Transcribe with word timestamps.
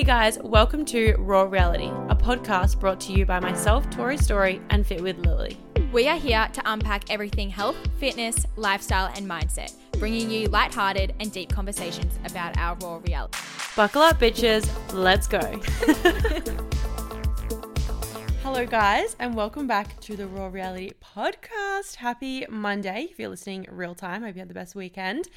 Hey 0.00 0.06
guys, 0.06 0.38
welcome 0.38 0.86
to 0.86 1.14
Raw 1.18 1.42
Reality, 1.42 1.88
a 2.08 2.16
podcast 2.16 2.80
brought 2.80 3.00
to 3.00 3.12
you 3.12 3.26
by 3.26 3.38
myself, 3.38 3.90
Tori 3.90 4.16
Story, 4.16 4.62
and 4.70 4.86
Fit 4.86 5.02
with 5.02 5.18
Lily. 5.18 5.58
We 5.92 6.08
are 6.08 6.16
here 6.16 6.48
to 6.54 6.62
unpack 6.64 7.10
everything 7.10 7.50
health, 7.50 7.76
fitness, 7.98 8.46
lifestyle, 8.56 9.12
and 9.14 9.28
mindset, 9.28 9.74
bringing 9.98 10.30
you 10.30 10.48
lighthearted 10.48 11.14
and 11.20 11.30
deep 11.30 11.50
conversations 11.50 12.18
about 12.24 12.56
our 12.56 12.76
raw 12.76 12.98
reality. 13.06 13.38
Buckle 13.76 14.00
up, 14.00 14.18
bitches, 14.18 14.66
let's 14.94 15.26
go. 15.26 15.38
Hello, 18.42 18.64
guys, 18.64 19.16
and 19.18 19.36
welcome 19.36 19.66
back 19.66 20.00
to 20.00 20.16
the 20.16 20.26
Raw 20.26 20.46
Reality 20.46 20.92
podcast. 21.14 21.96
Happy 21.96 22.46
Monday 22.48 23.08
if 23.10 23.18
you're 23.18 23.28
listening 23.28 23.66
real 23.70 23.94
time. 23.94 24.22
Hope 24.22 24.34
you 24.34 24.38
had 24.38 24.48
the 24.48 24.54
best 24.54 24.74
weekend. 24.74 25.28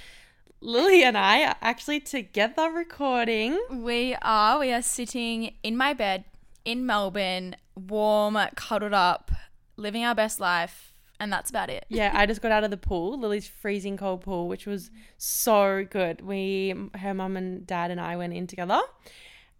Lily 0.63 1.03
and 1.03 1.17
I 1.17 1.43
are 1.43 1.55
actually 1.61 1.99
together 1.99 2.71
recording. 2.71 3.59
We 3.69 4.15
are. 4.21 4.59
We 4.59 4.71
are 4.71 4.81
sitting 4.81 5.55
in 5.61 5.75
my 5.75 5.93
bed 5.93 6.23
in 6.63 6.85
Melbourne, 6.85 7.57
warm, 7.75 8.37
cuddled 8.55 8.93
up, 8.93 9.29
living 9.75 10.05
our 10.05 10.15
best 10.15 10.39
life, 10.39 10.93
and 11.19 11.33
that's 11.33 11.49
about 11.49 11.69
it. 11.69 11.85
Yeah, 11.89 12.11
I 12.13 12.25
just 12.25 12.41
got 12.41 12.53
out 12.53 12.63
of 12.63 12.71
the 12.71 12.77
pool, 12.77 13.19
Lily's 13.19 13.45
freezing 13.45 13.97
cold 13.97 14.21
pool, 14.21 14.47
which 14.47 14.65
was 14.65 14.89
so 15.17 15.83
good. 15.83 16.21
We, 16.21 16.73
her 16.95 17.13
mum 17.13 17.35
and 17.35 17.67
dad 17.67 17.91
and 17.91 17.99
I 17.99 18.15
went 18.15 18.31
in 18.31 18.47
together, 18.47 18.79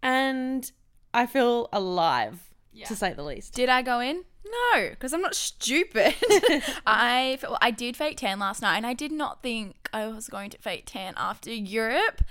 and 0.02 0.72
I 1.12 1.26
feel 1.26 1.68
alive, 1.70 2.48
to 2.86 2.96
say 2.96 3.12
the 3.12 3.24
least. 3.24 3.52
Did 3.52 3.68
I 3.68 3.82
go 3.82 4.00
in? 4.00 4.24
No, 4.46 4.88
because 4.88 5.12
I'm 5.12 5.22
not 5.22 5.34
stupid. 5.34 6.14
I 6.86 7.38
well, 7.42 7.58
I 7.60 7.70
did 7.70 7.94
fake 7.94 8.18
tan 8.18 8.38
last 8.38 8.62
night, 8.62 8.78
and 8.78 8.86
I 8.86 8.94
did 8.94 9.12
not 9.12 9.42
think 9.42 9.83
I 9.94 10.08
was 10.08 10.28
going 10.28 10.50
to 10.50 10.58
fake 10.58 10.84
tan 10.86 11.14
after 11.16 11.52
Europe. 11.52 12.22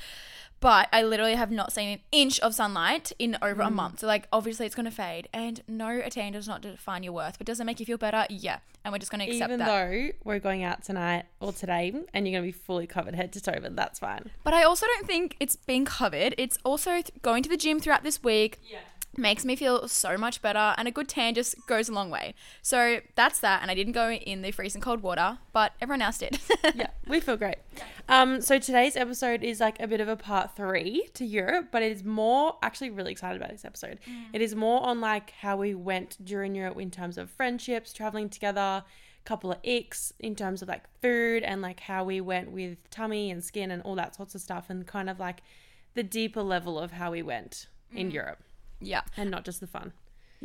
But 0.59 0.87
I 0.93 1.03
literally 1.03 1.35
have 1.35 1.51
not 1.51 1.73
seen 1.73 1.89
an 1.89 1.99
inch 2.13 2.39
of 2.39 2.55
sunlight 2.55 3.11
in 3.19 3.37
over 3.41 3.63
a 3.63 3.65
mm. 3.65 3.73
month. 3.73 3.99
So 3.99 4.07
like 4.07 4.29
obviously 4.31 4.65
it's 4.65 4.75
gonna 4.75 4.91
fade. 4.91 5.27
And 5.33 5.61
no, 5.67 5.89
a 5.89 6.09
tan 6.09 6.31
does 6.31 6.47
not 6.47 6.61
define 6.61 7.03
your 7.03 7.11
worth. 7.11 7.37
But 7.37 7.47
does 7.47 7.59
it 7.59 7.65
make 7.65 7.81
you 7.81 7.85
feel 7.85 7.97
better? 7.97 8.25
Yeah. 8.29 8.59
And 8.85 8.93
we're 8.93 8.99
just 8.99 9.11
gonna 9.11 9.25
accept 9.25 9.51
Even 9.51 9.59
that. 9.59 9.65
though 9.65 10.11
we're 10.23 10.39
going 10.39 10.63
out 10.63 10.81
tonight 10.81 11.25
or 11.41 11.51
today, 11.51 11.93
and 12.13 12.25
you're 12.25 12.39
gonna 12.39 12.47
be 12.47 12.53
fully 12.53 12.87
covered 12.87 13.13
head 13.13 13.33
to 13.33 13.41
toe, 13.41 13.59
but 13.61 13.75
that's 13.75 13.99
fine. 13.99 14.31
But 14.45 14.53
I 14.53 14.63
also 14.63 14.85
don't 14.85 15.05
think 15.05 15.35
it's 15.41 15.57
being 15.57 15.83
covered. 15.83 16.33
It's 16.37 16.57
also 16.63 16.91
th- 16.91 17.11
going 17.21 17.43
to 17.43 17.49
the 17.49 17.57
gym 17.57 17.81
throughout 17.81 18.03
this 18.03 18.23
week. 18.23 18.59
Yeah. 18.63 18.79
Makes 19.15 19.45
me 19.45 19.55
feel 19.55 19.87
so 19.87 20.17
much 20.17 20.41
better, 20.41 20.73
and 20.77 20.87
a 20.87 20.91
good 20.91 21.07
tan 21.07 21.35
just 21.35 21.55
goes 21.67 21.87
a 21.87 21.93
long 21.93 22.09
way. 22.09 22.33
So 22.63 23.01
that's 23.15 23.39
that. 23.41 23.61
And 23.61 23.69
I 23.69 23.75
didn't 23.75 23.93
go 23.93 24.11
in 24.11 24.41
the 24.41 24.51
freezing 24.51 24.81
cold 24.81 25.03
water, 25.03 25.37
but 25.51 25.73
everyone 25.79 26.01
else 26.01 26.17
did. 26.17 26.39
yeah, 26.75 26.87
we 27.07 27.19
feel 27.19 27.37
great. 27.37 27.57
Um, 28.09 28.41
so 28.41 28.57
today's 28.57 28.95
episode 28.95 29.43
is 29.43 29.59
like 29.59 29.79
a 29.79 29.87
bit 29.87 30.01
of 30.01 30.07
a 30.07 30.15
part 30.15 30.55
three 30.55 31.09
to 31.13 31.25
Europe, 31.25 31.67
but 31.71 31.83
it 31.83 31.91
is 31.91 32.03
more 32.03 32.57
actually 32.63 32.89
really 32.89 33.11
excited 33.11 33.39
about 33.39 33.51
this 33.51 33.65
episode. 33.65 33.99
It 34.33 34.41
is 34.41 34.55
more 34.55 34.83
on 34.83 34.99
like 34.99 35.31
how 35.31 35.57
we 35.57 35.75
went 35.75 36.17
during 36.23 36.55
Europe 36.55 36.79
in 36.79 36.89
terms 36.89 37.19
of 37.19 37.29
friendships, 37.29 37.93
traveling 37.93 38.29
together, 38.29 38.83
couple 39.25 39.51
of 39.51 39.61
icks 39.63 40.11
in 40.19 40.35
terms 40.35 40.61
of 40.61 40.67
like 40.67 40.83
food 41.01 41.43
and 41.43 41.61
like 41.61 41.79
how 41.79 42.03
we 42.03 42.19
went 42.19 42.51
with 42.51 42.77
tummy 42.89 43.31
and 43.31 43.43
skin 43.43 43.71
and 43.71 43.81
all 43.83 43.95
that 43.95 44.15
sorts 44.15 44.35
of 44.35 44.41
stuff 44.41 44.69
and 44.69 44.85
kind 44.85 45.09
of 45.09 45.19
like 45.19 45.41
the 45.93 46.03
deeper 46.03 46.41
level 46.41 46.77
of 46.77 46.91
how 46.91 47.11
we 47.11 47.21
went 47.21 47.67
in 47.93 48.11
Europe 48.11 48.43
yeah. 48.85 49.01
and 49.17 49.31
not 49.31 49.45
just 49.45 49.59
the 49.59 49.67
fun. 49.67 49.93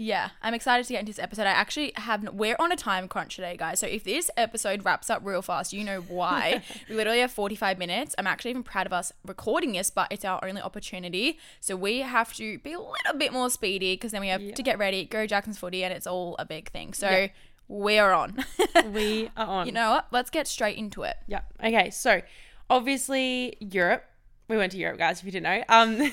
Yeah, 0.01 0.31
I'm 0.43 0.55
excited 0.55 0.87
to 0.87 0.93
get 0.93 1.01
into 1.01 1.11
this 1.11 1.19
episode. 1.19 1.43
I 1.43 1.51
actually 1.51 1.93
have. 1.97 2.23
We're 2.33 2.55
on 2.61 2.71
a 2.71 2.77
time 2.77 3.09
crunch 3.09 3.35
today, 3.35 3.57
guys. 3.57 3.81
So 3.81 3.89
if 3.89 4.05
this 4.05 4.31
episode 4.37 4.85
wraps 4.85 5.11
up 5.11 5.23
real 5.25 5.43
fast, 5.43 5.73
you 5.73 5.83
know 5.83 6.03
why. 6.03 6.63
we 6.89 6.95
literally 6.95 7.19
have 7.19 7.33
45 7.33 7.79
minutes. 7.79 8.15
I'm 8.17 8.29
actually 8.29 8.53
even 8.53 8.63
proud 8.63 8.87
of 8.87 8.93
us 8.93 9.13
recording 9.27 9.73
this, 9.73 9.91
but 9.91 10.07
it's 10.13 10.25
our 10.25 10.39
only 10.45 10.63
opportunity. 10.63 11.41
So 11.59 11.75
we 11.75 11.99
have 11.99 12.33
to 12.35 12.61
be 12.61 12.75
a 12.75 12.79
little 12.79 13.19
bit 13.19 13.33
more 13.33 13.51
speedy 13.51 13.95
because 13.95 14.13
then 14.13 14.21
we 14.21 14.29
have 14.29 14.55
to 14.55 14.63
get 14.63 14.79
ready, 14.79 15.05
go 15.05 15.27
Jackson's 15.27 15.59
footy, 15.59 15.83
and 15.83 15.93
it's 15.93 16.07
all 16.07 16.37
a 16.39 16.45
big 16.45 16.71
thing. 16.71 16.93
So 16.93 17.27
we're 17.67 18.13
on. 18.13 18.45
We 18.93 19.31
are 19.37 19.47
on. 19.47 19.67
you 19.67 19.73
know 19.73 19.91
what? 19.91 20.07
Let's 20.13 20.31
get 20.31 20.47
straight 20.47 20.79
into 20.79 21.03
it. 21.03 21.17
Yeah. 21.27 21.41
Okay. 21.63 21.91
So, 21.91 22.23
obviously, 22.71 23.57
Europe. 23.59 24.05
We 24.49 24.57
went 24.57 24.73
to 24.73 24.79
Europe, 24.79 24.99
guys. 24.99 25.21
If 25.21 25.27
you 25.27 25.33
didn't 25.33 25.45
know, 25.45 25.65
um, 25.69 26.13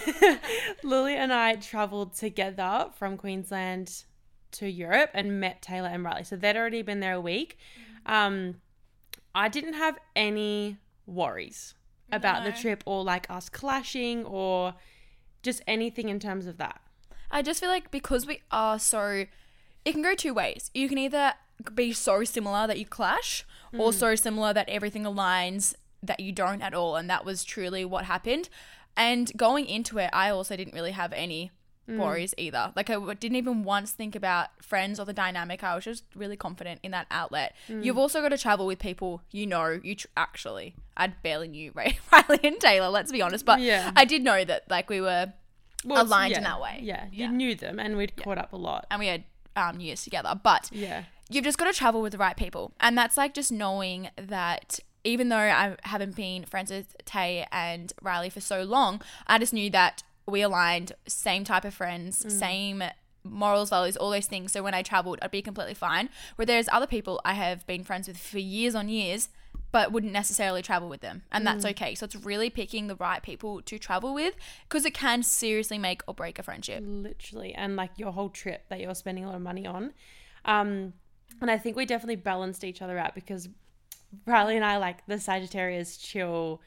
Lily 0.84 1.16
and 1.16 1.31
I 1.31 1.56
traveled 1.56 2.16
together 2.16 2.90
from 2.97 3.16
Queensland 3.16 4.03
to 4.51 4.69
Europe 4.69 5.12
and 5.13 5.40
met 5.40 5.62
Taylor 5.62 5.88
and 5.88 6.03
Riley. 6.03 6.25
So 6.25 6.35
they'd 6.35 6.57
already 6.57 6.81
been 6.81 7.00
there 7.00 7.13
a 7.13 7.22
week. 7.22 7.57
Um, 8.06 8.56
I 9.34 9.47
didn't 9.47 9.73
have 9.73 9.97
any 10.16 10.78
worries 11.06 11.75
about 12.12 12.44
the 12.44 12.51
trip 12.51 12.84
or 12.85 13.03
like 13.03 13.29
us 13.29 13.50
clashing 13.50 14.25
or 14.25 14.75
just 15.44 15.62
anything 15.67 16.09
in 16.09 16.19
terms 16.19 16.46
of 16.46 16.57
that. 16.57 16.81
I 17.31 17.41
just 17.41 17.59
feel 17.59 17.69
like 17.69 17.90
because 17.90 18.25
we 18.25 18.41
are 18.52 18.79
so, 18.79 19.25
it 19.85 19.91
can 19.91 20.02
go 20.02 20.13
two 20.13 20.34
ways. 20.34 20.72
You 20.73 20.88
can 20.88 20.97
either 20.97 21.34
be 21.73 21.94
so 21.94 22.23
similar 22.23 22.67
that 22.67 22.78
you 22.79 22.85
clash, 22.85 23.46
or 23.78 23.91
so 23.94 24.16
similar 24.16 24.53
that 24.53 24.69
everything 24.69 25.03
aligns 25.03 25.75
that 26.05 26.19
you 26.19 26.31
don't 26.31 26.61
at 26.61 26.73
all. 26.73 26.95
And 26.95 27.09
that 27.09 27.25
was 27.25 27.43
truly 27.43 27.85
what 27.85 28.05
happened. 28.05 28.49
And 28.97 29.31
going 29.35 29.66
into 29.66 29.97
it, 29.97 30.09
I 30.13 30.29
also 30.29 30.55
didn't 30.55 30.73
really 30.73 30.91
have 30.91 31.11
any 31.13 31.51
worries 31.88 32.33
either. 32.38 32.71
Like, 32.75 32.89
I 32.89 33.13
didn't 33.13 33.35
even 33.35 33.63
once 33.63 33.91
think 33.91 34.16
about 34.16 34.47
friends 34.63 34.99
or 34.99 35.05
the 35.05 35.13
dynamic. 35.13 35.63
I 35.63 35.75
was 35.75 35.83
just 35.83 36.03
really 36.16 36.35
confident 36.38 36.79
in 36.81 36.89
that 36.91 37.05
outlet. 37.11 37.53
You've 37.67 37.97
also 37.97 38.21
got 38.21 38.29
to 38.29 38.38
travel 38.39 38.66
with 38.66 38.79
people 38.79 39.21
you 39.31 39.45
know. 39.45 39.79
You 39.83 39.93
tr- 39.95 40.07
actually, 40.17 40.75
I 40.97 41.07
barely 41.07 41.47
knew 41.47 41.71
Ray, 41.75 41.99
Riley 42.11 42.39
and 42.43 42.59
Taylor, 42.59 42.89
let's 42.89 43.11
be 43.11 43.22
honest. 43.22 43.45
But 43.45 43.59
Yeah. 43.59 43.91
I 43.95 44.03
did 44.05 44.23
know 44.23 44.43
that, 44.45 44.63
like, 44.69 44.89
we 44.89 44.99
were 44.99 45.33
Well, 45.83 46.01
aligned 46.03 46.33
in 46.33 46.43
that 46.43 46.59
way. 46.59 46.79
Yeah, 46.81 47.05
Yeah. 47.11 47.27
you 47.27 47.33
knew 47.33 47.53
them 47.53 47.79
and 47.79 47.97
we'd 47.97 48.16
caught 48.16 48.39
up 48.39 48.51
a 48.53 48.57
lot. 48.57 48.87
and 48.89 48.99
we 48.99 49.07
had 49.07 49.23
um, 49.55 49.79
years 49.79 50.03
together. 50.03 50.39
But 50.41 50.69
Yeah. 50.72 51.03
you've 51.29 51.43
just 51.43 51.57
got 51.59 51.66
to 51.66 51.73
travel 51.73 52.01
with 52.01 52.13
the 52.13 52.17
right 52.17 52.35
people. 52.35 52.72
And 52.79 52.97
that's 52.97 53.16
like 53.16 53.33
just 53.35 53.51
knowing 53.51 54.09
that 54.17 54.79
even 55.05 55.29
though 55.29 55.38
I 55.38 55.77
haven't 55.83 56.16
been 56.16 56.43
friends 56.45 56.71
with 56.71 56.95
Tay 57.05 57.45
and 57.51 57.93
Riley 58.01 58.29
for 58.29 58.41
so 58.41 58.63
long, 58.63 59.01
I 59.27 59.38
just 59.38 59.53
knew 59.53 59.69
that 59.69 60.03
we 60.27 60.41
aligned, 60.41 60.91
same 61.07 61.43
type 61.43 61.63
of 61.66 61.73
friends, 61.73 62.25
same 62.38 62.83
morals, 63.23 63.69
values, 63.69 63.95
all 63.97 64.09
those 64.11 64.27
things. 64.27 64.51
So 64.51 64.61
when 64.61 64.73
I 64.73 64.81
traveled, 64.81 65.19
I'd 65.21 65.31
be 65.31 65.41
completely 65.41 65.73
fine. 65.73 66.09
Where 66.35 66.45
there's 66.45 66.67
other 66.71 66.88
people 66.88 67.21
I 67.23 67.33
have 67.33 67.66
been 67.66 67.83
friends 67.83 68.07
with 68.07 68.17
for 68.17 68.39
years 68.39 68.75
on 68.75 68.89
years, 68.89 69.29
but 69.71 69.91
wouldn't 69.91 70.13
necessarily 70.13 70.61
travel 70.61 70.88
with 70.89 71.01
them. 71.01 71.23
And 71.31 71.45
that's 71.45 71.66
okay. 71.66 71.95
So 71.95 72.05
it's 72.05 72.16
really 72.16 72.49
picking 72.49 72.87
the 72.87 72.95
right 72.95 73.22
people 73.22 73.61
to 73.63 73.77
travel 73.79 74.13
with 74.13 74.35
because 74.67 74.85
it 74.85 74.93
can 74.93 75.22
seriously 75.23 75.77
make 75.77 76.01
or 76.07 76.13
break 76.13 76.39
a 76.39 76.43
friendship. 76.43 76.83
literally 76.85 77.53
and 77.53 77.75
like 77.75 77.91
your 77.97 78.11
whole 78.11 78.29
trip 78.29 78.66
that 78.69 78.79
you're 78.79 78.95
spending 78.95 79.23
a 79.25 79.27
lot 79.27 79.35
of 79.35 79.41
money 79.41 79.66
on 79.67 79.93
um 80.45 80.93
and 81.41 81.49
i 81.51 81.57
think 81.57 81.75
we 81.75 81.85
definitely 81.85 82.16
balanced 82.16 82.63
each 82.63 82.81
other 82.81 82.97
out 82.97 83.13
because 83.16 83.49
riley 84.25 84.55
and 84.55 84.66
i 84.66 84.77
like 84.77 85.05
the 85.07 85.19
sagittarius 85.19 85.97
chill 85.97 86.61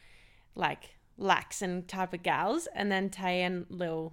like 0.55 0.97
lax 1.17 1.63
and 1.63 1.89
type 1.89 2.13
of 2.13 2.23
gals 2.23 2.69
and 2.75 2.91
then 2.93 3.09
tay 3.11 3.43
and 3.43 3.67
lil 3.69 4.13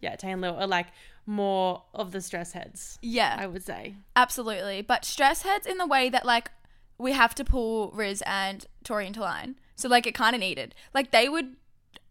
yeah 0.00 0.16
tay 0.16 0.30
and 0.32 0.40
lil 0.40 0.54
are 0.56 0.66
like 0.66 0.86
more 1.26 1.82
of 1.94 2.10
the 2.12 2.20
stress 2.20 2.52
heads 2.52 2.98
Yeah. 3.02 3.36
i 3.38 3.46
would 3.46 3.62
say 3.64 3.94
Absolutely. 4.16 4.82
But 4.82 5.04
stress 5.04 5.42
heads 5.42 5.66
in 5.66 5.78
the 5.78 5.86
way 5.86 6.08
that 6.10 6.26
like 6.26 6.50
we 6.98 7.12
have 7.12 7.34
to 7.36 7.44
pull 7.44 7.90
Riz 7.92 8.22
and 8.26 8.66
Tori 8.84 9.06
into 9.06 9.20
line. 9.20 9.56
So 9.76 9.88
like 9.88 10.06
it 10.06 10.14
kind 10.14 10.34
of 10.34 10.40
needed. 10.40 10.74
Like 10.92 11.10
they 11.10 11.28
would 11.28 11.56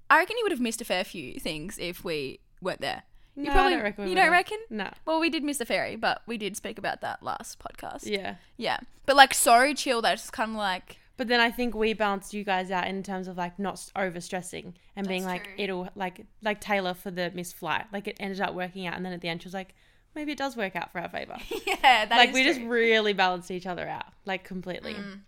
I 0.10 0.18
reckon 0.18 0.38
you 0.38 0.44
would 0.46 0.52
have 0.52 0.62
missed 0.62 0.82
a 0.82 0.86
fair 0.86 1.04
few 1.04 1.40
things 1.40 1.78
if 1.78 2.04
we 2.04 2.40
weren't 2.62 2.82
there. 2.82 3.04
You 3.40 3.46
No, 3.46 3.52
I 3.52 3.54
probably 3.54 3.72
don't 3.74 3.84
reckon 3.84 4.08
you 4.10 4.16
don't 4.16 4.32
reckon? 4.32 4.58
no 4.70 4.90
Well, 5.06 5.20
we 5.20 5.30
did 5.30 5.44
miss 5.44 5.60
a 5.62 5.66
ferry, 5.66 5.96
but 5.96 6.22
we 6.28 6.38
did 6.38 6.56
speak 6.58 6.78
about 6.78 7.02
that 7.02 7.24
last 7.24 7.58
podcast. 7.60 8.06
yeah 8.06 8.36
Yeah. 8.58 8.80
But 9.06 9.16
like 9.16 9.34
so 9.34 9.74
chill 9.74 10.02
that 10.02 10.14
it's 10.14 10.24
just 10.24 10.34
kind 10.34 10.52
of 10.52 10.58
like 10.58 10.98
But 11.18 11.28
then 11.28 11.40
I 11.40 11.50
think 11.52 11.74
we 11.76 11.94
balanced 11.94 12.34
you 12.34 12.44
guys 12.44 12.70
out 12.72 12.88
in 12.88 13.02
terms 13.04 13.28
of 13.28 13.38
like 13.38 13.58
not 13.58 13.92
over 13.96 14.20
stressing 14.22 14.76
and 14.96 15.08
being 15.08 15.24
That's 15.24 15.34
like 15.34 15.44
true. 15.46 15.54
it'll 15.58 15.90
like 15.96 16.26
like 16.44 16.60
Taylor 16.62 16.94
for 16.94 17.12
the 17.12 17.32
missed 17.34 17.56
flight. 17.56 17.86
Like 17.92 18.08
it 18.08 18.18
ended 18.20 18.42
up 18.42 18.54
working 18.54 18.86
out, 18.88 18.96
and 18.96 19.06
then 19.06 19.14
at 19.14 19.22
the 19.22 19.30
end 19.30 19.42
she 19.42 19.48
was 19.48 19.54
like, 19.54 19.74
maybe 20.16 20.32
it 20.32 20.38
does 20.38 20.56
work 20.58 20.76
out 20.76 20.92
for 20.92 21.00
our 21.00 21.10
favor. 21.10 21.36
yeah, 21.66 22.06
that 22.06 22.10
like 22.12 22.34
we 22.34 22.44
just 22.44 22.62
really 22.62 23.14
balanced 23.14 23.52
each 23.52 23.66
other 23.68 23.88
out, 23.88 24.06
like 24.26 24.44
completely. 24.44 24.94
Mm. 24.94 25.20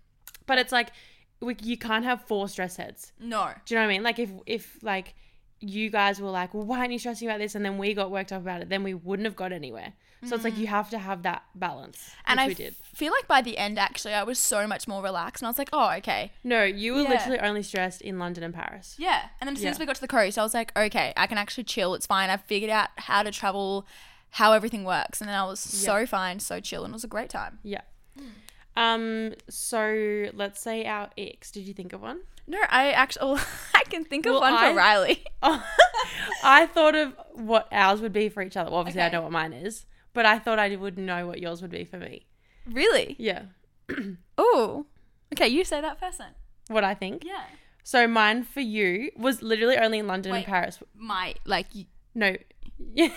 But 0.46 0.58
it's 0.60 0.72
like 0.72 0.90
we, 1.42 1.56
you 1.62 1.78
can't 1.78 2.06
have 2.06 2.22
four 2.26 2.48
stress 2.50 2.76
heads. 2.78 3.12
No. 3.20 3.50
Do 3.66 3.74
you 3.74 3.80
know 3.80 3.86
what 3.86 3.90
I 3.92 3.94
mean? 3.94 4.04
Like 4.04 4.20
if 4.20 4.30
if 4.46 4.78
like 4.82 5.14
you 5.62 5.90
guys 5.90 6.20
were 6.20 6.30
like, 6.30 6.54
well, 6.54 6.64
why 6.66 6.80
aren't 6.80 6.92
you 6.92 7.00
stressing 7.00 7.28
about 7.28 7.40
this? 7.40 7.56
And 7.56 7.64
then 7.64 7.78
we 7.78 7.94
got 7.94 8.12
worked 8.12 8.32
up 8.34 8.42
about 8.42 8.62
it, 8.62 8.70
then 8.70 8.84
we 8.84 8.94
wouldn't 8.94 9.26
have 9.26 9.36
got 9.36 9.52
anywhere. 9.52 9.94
So 10.24 10.36
it's 10.36 10.44
like 10.44 10.56
you 10.56 10.68
have 10.68 10.92
to 10.92 11.00
have 11.00 11.24
that 11.24 11.42
balance, 11.56 11.98
Mm. 11.98 12.14
And 12.28 12.40
I 12.40 12.54
feel 12.94 13.12
like 13.12 13.28
by 13.28 13.42
the 13.42 13.58
end 13.58 13.80
actually 13.80 14.14
I 14.14 14.22
was 14.22 14.38
so 14.38 14.68
much 14.68 14.88
more 14.88 15.02
relaxed 15.02 15.42
and 15.42 15.48
I 15.48 15.50
was 15.50 15.58
like, 15.58 15.70
"Oh, 15.74 15.90
okay." 15.98 16.32
No, 16.44 16.64
you 16.64 16.94
were 16.94 17.02
Yeah. 17.02 17.10
literally 17.10 17.40
only 17.40 17.64
stressed 17.64 18.02
in 18.02 18.20
London 18.20 18.44
and 18.44 18.54
Paris. 18.54 18.96
Yeah. 19.00 19.30
And 19.40 19.48
then 19.48 19.54
as 19.56 19.60
soon 19.62 19.66
Yeah. 19.66 19.72
as 19.72 19.80
we 19.80 19.88
got 19.88 19.96
to 19.96 20.02
the 20.02 20.08
coast, 20.08 20.38
I 20.38 20.44
was 20.44 20.54
like, 20.54 20.72
okay, 20.78 21.12
I 21.18 21.26
can 21.26 21.40
actually 21.40 21.64
chill. 21.64 21.96
It's 21.96 22.06
fine. 22.06 22.30
I've 22.30 22.44
figured 22.44 22.70
out 22.70 22.90
how 22.98 23.24
to 23.24 23.32
travel, 23.32 23.88
how 24.32 24.54
everything 24.54 24.84
works. 24.84 25.22
And 25.22 25.28
then 25.28 25.36
I 25.36 25.44
was 25.44 25.60
so 25.60 26.06
fine, 26.06 26.40
so 26.40 26.60
chill, 26.60 26.84
and 26.86 26.92
it 26.92 26.98
was 26.98 27.04
a 27.04 27.08
great 27.08 27.32
time. 27.32 27.58
Yeah. 27.64 27.82
Um. 28.76 29.34
So 29.50 30.28
let's 30.34 30.62
say 30.62 30.86
our 30.86 31.10
ex. 31.18 31.52
Did 31.52 31.68
you 31.68 31.74
think 31.74 31.94
of 31.94 32.02
one? 32.02 32.22
No, 32.48 32.58
I 32.70 32.92
actually, 32.92 33.40
I 33.76 33.84
can 33.90 34.04
think 34.04 34.26
of 34.26 34.32
Well, 34.34 34.42
one 34.42 34.54
I- 34.54 34.70
for 34.72 34.76
Riley. 34.78 35.24
Oh, 35.44 35.64
I 36.44 36.66
thought 36.68 36.96
of 36.96 37.14
what 37.34 37.68
ours 37.72 38.00
would 38.02 38.14
be 38.14 38.30
for 38.30 38.42
each 38.44 38.56
other. 38.58 38.70
Well, 38.70 38.80
obviously, 38.80 39.02
I 39.02 39.10
know 39.10 39.22
what 39.22 39.32
mine 39.32 39.54
is, 39.54 39.86
but 40.14 40.26
I 40.26 40.38
thought 40.40 40.60
I 40.60 40.76
would 40.76 40.98
know 40.98 41.26
what 41.28 41.40
yours 41.40 41.62
would 41.62 41.72
be 41.72 41.84
for 41.84 41.98
me. 41.98 42.26
Really? 42.70 43.16
Yeah. 43.20 43.44
Oh. 44.38 44.86
Okay, 45.34 45.48
you 45.48 45.64
say 45.64 45.82
that 45.82 46.00
first 46.00 46.18
then. 46.18 46.32
What 46.68 46.84
I 46.84 46.94
think. 46.94 47.24
Yeah. 47.24 47.44
So 47.84 48.08
mine 48.08 48.44
for 48.44 48.60
you 48.60 49.12
was 49.16 49.42
literally 49.42 49.78
only 49.78 50.00
in 50.00 50.08
London 50.08 50.34
and 50.36 50.46
Paris. 50.46 50.80
My 50.96 51.36
like. 51.46 51.68
y- 51.76 51.86
No. 52.16 52.36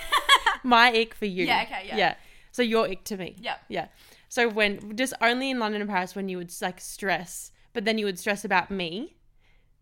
My 0.62 0.88
ick 0.92 1.14
for 1.14 1.26
you. 1.26 1.44
Yeah, 1.46 1.62
okay, 1.66 1.84
yeah. 1.88 1.96
Yeah. 1.96 2.14
So 2.52 2.62
your 2.62 2.86
ick 2.88 3.04
to 3.04 3.16
me. 3.16 3.36
Yeah. 3.40 3.56
Yeah. 3.68 3.86
So 4.34 4.48
when 4.48 4.96
just 4.96 5.14
only 5.20 5.48
in 5.52 5.60
London 5.60 5.81
and 5.81 5.88
Paris 5.88 6.16
when 6.16 6.28
you 6.28 6.38
would 6.38 6.52
like 6.60 6.81
stress, 6.81 7.52
but 7.72 7.84
then 7.84 7.98
you 7.98 8.04
would 8.04 8.19
stress 8.19 8.44
about 8.44 8.69
me, 8.69 9.14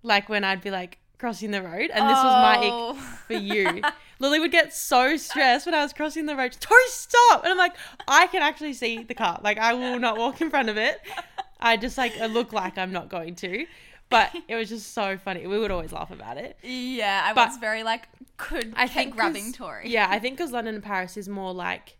like 0.02 0.28
when 0.28 0.44
I'd 0.44 0.60
be 0.60 0.70
like 0.70 0.98
crossing 1.16 1.52
the 1.52 1.62
road, 1.62 1.88
and 1.90 2.06
this 2.10 2.18
was 2.18 2.34
my 2.46 2.56
ick 2.58 2.70
Oh. 2.70 2.94
for 3.26 3.32
you. 3.32 3.80
Lily 4.18 4.40
would 4.40 4.52
get 4.52 4.74
so 4.74 5.16
stressed 5.16 5.64
when 5.64 5.74
I 5.74 5.82
was 5.82 5.94
crossing 5.94 6.26
the 6.26 6.36
road. 6.36 6.54
Tori, 6.60 6.82
stop! 6.88 7.44
And 7.44 7.52
I'm 7.52 7.56
like, 7.56 7.72
I 8.06 8.26
can 8.26 8.42
actually 8.42 8.74
see 8.74 9.02
the 9.04 9.14
car. 9.14 9.40
Like 9.42 9.56
I 9.56 9.72
will 9.72 9.98
not 9.98 10.18
walk 10.18 10.42
in 10.42 10.50
front 10.50 10.68
of 10.68 10.76
it. 10.76 10.98
I 11.58 11.78
just 11.78 11.96
like 11.96 12.20
I 12.20 12.26
look 12.26 12.52
like 12.52 12.76
I'm 12.76 12.92
not 12.92 13.08
going 13.08 13.36
to. 13.36 13.64
But 14.10 14.36
it 14.48 14.54
was 14.54 14.68
just 14.68 14.92
so 14.92 15.16
funny. 15.16 15.46
We 15.46 15.58
would 15.58 15.70
always 15.70 15.92
laugh 15.92 16.10
about 16.10 16.36
it. 16.36 16.58
Yeah, 16.62 17.22
I 17.24 17.32
But- 17.32 17.48
was 17.48 17.56
very 17.56 17.84
like 17.84 18.06
could 18.36 18.74
I 18.76 18.86
think 18.86 19.14
grabbing 19.16 19.54
Tori. 19.54 19.88
Yeah, 19.88 20.08
I 20.10 20.18
think 20.18 20.36
because 20.36 20.52
London 20.52 20.74
and 20.74 20.84
Paris 20.84 21.16
is 21.16 21.26
more 21.26 21.54
like 21.54 21.96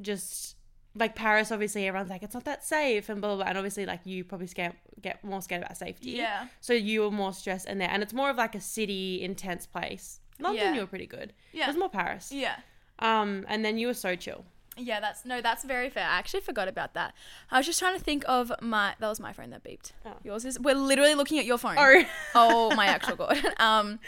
just 0.00 0.54
like 0.94 1.14
Paris. 1.14 1.50
Obviously, 1.52 1.86
everyone's 1.86 2.10
like 2.10 2.22
it's 2.22 2.34
not 2.34 2.44
that 2.44 2.64
safe 2.64 3.08
and 3.08 3.20
blah 3.20 3.30
blah. 3.30 3.36
blah. 3.44 3.46
And 3.46 3.58
obviously, 3.58 3.86
like 3.86 4.00
you 4.04 4.24
probably 4.24 4.46
scared, 4.46 4.74
get 5.00 5.22
more 5.24 5.40
scared 5.42 5.62
about 5.62 5.76
safety. 5.76 6.10
Yeah. 6.12 6.46
So 6.60 6.72
you 6.72 7.02
were 7.02 7.10
more 7.10 7.32
stressed 7.32 7.68
in 7.68 7.78
there, 7.78 7.90
and 7.90 8.02
it's 8.02 8.12
more 8.12 8.30
of 8.30 8.36
like 8.36 8.54
a 8.54 8.60
city 8.60 9.22
intense 9.22 9.66
place. 9.66 10.20
London, 10.38 10.62
Yeah. 10.64 10.74
you 10.74 10.80
were 10.80 10.86
pretty 10.86 11.06
good. 11.06 11.32
Yeah. 11.52 11.64
It 11.64 11.68
was 11.68 11.76
more 11.76 11.90
Paris. 11.90 12.32
Yeah. 12.32 12.56
Um, 12.98 13.44
and 13.48 13.64
then 13.64 13.76
you 13.78 13.86
were 13.86 13.94
so 13.94 14.16
chill. 14.16 14.44
Yeah, 14.76 15.00
that's 15.00 15.24
no, 15.26 15.40
that's 15.42 15.64
very 15.64 15.90
fair. 15.90 16.04
I 16.06 16.18
actually 16.18 16.40
forgot 16.40 16.66
about 16.68 16.94
that. 16.94 17.12
I 17.50 17.58
was 17.58 17.66
just 17.66 17.78
trying 17.78 17.96
to 17.98 18.02
think 18.02 18.24
of 18.26 18.50
my 18.62 18.94
that 18.98 19.08
was 19.08 19.20
my 19.20 19.32
phone 19.32 19.50
that 19.50 19.62
beeped. 19.62 19.92
Oh. 20.06 20.14
Yours 20.22 20.44
is 20.46 20.58
we're 20.58 20.74
literally 20.74 21.14
looking 21.14 21.38
at 21.38 21.44
your 21.44 21.58
phone. 21.58 21.76
Oh, 21.78 22.04
oh 22.34 22.74
my 22.74 22.86
actual 22.86 23.16
god. 23.16 23.38
Um 23.58 23.98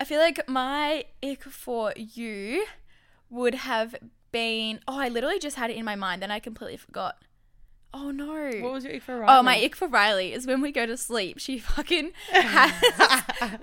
I 0.00 0.04
feel 0.04 0.18
like 0.20 0.48
my 0.48 1.04
ick 1.22 1.42
for 1.44 1.92
you 1.96 2.64
would 3.28 3.54
have 3.54 3.94
been 4.34 4.80
oh 4.88 4.98
I 4.98 5.08
literally 5.08 5.38
just 5.38 5.56
had 5.56 5.70
it 5.70 5.76
in 5.76 5.84
my 5.84 5.94
mind, 5.94 6.20
then 6.20 6.30
I 6.30 6.40
completely 6.40 6.76
forgot. 6.76 7.16
Oh 7.94 8.10
no. 8.10 8.50
what 8.60 8.72
was 8.72 8.84
your 8.84 8.94
ick 8.94 9.02
for? 9.02 9.16
Riley? 9.16 9.38
Oh, 9.38 9.42
my 9.44 9.56
ick 9.56 9.76
for 9.76 9.86
Riley 9.86 10.32
is 10.32 10.46
when 10.46 10.60
we 10.60 10.72
go 10.72 10.84
to 10.84 10.96
sleep. 10.96 11.38
She 11.38 11.58
fucking 11.60 12.10
has 12.32 12.72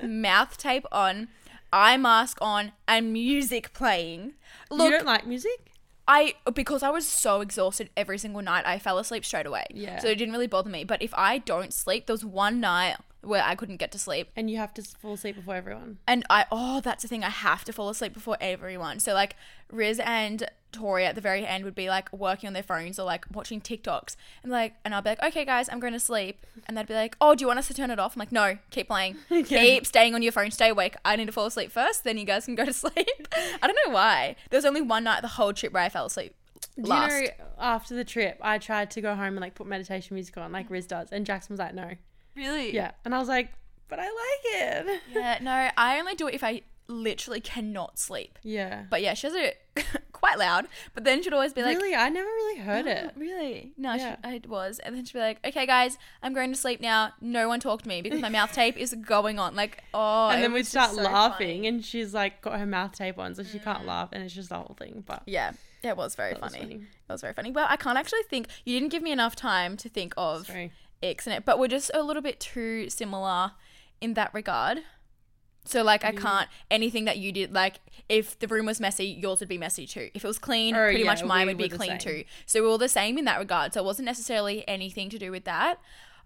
mouth 0.02 0.58
tape 0.58 0.86
on, 0.92 1.28
eye 1.74 1.98
mask 1.98 2.38
on, 2.42 2.72
and 2.88 3.12
music 3.12 3.74
playing. 3.74 4.34
you 4.72 4.78
Look, 4.78 4.92
don't 4.92 5.06
like 5.06 5.28
music? 5.28 5.74
I 6.08 6.36
because 6.54 6.82
I 6.82 6.90
was 6.90 7.06
so 7.06 7.42
exhausted 7.42 7.90
every 7.98 8.18
single 8.18 8.42
night, 8.42 8.66
I 8.66 8.80
fell 8.80 8.98
asleep 8.98 9.26
straight 9.26 9.46
away. 9.46 9.66
Yeah. 9.72 10.00
So 10.00 10.08
it 10.08 10.16
didn't 10.16 10.34
really 10.34 10.48
bother 10.48 10.70
me. 10.70 10.86
But 10.86 11.02
if 11.02 11.14
I 11.16 11.38
don't 11.40 11.74
sleep, 11.74 12.08
there 12.08 12.14
was 12.14 12.24
one 12.24 12.62
night 12.62 12.96
where 13.22 13.44
I 13.44 13.56
couldn't 13.56 13.78
get 13.78 13.92
to 13.92 14.00
sleep. 14.00 14.30
And 14.36 14.50
you 14.50 14.58
have 14.58 14.74
to 14.76 14.82
fall 14.82 15.14
asleep 15.14 15.36
before 15.36 15.56
everyone. 15.56 16.00
And 16.08 16.26
I 16.30 16.46
oh, 16.52 16.82
that's 16.82 17.04
the 17.04 17.08
thing, 17.08 17.24
I 17.24 17.30
have 17.30 17.64
to 17.66 17.74
fall 17.74 17.90
asleep 17.90 18.14
before 18.14 18.38
everyone. 18.42 19.00
So 19.00 19.14
like 19.14 19.36
Riz 19.72 20.00
and 20.00 20.50
Tori 20.72 21.06
at 21.06 21.16
the 21.16 21.22
very 21.22 21.46
end 21.46 21.66
would 21.66 21.76
be 21.76 21.90
like 21.90 22.12
working 22.14 22.48
on 22.48 22.54
their 22.54 22.64
phones 22.64 22.98
or 22.98 23.04
like 23.04 23.26
watching 23.34 23.62
TikToks. 23.62 24.16
And 24.44 24.52
like 24.52 24.76
and 24.84 24.96
I'll 24.96 25.02
be 25.02 25.10
like, 25.10 25.24
Okay 25.24 25.46
guys, 25.46 25.70
I'm 25.70 25.80
going 25.80 25.94
to 25.94 26.00
sleep 26.00 26.46
and 26.68 26.78
they'd 26.78 26.88
be 26.88 26.94
like, 26.94 27.16
Oh, 27.22 27.36
do 27.36 27.44
you 27.44 27.48
want 27.48 27.60
us 27.60 27.68
to 27.68 27.74
turn 27.74 27.92
it 27.92 28.00
off? 28.00 28.16
I'm 28.16 28.20
like, 28.20 28.32
No, 28.32 28.58
keep 28.72 28.88
playing. 28.88 29.18
Keep 29.30 29.86
staying 29.86 30.16
on 30.16 30.22
your 30.22 30.32
phone, 30.32 30.52
stay 30.52 30.70
awake. 30.70 30.96
I 31.06 31.16
need 31.16 31.26
to 31.26 31.32
fall 31.32 31.46
asleep 31.46 31.72
first, 31.72 32.04
then 32.04 32.18
you 32.18 32.26
guys 32.26 32.46
can 32.46 32.56
go 32.56 32.66
to 32.66 32.74
sleep. 32.86 33.28
I 33.34 33.68
don't 33.68 33.78
know 33.86 33.94
why. 33.94 34.36
There 34.50 34.58
was 34.58 34.66
only 34.66 34.82
one 34.82 35.04
night 35.04 35.22
the 35.22 35.28
whole 35.28 35.54
trip 35.54 35.74
where 35.74 35.84
I 35.84 35.90
fell 35.90 36.06
asleep. 36.06 36.36
Last. 36.78 37.14
you 37.14 37.28
know 37.28 37.34
after 37.60 37.96
the 37.96 38.04
trip, 38.04 38.40
I 38.42 38.58
tried 38.58 38.90
to 38.92 39.02
go 39.02 39.14
home 39.14 39.28
and 39.28 39.40
like 39.40 39.56
put 39.56 39.68
meditation 39.68 40.16
music 40.16 40.38
on, 40.38 40.52
like 40.52 40.70
Riz 40.70 40.88
does, 40.88 41.10
and 41.12 41.26
Jackson 41.26 41.54
was 41.54 41.60
like, 41.60 41.76
"No." 41.76 41.92
Really? 42.36 42.74
Yeah, 42.74 42.92
and 43.06 43.14
I 43.16 43.20
was 43.20 43.28
like, 43.28 43.50
"But 43.88 44.00
I 44.00 44.04
like 44.06 44.88
it." 44.88 45.02
Yeah, 45.14 45.38
no, 45.42 45.70
I 45.78 46.00
only 46.00 46.16
do 46.16 46.28
it 46.28 46.34
if 46.36 46.44
I 46.44 46.62
literally 46.88 47.40
cannot 47.40 47.98
sleep. 48.00 48.38
Yeah. 48.44 48.84
But 48.90 49.02
yeah, 49.02 49.14
she 49.14 49.28
has 49.28 49.34
it 49.36 49.62
quite 50.12 50.38
loud. 50.38 50.68
But 50.94 51.06
then 51.06 51.24
she'd 51.24 51.32
always 51.34 51.54
be 51.54 51.62
like, 51.64 51.78
really, 51.78 51.96
I 51.96 52.10
never 52.10 52.28
really 52.28 52.60
heard 52.60 52.86
"Oh, 52.86 52.92
it. 52.92 53.12
Really? 53.16 53.72
No, 53.78 53.94
Yeah. 53.94 54.18
she, 54.26 54.36
it 54.36 54.48
was. 54.50 54.80
And 54.80 54.94
then 54.96 55.06
she'd 55.06 55.14
be 55.14 55.20
like, 55.20 55.40
okay, 55.46 55.66
guys, 55.66 55.98
I'm 56.22 56.34
going 56.34 56.52
to 56.52 56.58
sleep 56.58 56.82
now. 56.82 57.14
No 57.22 57.48
one 57.48 57.62
talk 57.62 57.84
to 57.84 57.88
me 57.88 58.02
because 58.02 58.20
my 58.20 58.28
mouth 58.40 58.52
tape 58.52 58.76
is 58.78 58.94
going 58.94 59.40
on. 59.40 59.56
Like, 59.56 59.82
oh. 59.94 60.30
and 60.30 60.44
then 60.44 60.52
we'd 60.52 60.66
start 60.68 60.92
so 60.92 61.02
laughing, 61.02 61.60
funny. 61.60 61.62
Mm. 61.62 61.68
and 61.76 61.86
she's 61.86 62.14
like 62.14 62.42
got 62.42 62.60
her 62.60 62.66
mouth 62.66 62.92
tape 62.92 63.18
on, 63.18 63.36
so 63.36 63.44
she 63.44 63.60
can't 63.60 63.86
laugh, 63.86 64.10
and 64.12 64.22
it's 64.24 64.34
just 64.34 64.50
the 64.50 64.56
whole 64.58 64.76
thing. 64.78 65.04
But 65.08 65.24
Yeah, 65.26 65.52
it 65.82 65.96
was 65.96 66.16
very 66.16 66.34
that 66.34 66.42
was 66.42 66.52
funny. 66.54 66.64
funny. 66.66 66.76
It 66.76 67.12
was 67.12 67.22
very 67.22 67.34
funny. 67.34 67.52
Well, 67.52 67.68
I 67.70 67.78
can't 67.78 67.98
actually 67.98 68.24
think. 68.30 68.48
You 68.66 68.78
didn't 68.78 68.92
give 68.92 69.04
me 69.04 69.14
enough 69.14 69.38
time 69.38 69.78
to 69.78 69.88
think 69.88 70.14
of 70.18 70.48
Sorry. 70.48 70.74
Icks 71.02 71.26
in 71.28 71.34
it, 71.34 71.46
but 71.46 71.60
we're 71.60 71.68
just 71.68 71.92
a 71.94 72.04
little 72.04 72.22
bit 72.22 72.40
too 72.40 72.90
similar 72.90 73.52
in 74.00 74.14
that 74.16 74.34
regard. 74.34 74.80
So 75.64 75.84
like 75.84 76.04
I 76.04 76.12
can't 76.12 76.50
anything 76.72 77.06
that 77.06 77.20
you 77.20 77.32
did 77.32 77.54
like 77.54 77.76
if 78.10 78.38
the 78.40 78.48
room 78.48 78.66
was 78.66 78.80
messy, 78.80 79.06
yours 79.06 79.42
would 79.42 79.50
be 79.50 79.60
messy 79.60 79.86
too. 79.86 80.10
If 80.16 80.24
it 80.24 80.28
was 80.28 80.40
clean, 80.40 80.76
Oh, 80.76 80.80
pretty 80.80 81.02
yeah, 81.02 81.06
much 81.06 81.24
mine 81.24 81.46
would 81.48 81.58
be 81.58 81.70
clean 81.70 81.92
same. 81.92 82.00
too. 82.00 82.24
So 82.48 82.64
we're 82.64 82.70
all 82.70 82.78
the 82.80 82.90
same 82.90 83.18
in 83.20 83.26
that 83.26 83.38
regard. 83.38 83.74
So 83.74 83.82
it 83.82 83.86
wasn't 83.86 84.08
necessarily 84.08 84.68
anything 84.68 85.10
to 85.12 85.20
do 85.20 85.30
with 85.30 85.44
that. 85.46 85.78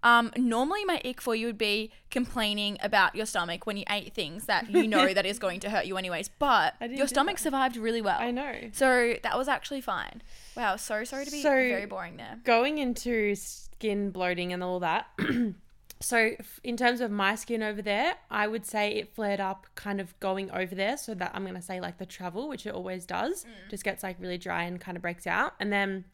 Um, 0.02 0.30
normally 0.36 0.84
my 0.86 1.00
ick 1.04 1.20
for 1.20 1.34
you 1.34 1.46
would 1.46 1.58
be 1.58 1.90
complaining 2.10 2.78
about 2.82 3.14
your 3.14 3.26
stomach 3.26 3.66
when 3.66 3.76
you 3.76 3.84
ate 3.90 4.14
things 4.14 4.46
that 4.46 4.70
you 4.70 4.86
know 4.94 5.12
that 5.12 5.26
is 5.26 5.38
going 5.38 5.60
to 5.60 5.70
hurt 5.70 5.84
you 5.84 5.96
anyways. 5.98 6.28
But 6.28 6.74
your 6.90 7.06
stomach 7.06 7.36
that. 7.36 7.42
survived 7.42 7.76
really 7.76 8.00
well. 8.02 8.18
I 8.18 8.30
know. 8.30 8.54
So 8.72 9.14
that 9.22 9.36
was 9.36 9.48
actually 9.48 9.80
fine. 9.82 10.22
Wow, 10.56 10.76
so 10.76 11.04
sorry 11.04 11.24
to 11.26 11.30
be 11.30 11.42
So- 11.42 11.50
very 11.50 11.86
boring 11.86 12.16
there. 12.16 12.38
Going 12.44 12.78
into 12.78 13.34
skin 13.78 14.10
bloating 14.10 14.52
and 14.52 14.62
all 14.62 14.80
that. 14.80 15.06
so, 16.00 16.30
in 16.64 16.76
terms 16.76 17.00
of 17.00 17.10
my 17.10 17.34
skin 17.34 17.62
over 17.62 17.82
there, 17.82 18.14
I 18.30 18.46
would 18.46 18.64
say 18.66 18.92
it 18.94 19.14
flared 19.14 19.40
up 19.40 19.66
kind 19.74 20.00
of 20.00 20.18
going 20.20 20.50
over 20.50 20.74
there. 20.74 20.96
So, 20.96 21.14
that 21.14 21.32
I'm 21.34 21.42
going 21.42 21.54
to 21.54 21.62
say 21.62 21.80
like 21.80 21.98
the 21.98 22.06
travel, 22.06 22.48
which 22.48 22.66
it 22.66 22.74
always 22.74 23.06
does, 23.06 23.44
Mm. 23.44 23.70
just 23.70 23.84
gets 23.84 24.02
like 24.02 24.16
really 24.18 24.38
dry 24.38 24.62
and 24.64 24.80
kind 24.80 24.96
of 24.96 25.02
breaks 25.02 25.26
out. 25.26 25.54
And 25.60 25.72
then 25.72 26.04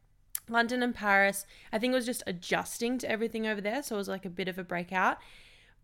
London 0.48 0.82
and 0.82 0.94
Paris, 0.94 1.46
I 1.72 1.78
think 1.78 1.92
it 1.92 1.96
was 1.96 2.06
just 2.06 2.22
adjusting 2.26 2.98
to 2.98 3.10
everything 3.10 3.46
over 3.46 3.60
there. 3.60 3.82
So, 3.82 3.94
it 3.96 3.98
was 3.98 4.08
like 4.08 4.24
a 4.24 4.30
bit 4.30 4.48
of 4.48 4.58
a 4.58 4.64
breakout. 4.64 5.18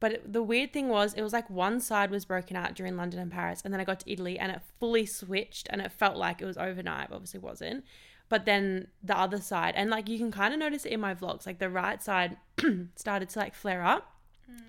But 0.00 0.12
it, 0.12 0.32
the 0.32 0.42
weird 0.44 0.72
thing 0.72 0.88
was, 0.88 1.14
it 1.14 1.22
was 1.22 1.32
like 1.32 1.50
one 1.50 1.80
side 1.80 2.10
was 2.12 2.24
broken 2.24 2.56
out 2.56 2.74
during 2.74 2.96
London 2.96 3.18
and 3.18 3.32
Paris, 3.32 3.62
and 3.64 3.74
then 3.74 3.80
I 3.80 3.84
got 3.84 3.98
to 4.00 4.12
Italy 4.12 4.38
and 4.38 4.52
it 4.52 4.60
fully 4.78 5.06
switched, 5.06 5.66
and 5.70 5.80
it 5.80 5.90
felt 5.90 6.16
like 6.16 6.40
it 6.40 6.44
was 6.46 6.56
overnight. 6.56 7.08
Obviously, 7.12 7.40
wasn't. 7.40 7.84
But 8.28 8.44
then 8.44 8.88
the 9.02 9.16
other 9.18 9.40
side, 9.40 9.74
and 9.76 9.88
like 9.90 10.08
you 10.08 10.18
can 10.18 10.30
kind 10.30 10.52
of 10.52 10.60
notice 10.60 10.84
it 10.84 10.92
in 10.92 11.00
my 11.00 11.14
vlogs, 11.14 11.46
like 11.46 11.58
the 11.58 11.70
right 11.70 12.02
side 12.02 12.36
started 12.96 13.28
to 13.30 13.38
like 13.38 13.54
flare 13.54 13.82
up, 13.82 14.12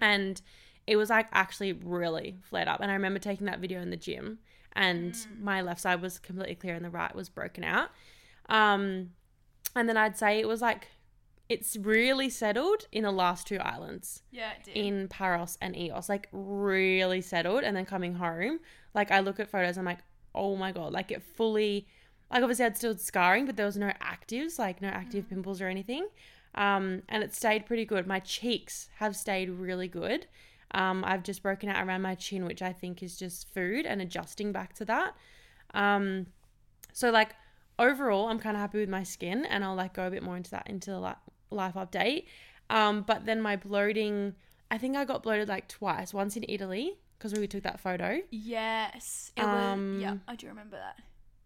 and 0.02 0.42
it 0.88 0.96
was 0.96 1.10
like 1.10 1.28
actually 1.32 1.74
really 1.74 2.38
flared 2.44 2.68
up. 2.68 2.80
And 2.80 2.90
I 2.90 2.94
remember 2.94 3.20
taking 3.20 3.46
that 3.48 3.60
video 3.60 3.82
in 3.82 3.90
the 3.90 3.98
gym, 3.98 4.40
and 4.74 5.16
my 5.42 5.62
left 5.62 5.82
side 5.82 6.02
was 6.02 6.20
completely 6.20 6.56
clear, 6.56 6.74
and 6.76 6.86
the 6.86 6.90
right 6.90 7.14
was 7.14 7.28
broken 7.30 7.64
out. 7.64 7.90
Um, 8.48 9.12
and 9.76 9.88
then 9.88 9.98
I'd 9.98 10.18
say 10.18 10.40
it 10.40 10.48
was 10.48 10.62
like 10.62 10.88
it's 11.50 11.76
really 11.78 12.30
settled 12.30 12.86
in 12.92 13.04
the 13.04 13.12
last 13.12 13.48
two 13.48 13.58
islands 13.58 14.22
Yeah, 14.32 14.52
it 14.52 14.66
did. 14.66 14.78
in 14.78 15.08
Paros 15.08 15.58
and 15.60 15.76
Ios, 15.76 16.08
like 16.08 16.28
really 16.32 17.22
settled. 17.22 17.64
And 17.64 17.76
then 17.76 17.86
coming 17.86 18.14
home, 18.16 18.60
like 18.94 19.10
I 19.12 19.20
look 19.20 19.40
at 19.40 19.50
photos, 19.50 19.78
I'm 19.78 19.86
like, 19.86 20.00
oh 20.36 20.56
my 20.56 20.72
god, 20.72 20.94
like 20.94 21.12
it 21.12 21.24
fully, 21.24 21.88
like 22.32 22.42
obviously 22.44 22.64
I 22.66 22.68
had 22.68 22.78
still 22.78 22.98
scarring, 22.98 23.46
but 23.46 23.56
there 23.58 23.66
was 23.66 23.78
no 23.78 23.92
actives, 24.02 24.60
like 24.60 24.82
no 24.82 24.88
active 24.90 25.30
pimples 25.30 25.62
or 25.62 25.68
anything. 25.68 26.08
Um, 26.56 27.04
and 27.10 27.24
it 27.24 27.34
stayed 27.36 27.66
pretty 27.66 27.86
good. 27.86 28.08
My 28.08 28.20
cheeks 28.20 28.90
have 28.98 29.16
stayed 29.16 29.50
really 29.50 29.88
good. 29.88 30.28
Um, 30.72 31.04
I've 31.06 31.24
just 31.24 31.42
broken 31.42 31.70
out 31.70 31.86
around 31.88 32.02
my 32.02 32.16
chin, 32.16 32.46
which 32.46 32.62
I 32.62 32.74
think 32.74 33.02
is 33.02 33.18
just 33.18 33.52
food 33.54 33.86
and 33.86 34.02
adjusting 34.02 34.52
back 34.52 34.74
to 34.76 34.86
that. 34.86 35.16
Um, 35.74 36.28
so 36.94 37.10
like 37.12 37.36
overall, 37.78 38.28
I'm 38.28 38.40
kind 38.40 38.56
of 38.56 38.62
happy 38.62 38.80
with 38.80 38.90
my 38.90 39.04
skin, 39.04 39.46
and 39.46 39.64
I'll 39.64 39.76
like 39.76 39.94
go 39.94 40.06
a 40.08 40.12
bit 40.12 40.24
more 40.24 40.38
into 40.38 40.52
that 40.52 40.68
into 40.68 40.92
the 40.92 41.00
li- 41.00 41.14
life 41.52 41.74
update. 41.76 42.26
Um, 42.70 43.02
but 43.02 43.26
then 43.26 43.42
my 43.42 43.56
bloating, 43.56 44.36
I 44.70 44.78
think 44.78 44.96
I 44.96 45.06
got 45.06 45.24
bloated 45.24 45.48
like 45.50 45.68
twice. 45.68 46.14
Once 46.14 46.38
in 46.38 46.46
Italy 46.48 46.98
because 47.18 47.34
we 47.34 47.48
took 47.48 47.64
that 47.64 47.80
photo, 47.80 48.20
Yes. 48.32 49.32
It 49.36 49.42
Um, 49.44 49.94
was, 49.96 50.02
yeah, 50.02 50.16
I 50.28 50.36
do 50.36 50.48
remember 50.48 50.78
that. 50.78 50.98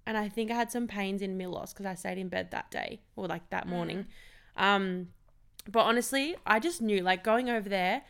And 0.06 0.18
I 0.18 0.30
think 0.30 0.52
I 0.52 0.56
had 0.56 0.72
some 0.72 0.88
pains 0.88 1.22
in 1.22 1.38
Milos 1.38 1.74
because 1.74 1.86
I 1.86 1.96
stayed 1.96 2.18
in 2.18 2.30
bed 2.30 2.52
that 2.52 2.70
day 2.72 3.02
or 3.16 3.28
like 3.28 3.50
that 3.50 3.68
morning. 3.68 4.06
Um, 4.58 5.10
but 5.70 5.82
honestly, 5.82 6.36
I 6.46 6.60
just 6.60 6.82
knew 6.82 7.02
like 7.02 7.24
going 7.24 7.50
over 7.50 7.70
there. 7.70 8.04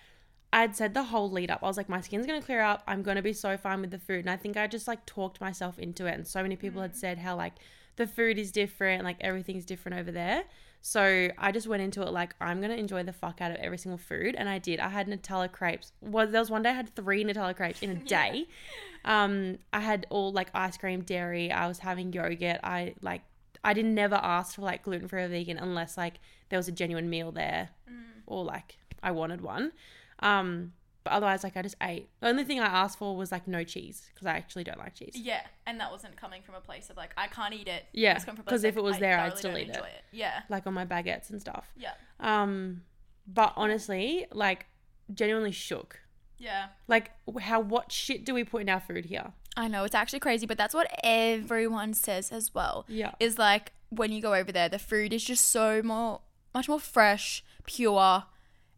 I'd 0.52 0.76
said 0.76 0.94
the 0.94 1.04
whole 1.04 1.32
lead 1.32 1.50
up. 1.50 1.62
I 1.64 1.68
was 1.68 1.78
like, 1.78 1.90
my 1.90 2.02
skin's 2.02 2.26
gonna 2.26 2.42
clear 2.42 2.62
up. 2.62 2.84
I'm 2.88 3.02
gonna 3.04 3.22
be 3.22 3.34
so 3.34 3.58
fine 3.58 3.82
with 3.82 3.92
the 3.92 4.00
food. 4.00 4.20
And 4.22 4.30
I 4.30 4.38
think 4.38 4.58
I 4.58 4.68
just 4.68 4.88
like 4.88 5.06
talked 5.06 5.42
myself 5.42 5.80
into 5.80 6.06
it. 6.06 6.14
And 6.14 6.28
so 6.28 6.42
many 6.42 6.56
people 6.56 6.82
had 6.82 6.96
said 6.96 7.20
how 7.20 7.36
like 7.36 7.54
the 7.96 8.08
food 8.08 8.38
is 8.38 8.52
different, 8.52 9.04
like 9.04 9.18
everything's 9.22 9.66
different 9.66 10.00
over 10.00 10.12
there. 10.12 10.44
So 10.86 11.30
I 11.38 11.54
just 11.54 11.66
went 11.66 11.82
into 11.82 12.02
it 12.02 12.12
like 12.12 12.36
I'm 12.42 12.60
gonna 12.60 12.74
enjoy 12.76 13.04
the 13.04 13.14
fuck 13.14 13.40
out 13.40 13.52
of 13.52 13.58
every 13.58 13.78
single 13.78 13.98
food, 13.98 14.36
and 14.36 14.50
I 14.50 14.60
did. 14.60 14.82
I 14.82 14.90
had 14.90 15.08
Nutella 15.08 15.50
crepes. 15.50 15.94
Was 16.02 16.32
there 16.32 16.42
was 16.42 16.52
one 16.52 16.62
day 16.62 16.72
I 16.72 16.74
had 16.74 16.94
three 16.94 17.24
Nutella 17.24 17.56
crepes 17.56 17.82
in 17.82 17.90
a 17.92 17.96
day. 18.04 18.48
Um, 19.06 19.60
I 19.72 19.80
had 19.80 20.06
all 20.10 20.34
like 20.34 20.50
ice 20.54 20.76
cream, 20.76 21.00
dairy. 21.02 21.54
I 21.54 21.70
was 21.70 21.80
having 21.80 22.12
yogurt. 22.12 22.60
I 22.66 22.96
like 23.02 23.22
I 23.64 23.74
didn't 23.74 23.96
never 23.96 24.16
ask 24.16 24.56
for 24.56 24.62
like 24.64 24.84
gluten 24.84 25.08
free 25.08 25.24
or 25.24 25.30
vegan 25.30 25.58
unless 25.58 25.96
like 25.96 26.16
there 26.50 26.60
was 26.60 26.68
a 26.68 26.74
genuine 26.74 27.10
meal 27.10 27.32
there, 27.32 27.70
or 28.28 28.44
like 28.44 28.78
I 29.02 29.12
wanted 29.12 29.40
one. 29.40 29.72
Um, 30.20 30.74
but 31.04 31.14
otherwise, 31.14 31.44
like 31.44 31.56
I 31.58 31.62
just 31.62 31.76
ate. 31.82 32.10
The 32.22 32.28
only 32.28 32.44
thing 32.44 32.60
I 32.60 32.66
asked 32.66 32.98
for 32.98 33.16
was 33.16 33.32
like 33.32 33.48
no 33.48 33.64
cheese 33.64 34.10
because 34.14 34.26
I 34.28 34.32
actually 34.38 34.64
don't 34.64 34.78
like 34.78 34.96
cheese. 34.96 35.14
Yeah, 35.16 35.42
and 35.66 35.80
that 35.80 35.92
wasn't 35.92 36.16
coming 36.16 36.42
from 36.42 36.56
a 36.56 36.62
place 36.62 36.90
of 36.90 36.98
like 36.98 37.14
I 37.18 37.28
can't 37.28 37.54
eat 37.54 37.68
it. 37.68 37.86
Yeah, 37.94 38.16
It's 38.16 38.26
coming 38.26 38.38
from 38.38 38.42
a 38.44 38.46
place 38.46 38.60
'cause 38.60 38.64
if 38.64 38.78
it 38.78 38.84
was 38.84 38.98
I 38.98 39.00
there, 39.00 39.20
I'd 39.20 39.38
still 39.38 39.52
don't 39.52 39.60
eat 39.62 39.70
it. 39.70 39.76
enjoy 39.76 39.90
Yeah, 40.12 40.42
Like 40.50 40.66
on 40.68 40.74
my 40.74 40.86
baguettes 40.86 41.30
and 41.30 41.40
stuff. 41.42 41.72
yeah, 41.76 41.94
Um, 42.20 42.84
but 43.28 43.54
honestly, 43.56 44.26
like 44.32 44.66
genuinely 45.14 45.52
shook. 45.52 46.00
yeah. 46.38 46.68
Like 46.88 47.12
how 47.42 47.60
what 47.60 47.92
shit 47.92 48.26
do 48.26 48.34
we 48.34 48.44
put 48.44 48.62
in 48.62 48.70
our 48.70 48.80
food 48.80 49.06
here? 49.06 49.34
I 49.56 49.68
know 49.68 49.84
it's 49.84 49.94
actually 49.96 50.20
crazy, 50.20 50.46
but 50.48 50.58
that's 50.58 50.74
what 50.74 50.88
everyone 51.04 51.94
says 51.94 52.32
as 52.32 52.54
well. 52.54 52.86
Yeah. 52.88 53.12
Is 53.20 53.38
like 53.38 53.72
when 53.90 54.12
you 54.12 54.22
go 54.22 54.34
over 54.34 54.52
there, 54.52 54.70
the 54.70 54.80
food 54.80 55.14
is 55.14 55.24
just 55.24 55.46
so 55.50 55.82
more, 55.84 56.22
much 56.54 56.68
more 56.68 56.80
fresh, 56.80 57.44
pure, 57.66 58.24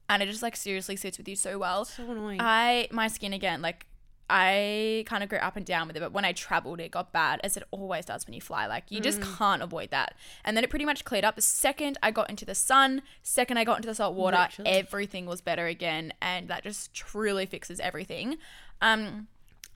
and 0.09 0.21
it 0.23 0.27
just 0.27 0.43
like 0.43 0.55
seriously 0.55 0.95
sits 0.95 1.17
with 1.17 1.27
you 1.27 1.35
so 1.35 1.57
well. 1.57 1.85
So 1.85 2.03
annoying. 2.09 2.39
I 2.41 2.87
my 2.91 3.07
skin 3.07 3.33
again, 3.33 3.61
like 3.61 3.85
I 4.29 5.03
kind 5.05 5.23
of 5.23 5.29
go 5.29 5.37
up 5.37 5.55
and 5.55 5.65
down 5.65 5.85
with 5.87 5.95
it, 5.95 5.99
but 5.99 6.11
when 6.11 6.25
I 6.25 6.31
traveled, 6.31 6.79
it 6.79 6.89
got 6.89 7.11
bad, 7.11 7.39
as 7.43 7.57
it 7.57 7.63
always 7.69 8.05
does 8.05 8.25
when 8.25 8.33
you 8.33 8.41
fly. 8.41 8.65
Like 8.65 8.85
you 8.89 8.99
just 8.99 9.21
can't 9.21 9.61
avoid 9.61 9.91
that. 9.91 10.15
And 10.43 10.57
then 10.57 10.63
it 10.63 10.69
pretty 10.71 10.85
much 10.85 11.05
cleared 11.05 11.23
up. 11.23 11.35
The 11.35 11.43
second 11.43 11.99
I 12.01 12.09
got 12.09 12.29
into 12.29 12.43
the 12.43 12.55
sun, 12.55 13.03
second 13.21 13.57
I 13.57 13.63
got 13.63 13.77
into 13.77 13.87
the 13.87 13.93
salt 13.95 14.15
water, 14.15 14.37
Literally. 14.37 14.71
everything 14.71 15.25
was 15.27 15.41
better 15.41 15.67
again, 15.67 16.11
and 16.21 16.47
that 16.47 16.63
just 16.63 16.91
truly 16.93 17.45
fixes 17.45 17.79
everything. 17.79 18.37
Um, 18.81 19.27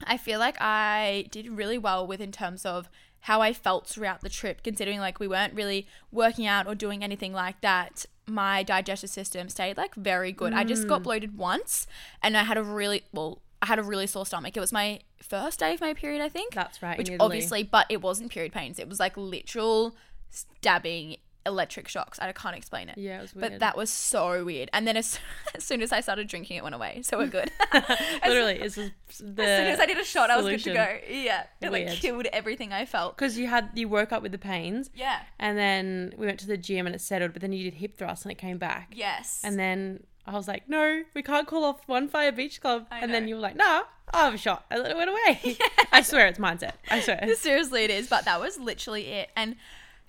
I 0.06 0.18
feel 0.18 0.40
like 0.40 0.58
I 0.60 1.28
did 1.30 1.48
really 1.50 1.78
well 1.78 2.08
with 2.08 2.22
in 2.22 2.32
terms 2.32 2.66
of 2.66 2.90
how 3.22 3.42
I 3.42 3.54
felt 3.54 3.88
throughout 3.88 4.22
the 4.22 4.30
trip, 4.30 4.64
considering 4.64 5.00
like 5.00 5.20
we 5.20 5.28
weren't 5.28 5.54
really 5.54 5.88
working 6.12 6.46
out 6.46 6.68
or 6.68 6.76
doing 6.76 7.04
anything 7.04 7.34
like 7.34 7.60
that. 7.62 8.06
My 8.28 8.64
digestive 8.64 9.10
system 9.10 9.50
stayed 9.50 9.76
like 9.78 9.96
very 9.96 10.32
good. 10.32 10.54
I 10.54 10.64
just 10.64 10.84
Mm. 10.86 10.90
got 10.90 11.04
bloated 11.04 11.38
once 11.38 11.88
and 12.24 12.38
I 12.38 12.44
had 12.44 12.58
a 12.58 12.64
really 12.64 13.04
well, 13.12 13.42
I 13.62 13.66
had 13.66 13.80
a 13.80 13.84
really 13.84 14.08
sore 14.08 14.26
stomach. 14.26 14.56
It 14.56 14.60
was 14.62 14.72
my 14.72 15.02
first 15.22 15.60
day 15.60 15.74
of 15.74 15.82
my 15.82 15.94
period, 15.94 16.22
I 16.22 16.30
think. 16.30 16.54
That's 16.54 16.82
right. 16.82 16.98
Which 16.98 17.10
obviously, 17.20 17.64
but 17.64 17.88
it 17.90 18.02
wasn't 18.02 18.32
period 18.32 18.54
pains. 18.54 18.80
It 18.80 18.88
was 18.88 19.00
like 19.00 19.18
literal 19.18 19.96
stabbing 20.30 21.18
electric 21.46 21.88
shocks. 21.88 22.20
I 22.20 22.32
can't 22.32 22.56
explain 22.56 22.90
it. 22.90 22.98
Yeah, 22.98 23.20
it 23.20 23.22
was 23.22 23.34
weird. 23.34 23.52
But 23.54 23.60
that 23.60 23.78
was 23.78 23.90
so 23.90 24.44
weird. 24.44 24.70
And 24.74 24.88
then 24.88 24.98
as, 24.98 25.20
as 25.56 25.64
soon 25.64 25.82
as 25.82 25.92
I 25.92 26.02
started 26.02 26.28
drinking, 26.28 26.58
it 26.58 26.64
went 26.64 26.76
away. 26.76 27.02
So 27.04 27.18
we're 27.18 27.28
good. 27.28 27.52
literally 27.74 28.54
it's 28.62 28.76
just 28.76 28.92
the 29.36 29.44
as 29.44 29.60
soon 29.60 29.68
as 29.68 29.80
I 29.80 29.86
did 29.86 29.98
a 29.98 30.04
shot, 30.04 30.30
I 30.30 30.38
was 30.38 30.46
good 30.46 30.64
to 30.66 30.74
go. 30.74 30.98
Yeah, 31.10 31.44
it 31.62 31.72
like 31.72 31.88
killed 31.90 32.28
everything 32.34 32.74
I 32.74 32.86
felt. 32.86 33.16
because 33.16 33.38
you 33.38 33.48
had 33.48 33.70
you 33.76 33.88
woke 33.90 34.12
up 34.12 34.22
with 34.22 34.32
the 34.32 34.38
pains, 34.38 34.90
Yeah. 34.96 35.20
and 35.40 35.58
then 35.58 36.14
we 36.18 36.26
went 36.26 36.40
to 36.42 36.48
the 36.48 36.58
gym 36.58 36.86
and 36.86 36.96
it 36.96 37.00
settled, 37.02 37.34
but 37.34 37.42
then 37.42 37.54
you 37.54 37.64
did 37.64 37.76
hip 37.76 37.98
thrust 37.98 38.26
and 38.26 38.32
it 38.32 38.38
came 38.38 38.58
back. 38.58 38.92
Yes. 38.94 39.42
And 39.44 39.58
then 39.58 40.04
I 40.26 40.34
was 40.34 40.48
like, 40.48 40.70
no, 40.70 41.04
we 41.16 41.24
can't 41.24 41.48
call 41.48 41.64
off 41.64 41.88
One 41.88 42.08
Fire 42.08 42.32
Beach 42.32 42.62
Club. 42.62 42.86
I 42.92 43.00
and 43.00 43.14
then 43.14 43.28
you 43.28 43.36
were 43.36 43.42
like, 43.42 43.56
nah, 43.56 43.84
I'll 44.14 44.26
have 44.26 44.34
a 44.34 44.38
shot. 44.38 44.66
And 44.70 44.84
then 44.84 44.92
it 44.92 44.98
went 44.98 45.10
away. 45.10 45.58
I 45.92 46.02
swear 46.04 46.28
it's 46.28 46.38
mindset. 46.38 46.74
I 46.92 47.00
swear. 47.00 47.36
seriously, 47.36 47.84
it 47.86 47.90
is. 47.90 48.08
But 48.08 48.26
that 48.26 48.40
was 48.40 48.60
literally 48.60 49.08
it. 49.08 49.32
And 49.36 49.56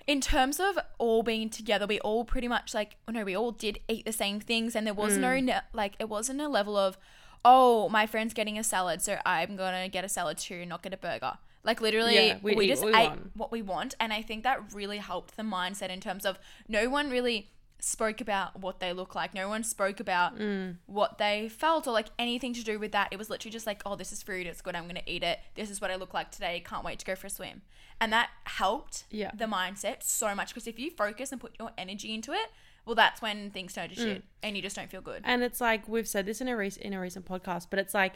in 0.07 0.19
terms 0.21 0.59
of 0.59 0.77
all 0.97 1.23
being 1.23 1.49
together, 1.49 1.85
we 1.87 1.99
all 1.99 2.25
pretty 2.25 2.47
much 2.47 2.73
like, 2.73 2.97
oh 3.07 3.11
no, 3.11 3.23
we 3.23 3.35
all 3.35 3.51
did 3.51 3.79
eat 3.87 4.05
the 4.05 4.11
same 4.13 4.39
things, 4.39 4.75
and 4.75 4.85
there 4.87 4.93
was 4.93 5.17
no 5.17 5.29
Mm. 5.29 5.43
ne- 5.45 5.59
like, 5.73 5.93
it 5.99 6.09
wasn't 6.09 6.41
a 6.41 6.47
level 6.47 6.75
of, 6.77 6.97
oh, 7.45 7.89
my 7.89 8.05
friend's 8.05 8.33
getting 8.33 8.57
a 8.57 8.63
salad, 8.63 9.01
so 9.01 9.17
I'm 9.25 9.55
gonna 9.55 9.89
get 9.89 10.03
a 10.03 10.09
salad 10.09 10.37
too, 10.37 10.65
not 10.65 10.81
get 10.83 10.93
a 10.93 10.97
burger. 10.97 11.33
Like 11.63 11.79
literally, 11.81 12.15
Yeah, 12.15 12.37
we, 12.41 12.55
we 12.55 12.67
just 12.67 12.81
what 12.83 12.91
we 12.93 12.97
ate 12.99 13.09
want. 13.09 13.31
what 13.35 13.51
we 13.51 13.61
want, 13.61 13.93
and 13.99 14.11
I 14.11 14.21
think 14.23 14.43
that 14.43 14.73
really 14.73 14.97
helped 14.97 15.37
the 15.37 15.43
mindset 15.43 15.89
in 15.89 15.99
terms 15.99 16.25
of 16.25 16.39
no 16.67 16.89
one 16.89 17.09
really 17.11 17.51
spoke 17.83 18.21
about 18.21 18.59
what 18.59 18.79
they 18.79 18.93
look 18.93 19.15
like. 19.15 19.33
No 19.33 19.49
one 19.49 19.63
spoke 19.63 19.99
about 19.99 20.37
Mm. 20.37 20.77
what 20.85 21.17
they 21.17 21.49
felt 21.49 21.87
or 21.87 21.91
like 21.91 22.07
anything 22.19 22.53
to 22.53 22.63
do 22.63 22.77
with 22.77 22.91
that. 22.91 23.07
It 23.11 23.17
was 23.17 23.27
literally 23.29 23.51
just 23.51 23.65
like, 23.65 23.81
oh, 23.85 23.95
this 23.95 24.11
is 24.11 24.21
food. 24.21 24.45
It's 24.45 24.61
good. 24.61 24.75
I'm 24.75 24.83
going 24.83 24.95
to 25.01 25.11
eat 25.11 25.23
it. 25.23 25.39
This 25.55 25.69
is 25.71 25.81
what 25.81 25.89
I 25.89 25.95
look 25.95 26.13
like 26.13 26.29
today. 26.31 26.63
Can't 26.65 26.85
wait 26.85 26.99
to 26.99 27.05
go 27.05 27.15
for 27.15 27.25
a 27.27 27.29
swim. 27.31 27.63
And 27.99 28.13
that 28.13 28.29
helped 28.45 29.05
Yeah. 29.09 29.31
the 29.33 29.45
mindset 29.45 30.03
so 30.03 30.33
much 30.35 30.49
because 30.49 30.67
if 30.67 30.77
you 30.77 30.91
focus 30.91 31.31
and 31.31 31.41
put 31.41 31.55
your 31.59 31.71
energy 31.77 32.13
into 32.13 32.31
it, 32.33 32.51
well, 32.85 32.95
that's 32.95 33.19
when 33.21 33.49
things 33.51 33.73
turn 33.73 33.89
to 33.89 33.95
Mm. 33.95 34.21
and 34.43 34.55
you 34.55 34.61
just 34.61 34.75
don't 34.75 34.89
feel 34.89 35.01
good. 35.01 35.23
And 35.25 35.41
it's 35.43 35.59
like 35.59 35.87
we've 35.87 36.07
said 36.07 36.25
this 36.27 36.39
in 36.39 36.47
a 36.47 36.55
recent 36.55 36.85
in 36.85 36.93
a 36.93 36.99
recent 37.01 37.25
podcast, 37.25 37.67
but 37.71 37.79
it's 37.79 37.93
like 37.95 38.13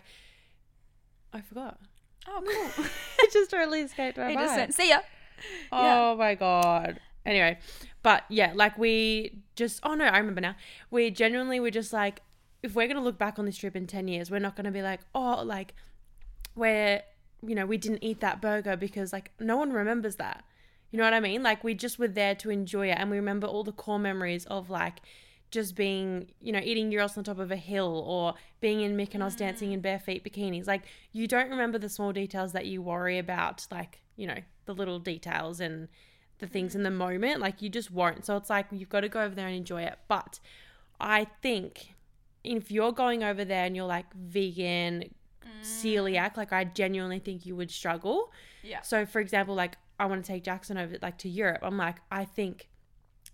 I 1.33 1.41
forgot. 1.41 1.79
Oh, 2.27 2.41
cool. 2.75 2.85
it 3.19 3.33
just 3.33 3.49
totally 3.51 3.81
escaped 3.81 4.17
my 4.17 4.29
it 4.29 4.35
mind. 4.35 4.45
just 4.47 4.57
went, 4.57 4.73
see 4.75 4.89
ya. 4.89 4.99
Oh 5.71 6.15
my 6.15 6.35
god. 6.35 6.99
Anyway, 7.25 7.57
but 8.05 8.23
yeah, 8.29 8.51
like 8.53 8.77
we 8.77 9.41
just 9.55 9.79
oh 9.81 9.95
no, 9.95 10.05
I 10.05 10.19
remember 10.19 10.39
now. 10.39 10.55
We 10.91 11.09
genuinely 11.09 11.59
were 11.59 11.71
just 11.71 11.91
like 11.91 12.21
if 12.61 12.75
we're 12.75 12.85
going 12.85 12.97
to 12.97 13.03
look 13.03 13.17
back 13.17 13.39
on 13.39 13.45
this 13.45 13.57
trip 13.57 13.75
in 13.75 13.87
10 13.87 14.07
years, 14.07 14.29
we're 14.29 14.37
not 14.37 14.55
going 14.55 14.65
to 14.65 14.71
be 14.71 14.83
like, 14.83 14.99
"Oh, 15.15 15.41
like 15.43 15.73
where 16.53 17.01
you 17.41 17.55
know, 17.55 17.65
we 17.65 17.77
didn't 17.77 18.03
eat 18.03 18.19
that 18.19 18.43
burger 18.43 18.77
because 18.77 19.11
like 19.11 19.31
no 19.39 19.57
one 19.57 19.73
remembers 19.73 20.17
that." 20.17 20.43
You 20.91 20.99
know 20.99 21.03
what 21.03 21.15
I 21.15 21.19
mean? 21.19 21.41
Like 21.41 21.63
we 21.63 21.73
just 21.73 21.97
were 21.97 22.07
there 22.07 22.35
to 22.35 22.51
enjoy 22.51 22.91
it 22.91 22.97
and 22.99 23.09
we 23.09 23.17
remember 23.17 23.47
all 23.47 23.63
the 23.63 23.71
core 23.71 23.97
memories 23.97 24.45
of 24.45 24.69
like 24.69 25.01
just 25.49 25.75
being, 25.75 26.27
you 26.39 26.51
know, 26.51 26.61
eating 26.63 26.91
gyros 26.91 27.17
on 27.17 27.23
top 27.23 27.39
of 27.39 27.49
a 27.49 27.55
hill 27.55 28.03
or 28.05 28.35
being 28.61 28.81
in 28.81 28.95
Mykonos 28.95 29.35
dancing 29.35 29.71
in 29.71 29.81
bare 29.81 29.99
feet 29.99 30.23
bikinis. 30.23 30.67
Like 30.67 30.83
you 31.11 31.27
don't 31.27 31.49
remember 31.49 31.79
the 31.79 31.89
small 31.89 32.13
details 32.13 32.51
that 32.51 32.67
you 32.67 32.83
worry 32.83 33.17
about, 33.17 33.65
like, 33.71 34.01
you 34.15 34.27
know, 34.27 34.37
the 34.65 34.75
little 34.75 34.99
details 34.99 35.59
and 35.59 35.87
the 36.39 36.47
things 36.47 36.75
in 36.75 36.83
the 36.83 36.91
moment. 36.91 37.39
Like 37.39 37.61
you 37.61 37.69
just 37.69 37.91
won't. 37.91 38.25
So 38.25 38.37
it's 38.37 38.49
like 38.49 38.67
you've 38.71 38.89
got 38.89 39.01
to 39.01 39.09
go 39.09 39.21
over 39.21 39.35
there 39.35 39.47
and 39.47 39.55
enjoy 39.55 39.83
it. 39.83 39.97
But 40.07 40.39
I 40.99 41.25
think 41.41 41.93
if 42.43 42.71
you're 42.71 42.91
going 42.91 43.23
over 43.23 43.43
there 43.43 43.65
and 43.65 43.75
you're 43.75 43.85
like 43.85 44.13
vegan, 44.13 45.13
celiac, 45.61 46.37
like 46.37 46.53
I 46.53 46.63
genuinely 46.63 47.19
think 47.19 47.45
you 47.45 47.55
would 47.55 47.71
struggle. 47.71 48.31
Yeah. 48.63 48.81
So 48.81 49.05
for 49.05 49.19
example, 49.19 49.55
like 49.55 49.77
I 49.99 50.05
want 50.05 50.23
to 50.23 50.31
take 50.31 50.43
Jackson 50.43 50.77
over 50.77 50.97
like 51.01 51.17
to 51.19 51.29
Europe. 51.29 51.59
I'm 51.63 51.77
like, 51.77 51.97
I 52.11 52.25
think 52.25 52.69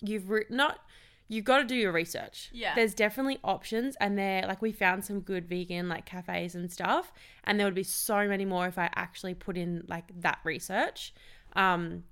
you've 0.01 0.29
re- 0.29 0.45
not 0.49 0.79
you've 1.27 1.45
got 1.45 1.59
to 1.59 1.63
do 1.63 1.75
your 1.75 1.91
research. 1.93 2.49
Yeah. 2.51 2.75
There's 2.75 2.93
definitely 2.93 3.39
options 3.43 3.95
and 4.01 4.17
there 4.17 4.45
like 4.47 4.61
we 4.61 4.71
found 4.71 5.05
some 5.05 5.21
good 5.21 5.47
vegan 5.47 5.87
like 5.87 6.05
cafes 6.05 6.55
and 6.55 6.71
stuff 6.71 7.13
and 7.45 7.59
there 7.59 7.67
would 7.67 7.75
be 7.75 7.83
so 7.83 8.27
many 8.27 8.43
more 8.45 8.67
if 8.67 8.77
I 8.77 8.89
actually 8.95 9.33
put 9.33 9.57
in 9.57 9.85
like 9.87 10.05
that 10.21 10.39
research. 10.43 11.13
Um 11.53 12.03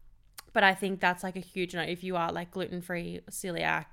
but 0.53 0.63
I 0.63 0.73
think 0.73 0.99
that's 0.99 1.23
like 1.23 1.35
a 1.35 1.41
huge 1.41 1.73
note 1.75 1.89
if 1.89 2.03
you 2.03 2.15
are 2.15 2.31
like 2.31 2.51
gluten-free, 2.51 3.21
celiac, 3.29 3.85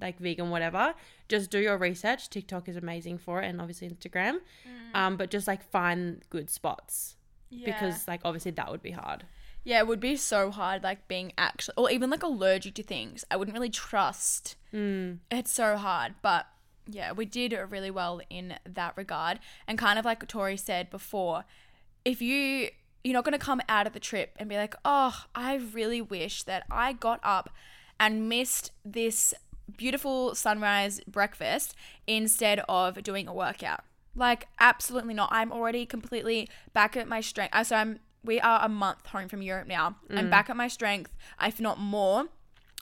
like 0.00 0.18
vegan 0.18 0.50
whatever, 0.50 0.94
just 1.28 1.50
do 1.50 1.58
your 1.58 1.78
research. 1.78 2.28
TikTok 2.30 2.68
is 2.68 2.76
amazing 2.76 3.18
for 3.18 3.40
it 3.42 3.46
and 3.46 3.60
obviously 3.60 3.88
Instagram. 3.88 4.38
Um 4.92 5.16
but 5.16 5.30
just 5.30 5.46
like 5.46 5.62
find 5.70 6.22
good 6.30 6.50
spots 6.50 7.16
because 7.64 8.08
like 8.08 8.20
obviously 8.24 8.50
that 8.52 8.70
would 8.70 8.82
be 8.82 8.90
hard. 8.90 9.24
Yeah, 9.64 9.78
it 9.78 9.86
would 9.86 10.00
be 10.00 10.16
so 10.16 10.50
hard, 10.50 10.82
like 10.82 11.08
being 11.08 11.32
actually, 11.38 11.74
or 11.78 11.90
even 11.90 12.10
like 12.10 12.22
allergic 12.22 12.74
to 12.74 12.82
things. 12.82 13.24
I 13.30 13.36
wouldn't 13.36 13.54
really 13.54 13.70
trust. 13.70 14.56
Mm. 14.74 15.20
It's 15.30 15.50
so 15.50 15.76
hard, 15.76 16.14
but 16.20 16.46
yeah, 16.86 17.12
we 17.12 17.24
did 17.24 17.56
really 17.70 17.90
well 17.90 18.20
in 18.28 18.56
that 18.66 18.94
regard. 18.96 19.40
And 19.66 19.78
kind 19.78 19.98
of 19.98 20.04
like 20.04 20.26
Tori 20.28 20.58
said 20.58 20.90
before, 20.90 21.44
if 22.04 22.20
you 22.20 22.68
you're 23.04 23.12
not 23.12 23.24
going 23.24 23.38
to 23.38 23.38
come 23.38 23.60
out 23.68 23.86
of 23.86 23.92
the 23.92 24.00
trip 24.00 24.32
and 24.38 24.48
be 24.48 24.56
like, 24.56 24.74
"Oh, 24.84 25.24
I 25.34 25.56
really 25.56 26.00
wish 26.00 26.42
that 26.44 26.64
I 26.70 26.94
got 26.94 27.20
up 27.22 27.50
and 28.00 28.28
missed 28.28 28.72
this 28.84 29.34
beautiful 29.76 30.34
sunrise 30.34 31.00
breakfast 31.06 31.74
instead 32.06 32.60
of 32.68 33.02
doing 33.02 33.28
a 33.28 33.34
workout." 33.34 33.84
Like 34.16 34.48
absolutely 34.58 35.14
not. 35.14 35.28
I'm 35.32 35.52
already 35.52 35.86
completely 35.86 36.48
back 36.72 36.96
at 36.96 37.06
my 37.06 37.20
strength. 37.20 37.54
So 37.66 37.76
I'm 37.76 38.00
we 38.24 38.40
are 38.40 38.64
a 38.64 38.68
month 38.68 39.06
home 39.06 39.28
from 39.28 39.42
Europe 39.42 39.68
now. 39.68 39.96
I'm 40.08 40.26
mm. 40.26 40.30
back 40.30 40.48
at 40.48 40.56
my 40.56 40.68
strength, 40.68 41.12
if 41.40 41.60
not 41.60 41.78
more 41.78 42.28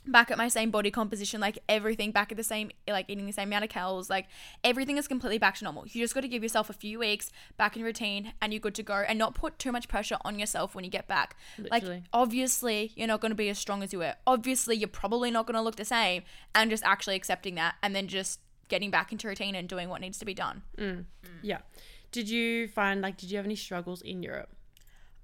back 0.06 0.30
at 0.30 0.38
my 0.38 0.48
same 0.48 0.70
body 0.70 0.90
composition, 0.90 1.40
like 1.40 1.58
everything 1.68 2.10
back 2.10 2.32
at 2.32 2.36
the 2.36 2.44
same, 2.44 2.70
like 2.88 3.06
eating 3.08 3.26
the 3.26 3.32
same 3.32 3.48
amount 3.48 3.64
of 3.64 3.70
calories, 3.70 4.10
like 4.10 4.26
everything 4.64 4.96
is 4.96 5.06
completely 5.06 5.38
back 5.38 5.56
to 5.56 5.64
normal. 5.64 5.86
You 5.86 6.02
just 6.02 6.14
got 6.14 6.22
to 6.22 6.28
give 6.28 6.42
yourself 6.42 6.70
a 6.70 6.72
few 6.72 6.98
weeks 6.98 7.30
back 7.56 7.76
in 7.76 7.82
routine 7.82 8.32
and 8.40 8.52
you're 8.52 8.60
good 8.60 8.74
to 8.76 8.82
go 8.82 8.94
and 8.94 9.18
not 9.18 9.34
put 9.34 9.58
too 9.58 9.72
much 9.72 9.88
pressure 9.88 10.18
on 10.24 10.38
yourself 10.38 10.74
when 10.74 10.84
you 10.84 10.90
get 10.90 11.06
back. 11.06 11.36
Literally. 11.58 11.96
Like, 11.96 12.04
obviously, 12.12 12.92
you're 12.96 13.08
not 13.08 13.20
going 13.20 13.30
to 13.30 13.36
be 13.36 13.48
as 13.48 13.58
strong 13.58 13.82
as 13.82 13.92
you 13.92 14.00
were. 14.00 14.14
Obviously, 14.26 14.76
you're 14.76 14.88
probably 14.88 15.30
not 15.30 15.46
going 15.46 15.54
to 15.54 15.62
look 15.62 15.76
the 15.76 15.84
same 15.84 16.22
and 16.54 16.70
just 16.70 16.84
actually 16.84 17.16
accepting 17.16 17.54
that 17.56 17.76
and 17.82 17.94
then 17.94 18.08
just 18.08 18.40
getting 18.68 18.90
back 18.90 19.12
into 19.12 19.28
routine 19.28 19.54
and 19.54 19.68
doing 19.68 19.88
what 19.88 20.00
needs 20.00 20.18
to 20.18 20.24
be 20.24 20.34
done. 20.34 20.62
Mm. 20.78 21.04
Mm. 21.24 21.28
Yeah. 21.42 21.58
Did 22.10 22.28
you 22.28 22.68
find 22.68 23.00
like 23.00 23.16
did 23.16 23.30
you 23.30 23.36
have 23.36 23.46
any 23.46 23.56
struggles 23.56 24.02
in 24.02 24.22
Europe? 24.22 24.50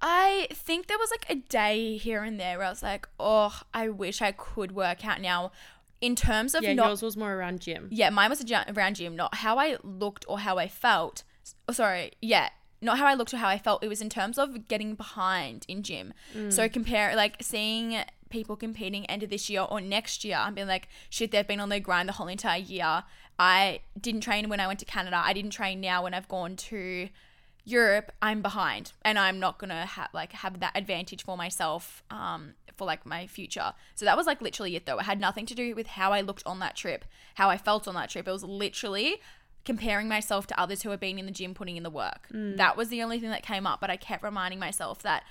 I 0.00 0.48
think 0.52 0.86
there 0.86 0.98
was 0.98 1.10
like 1.10 1.26
a 1.28 1.36
day 1.48 1.96
here 1.96 2.22
and 2.22 2.38
there 2.38 2.58
where 2.58 2.66
I 2.66 2.70
was 2.70 2.82
like, 2.82 3.08
oh, 3.18 3.60
I 3.74 3.88
wish 3.88 4.22
I 4.22 4.32
could 4.32 4.72
work 4.72 5.04
out 5.04 5.20
now. 5.20 5.52
In 6.00 6.14
terms 6.14 6.54
of 6.54 6.62
Yeah, 6.62 6.74
not 6.74 6.86
yours 6.86 7.02
was 7.02 7.16
more 7.16 7.34
around 7.34 7.60
gym. 7.60 7.88
Yeah, 7.90 8.10
mine 8.10 8.30
was 8.30 8.44
around 8.52 8.96
gym, 8.96 9.16
not 9.16 9.36
how 9.36 9.58
I 9.58 9.78
looked 9.82 10.24
or 10.28 10.38
how 10.38 10.56
I 10.56 10.68
felt. 10.68 11.24
Oh, 11.68 11.72
sorry, 11.72 12.12
yeah, 12.22 12.50
not 12.80 12.98
how 12.98 13.06
I 13.06 13.14
looked 13.14 13.34
or 13.34 13.38
how 13.38 13.48
I 13.48 13.58
felt. 13.58 13.82
It 13.82 13.88
was 13.88 14.00
in 14.00 14.08
terms 14.08 14.38
of 14.38 14.68
getting 14.68 14.94
behind 14.94 15.64
in 15.66 15.82
gym. 15.82 16.14
Mm. 16.36 16.52
So 16.52 16.68
compare 16.68 17.16
like 17.16 17.38
seeing 17.40 17.98
people 18.30 18.54
competing 18.56 19.06
end 19.06 19.22
of 19.22 19.30
this 19.30 19.50
year 19.50 19.62
or 19.62 19.80
next 19.80 20.24
year 20.24 20.36
and 20.36 20.54
being 20.54 20.68
like, 20.68 20.88
shit, 21.10 21.32
they've 21.32 21.46
been 21.46 21.60
on 21.60 21.68
their 21.68 21.80
grind 21.80 22.08
the 22.08 22.12
whole 22.12 22.28
entire 22.28 22.60
year. 22.60 23.02
I 23.38 23.80
didn't 24.00 24.20
train 24.20 24.48
when 24.48 24.60
I 24.60 24.66
went 24.66 24.78
to 24.80 24.84
Canada. 24.84 25.20
I 25.24 25.32
didn't 25.32 25.50
train 25.50 25.80
now 25.80 26.02
when 26.04 26.14
I've 26.14 26.28
gone 26.28 26.56
to 26.56 27.08
Europe, 27.68 28.12
I'm 28.22 28.40
behind, 28.42 28.92
and 29.02 29.18
I'm 29.18 29.38
not 29.38 29.58
gonna 29.58 29.84
have 29.87 30.08
like 30.12 30.32
have 30.32 30.60
that 30.60 30.72
advantage 30.75 31.22
for 31.25 31.37
myself 31.37 32.02
um, 32.10 32.54
for 32.76 32.87
like 32.87 33.04
my 33.04 33.26
future. 33.26 33.75
So 33.94 34.04
that 34.04 34.16
was 34.16 34.26
like 34.26 34.40
literally 34.40 34.75
it 34.76 34.87
though. 34.87 34.98
It 34.98 35.04
had 35.04 35.20
nothing 35.20 35.46
to 35.46 35.54
do 35.54 35.75
with 35.75 35.88
how 35.88 36.12
I 36.12 36.20
looked 36.22 36.42
on 36.46 36.58
that 36.60 36.76
trip, 36.76 37.04
how 37.34 37.50
I 37.50 37.58
felt 37.58 37.87
on 37.87 37.94
that 37.94 38.08
trip. 38.10 38.26
It 38.26 38.32
was 38.32 38.44
literally 38.44 39.16
comparing 39.64 40.08
myself 40.08 40.46
to 40.46 40.58
others 40.58 40.82
who 40.82 40.90
have 40.90 41.00
been 41.00 41.18
in 41.18 41.26
the 41.26 41.32
gym 41.32 41.52
putting 41.52 41.76
in 41.76 41.82
the 41.82 41.90
work. 41.90 42.28
That 42.30 42.76
was 42.76 42.88
the 42.88 43.02
only 43.02 43.20
thing 43.20 43.30
that 43.30 43.42
came 43.42 43.66
up. 43.66 43.80
But 43.80 43.90
I 43.90 43.96
kept 43.96 44.22
reminding 44.22 44.58
myself 44.58 45.02
that 45.02 45.25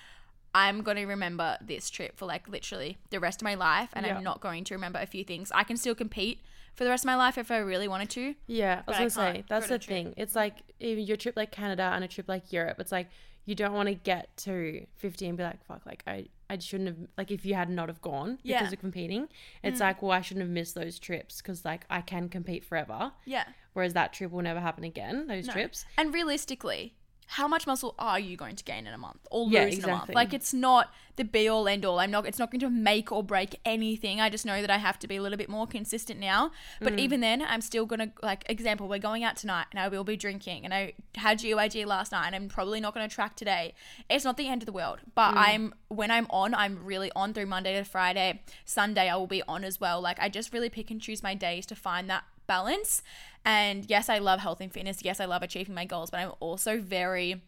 I'm 0.53 0.81
going 0.83 0.97
to 0.97 1.05
remember 1.05 1.57
this 1.59 1.89
trip 1.89 2.17
for 2.17 2.25
like 2.25 2.47
literally 2.47 2.97
the 3.09 3.19
rest 3.19 3.41
of 3.41 3.45
my 3.45 3.55
life, 3.55 3.89
and 3.93 4.05
Yeah. 4.05 4.15
I'm 4.15 4.23
not 4.23 4.41
going 4.41 4.63
to 4.65 4.75
remember 4.75 4.99
a 4.99 5.05
few 5.07 5.23
things. 5.23 5.51
I 5.51 5.63
can 5.63 5.77
still 5.77 5.95
compete 5.95 6.41
for 6.77 6.83
the 6.85 6.89
rest 6.89 7.03
of 7.03 7.07
my 7.07 7.15
life 7.15 7.37
if 7.37 7.51
I 7.51 7.57
really 7.57 7.87
wanted 7.89 8.09
to. 8.11 8.35
Yeah, 8.47 8.83
I 8.87 8.89
was 8.91 8.97
gonna 8.97 9.09
say 9.09 9.43
that's 9.49 9.67
the 9.67 9.79
thing. 9.79 10.13
It's 10.15 10.35
like 10.35 10.55
even 10.79 11.03
your 11.05 11.17
trip 11.17 11.35
like 11.35 11.51
Canada 11.51 11.91
and 11.93 12.03
a 12.03 12.07
trip 12.07 12.29
like 12.29 12.53
Europe. 12.53 12.79
It's 12.79 12.91
like 12.93 13.09
you 13.45 13.55
don't 13.55 13.73
want 13.73 13.87
to 13.89 13.95
get 13.95 14.35
to 14.37 14.85
fifty 14.95 15.27
and 15.27 15.37
be 15.37 15.43
like, 15.43 15.63
fuck, 15.65 15.85
like 15.85 16.03
I 16.07 16.27
I 16.49 16.57
shouldn't 16.59 16.87
have 16.89 16.97
like 17.17 17.31
if 17.31 17.45
you 17.45 17.55
had 17.55 17.69
not 17.69 17.89
have 17.89 18.01
gone 18.01 18.37
because 18.43 18.61
Yeah. 18.61 18.63
Mm. 18.67 18.73
of 18.73 18.79
competing. 18.79 19.27
It's 19.63 19.79
like 19.81 20.01
well 20.01 20.11
I 20.11 20.21
shouldn't 20.21 20.43
have 20.45 20.51
missed 20.53 20.75
those 20.75 20.97
trips 20.99 21.41
because 21.41 21.65
like 21.65 21.85
I 21.89 22.01
can 22.01 22.29
compete 22.29 22.63
forever. 22.63 23.11
Yeah. 23.25 23.45
Whereas 23.73 23.93
that 23.93 24.13
trip 24.13 24.31
will 24.31 24.43
never 24.43 24.59
happen 24.59 24.83
again. 24.83 25.27
Those 25.27 25.47
No. 25.47 25.53
trips. 25.53 25.85
And 25.97 26.13
realistically, 26.13 26.93
how 27.31 27.47
much 27.47 27.67
muscle 27.67 27.93
are 27.99 28.19
you 28.19 28.37
going 28.37 28.55
to 28.55 28.63
gain 28.63 28.87
in 28.87 28.93
a 28.93 28.97
month 28.97 29.19
or 29.29 29.43
lose 29.45 29.53
Yeah, 29.53 29.67
in 29.67 29.83
a 29.83 29.87
month? 29.87 30.09
Like 30.15 30.33
it's 30.33 30.53
not 30.53 30.93
the 31.17 31.25
be 31.25 31.47
all 31.49 31.67
end 31.67 31.83
all. 31.83 31.99
I'm 31.99 32.09
not 32.11 32.25
it's 32.25 32.39
not 32.39 32.51
going 32.51 32.61
to 32.61 32.69
make 32.69 33.11
or 33.11 33.21
break 33.23 33.59
anything. 33.65 34.21
I 34.21 34.29
just 34.29 34.45
know 34.45 34.61
that 34.61 34.69
I 34.69 34.77
have 34.77 34.97
to 34.99 35.07
be 35.07 35.17
a 35.17 35.21
little 35.21 35.37
bit 35.37 35.49
more 35.49 35.67
consistent 35.67 36.19
now. 36.19 36.51
But 36.79 36.93
Mm. 36.93 36.99
even 36.99 37.19
then, 37.21 37.41
I'm 37.41 37.59
still 37.61 37.85
going 37.85 37.99
to 37.99 38.11
like 38.23 38.45
example, 38.49 38.87
we're 38.87 38.99
going 38.99 39.23
out 39.25 39.35
tonight 39.35 39.65
and 39.71 39.79
I 39.79 39.87
will 39.89 40.03
be 40.05 40.15
drinking 40.15 40.63
and 40.63 40.73
I 40.73 40.93
had 41.15 41.39
GYG 41.39 41.85
last 41.85 42.11
night 42.13 42.27
and 42.27 42.35
I'm 42.35 42.47
probably 42.47 42.79
not 42.79 42.93
going 42.93 43.07
to 43.07 43.13
track 43.13 43.35
today. 43.35 43.73
It's 44.09 44.23
not 44.23 44.37
the 44.37 44.47
end 44.47 44.61
of 44.61 44.65
the 44.65 44.71
world, 44.71 44.99
but 45.13 45.33
Mm. 45.33 45.37
I'm 45.37 45.73
when 45.89 46.11
I'm 46.11 46.27
on, 46.29 46.53
I'm 46.53 46.85
really 46.85 47.11
on 47.15 47.33
through 47.33 47.47
Monday 47.47 47.75
to 47.77 47.83
Friday. 47.83 48.41
Sunday 48.63 49.09
I 49.09 49.15
will 49.17 49.27
be 49.27 49.43
on 49.47 49.63
as 49.65 49.81
well. 49.81 49.99
Like 49.99 50.17
I 50.21 50.29
just 50.29 50.53
really 50.53 50.69
pick 50.69 50.91
and 50.91 51.01
choose 51.01 51.21
my 51.21 51.33
days 51.35 51.65
to 51.65 51.75
find 51.75 52.09
that 52.09 52.23
balance. 52.47 53.03
And 53.45 53.89
yes, 53.89 54.09
I 54.09 54.17
love 54.17 54.39
health 54.39 54.59
and 54.61 54.71
fitness. 54.71 54.99
Yes, 55.03 55.19
I 55.19 55.25
love 55.25 55.43
achieving 55.43 55.75
my 55.75 55.85
goals, 55.85 56.09
but 56.09 56.19
I'm 56.19 56.31
also 56.39 56.79
very 56.79 57.41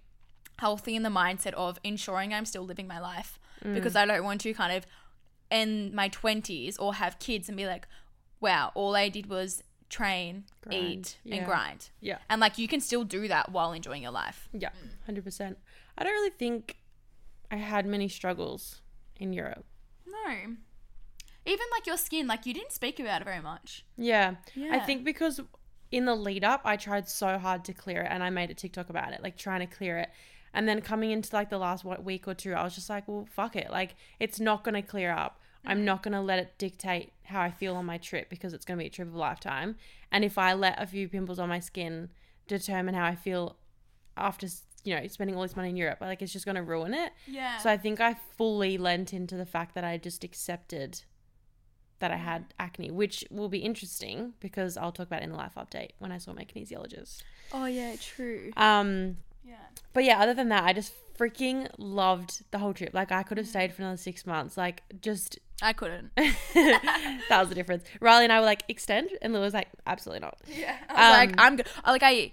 healthy 0.60 0.96
in 0.96 1.04
the 1.04 1.10
mindset 1.10 1.54
of 1.54 1.80
ensuring 1.84 2.34
I'm 2.34 2.46
still 2.46 2.64
living 2.64 2.88
my 2.88 3.00
life 3.00 3.40
mm. 3.64 3.74
because 3.74 3.96
I 3.96 4.06
don't 4.06 4.24
want 4.24 4.42
to 4.42 4.54
kind 4.54 4.76
of 4.76 4.86
in 5.50 5.94
my 5.96 6.10
20s 6.10 6.76
or 6.80 6.96
have 6.96 7.18
kids 7.20 7.50
and 7.50 7.58
be 7.58 7.66
like, 7.66 7.88
wow, 8.40 8.72
all 8.76 8.96
I 8.96 9.10
did 9.10 9.28
was 9.28 9.64
train, 9.90 10.46
Grind, 10.62 10.84
eat, 10.84 11.18
yeah. 11.24 11.36
and 11.36 11.46
grind. 11.46 11.90
Yeah. 12.00 12.18
And 12.30 12.40
like 12.40 12.58
you 12.58 12.68
can 12.68 12.80
still 12.80 13.04
do 13.04 13.28
that 13.28 13.52
while 13.52 13.72
enjoying 13.74 14.04
your 14.04 14.12
life. 14.12 14.48
Yeah. 14.54 14.70
Mm. 14.70 15.06
Hundred 15.06 15.24
percent. 15.24 15.58
I 15.98 16.04
don't 16.04 16.14
really 16.14 16.30
think 16.30 16.78
I 17.52 17.58
had 17.58 17.86
many 17.86 18.08
struggles 18.08 18.82
in 19.18 19.34
Europe. 19.34 19.66
No. 20.06 20.56
Even 21.50 21.66
like 21.72 21.88
your 21.88 21.98
skin, 21.98 22.28
like 22.28 22.46
you 22.46 22.54
didn't 22.54 22.72
speak 22.72 23.00
about 23.00 23.22
it 23.22 23.26
very 23.26 23.42
much. 23.42 23.84
Yeah. 23.98 24.36
I 24.72 24.80
think 24.80 25.04
because 25.04 25.42
in 25.92 26.06
the 26.06 26.16
lead 26.16 26.44
up, 26.44 26.62
I 26.64 26.76
tried 26.78 27.10
so 27.10 27.38
hard 27.40 27.66
to 27.66 27.74
clear 27.74 28.04
it 28.04 28.08
and 28.12 28.24
I 28.24 28.30
made 28.30 28.52
a 28.52 28.54
TikTok 28.54 28.90
about 28.90 29.14
it, 29.14 29.24
like 29.24 29.38
trying 29.38 29.62
to 29.62 29.66
clear 29.66 29.98
it. 29.98 30.10
And 30.54 30.68
then 30.68 30.82
coming 30.82 31.12
into 31.12 31.36
like 31.36 31.50
the 31.50 31.58
last 31.58 31.84
what, 31.84 32.04
week 32.04 32.28
or 32.28 32.34
two, 32.34 32.54
I 32.54 32.64
was 32.64 32.76
just 32.76 32.90
like, 32.90 33.08
well, 33.08 33.28
fuck 33.32 33.56
it. 33.56 33.70
Like, 33.70 33.96
it's 34.20 34.40
not 34.40 34.64
going 34.64 34.76
to 34.76 34.82
clear 34.82 35.12
up. 35.12 35.40
I'm 35.66 35.82
mm. 35.82 35.84
not 35.84 36.04
going 36.04 36.14
to 36.14 36.22
let 36.22 36.40
it 36.40 36.54
dictate 36.58 37.14
how 37.24 37.42
I 37.42 37.52
feel 37.52 37.76
on 37.76 37.86
my 37.86 37.98
trip 37.98 38.30
because 38.30 38.54
it's 38.54 38.66
going 38.66 38.78
to 38.78 38.84
be 38.84 38.88
a 38.88 38.90
trip 38.92 39.08
of 39.08 39.14
a 39.14 39.18
lifetime. 39.18 39.76
And 40.12 40.24
if 40.24 40.38
I 40.38 40.54
let 40.54 40.82
a 40.82 40.88
few 40.88 41.08
pimples 41.08 41.40
on 41.40 41.50
my 41.50 41.60
skin 41.60 42.10
determine 42.48 42.96
how 42.96 43.06
I 43.06 43.16
feel 43.16 43.58
after, 44.18 44.48
you 44.84 44.96
know, 44.96 45.06
spending 45.08 45.36
all 45.36 45.44
this 45.44 45.56
money 45.56 45.70
in 45.70 45.78
Europe, 45.78 46.00
like, 46.02 46.22
it's 46.22 46.34
just 46.34 46.46
going 46.46 46.56
to 46.56 46.64
ruin 46.64 46.94
it. 46.94 47.12
Yeah. 47.28 47.58
So 47.60 47.70
I 47.70 47.78
think 47.78 48.00
I 48.00 48.16
fully 48.38 48.78
lent 48.78 49.14
into 49.14 49.36
the 49.36 49.46
fact 49.46 49.76
that 49.76 49.84
I 49.84 49.98
just 49.98 50.24
accepted 50.24 51.02
that 52.00 52.12
I 52.12 52.18
had 52.18 52.54
acne, 52.60 52.92
which 52.92 53.24
will 53.30 53.50
be 53.50 53.60
interesting 53.60 54.34
because 54.40 54.78
I'll 54.78 54.92
talk 54.92 55.08
about 55.08 55.22
it 55.22 55.26
in 55.26 55.32
the 55.32 55.38
life 55.38 55.54
update 55.58 55.92
when 56.00 56.12
I 56.12 56.18
saw 56.18 56.34
my 56.34 56.44
kinesiologist. 56.46 57.24
oh 57.54 57.66
yeah, 57.66 57.96
true. 58.02 58.52
Um, 58.58 59.18
Yeah. 59.46 59.56
but 59.94 60.04
yeah, 60.04 60.20
other 60.20 60.34
than 60.34 60.50
that, 60.50 60.64
I 60.64 60.74
just 60.74 60.94
freaking 61.18 61.68
loved 61.78 62.44
the 62.52 62.60
whole 62.60 62.74
trip. 62.74 62.94
Like 62.94 63.12
I 63.12 63.24
could 63.24 63.38
have 63.38 63.48
stayed 63.48 63.74
for 63.74 63.82
another 63.82 63.98
six 63.98 64.26
months. 64.26 64.56
Like 64.58 64.84
just 65.02 65.38
I 65.62 65.74
couldn't. 65.74 66.12
that 66.16 67.28
was 67.40 67.50
the 67.50 67.56
difference. 67.56 67.84
Riley 68.00 68.24
and 68.26 68.34
I 68.34 68.40
were 68.40 68.46
like 68.46 68.64
extend, 68.68 69.10
and 69.22 69.34
Lou 69.34 69.42
was 69.42 69.54
like 69.54 69.68
absolutely 69.86 70.22
not. 70.22 70.38
Yeah. 70.48 70.76
I 70.90 71.10
was 71.10 71.18
like, 71.18 71.30
Um, 71.32 71.36
I'm 71.40 71.56
good. 71.58 71.68
Like, 71.86 72.04
I, 72.04 72.32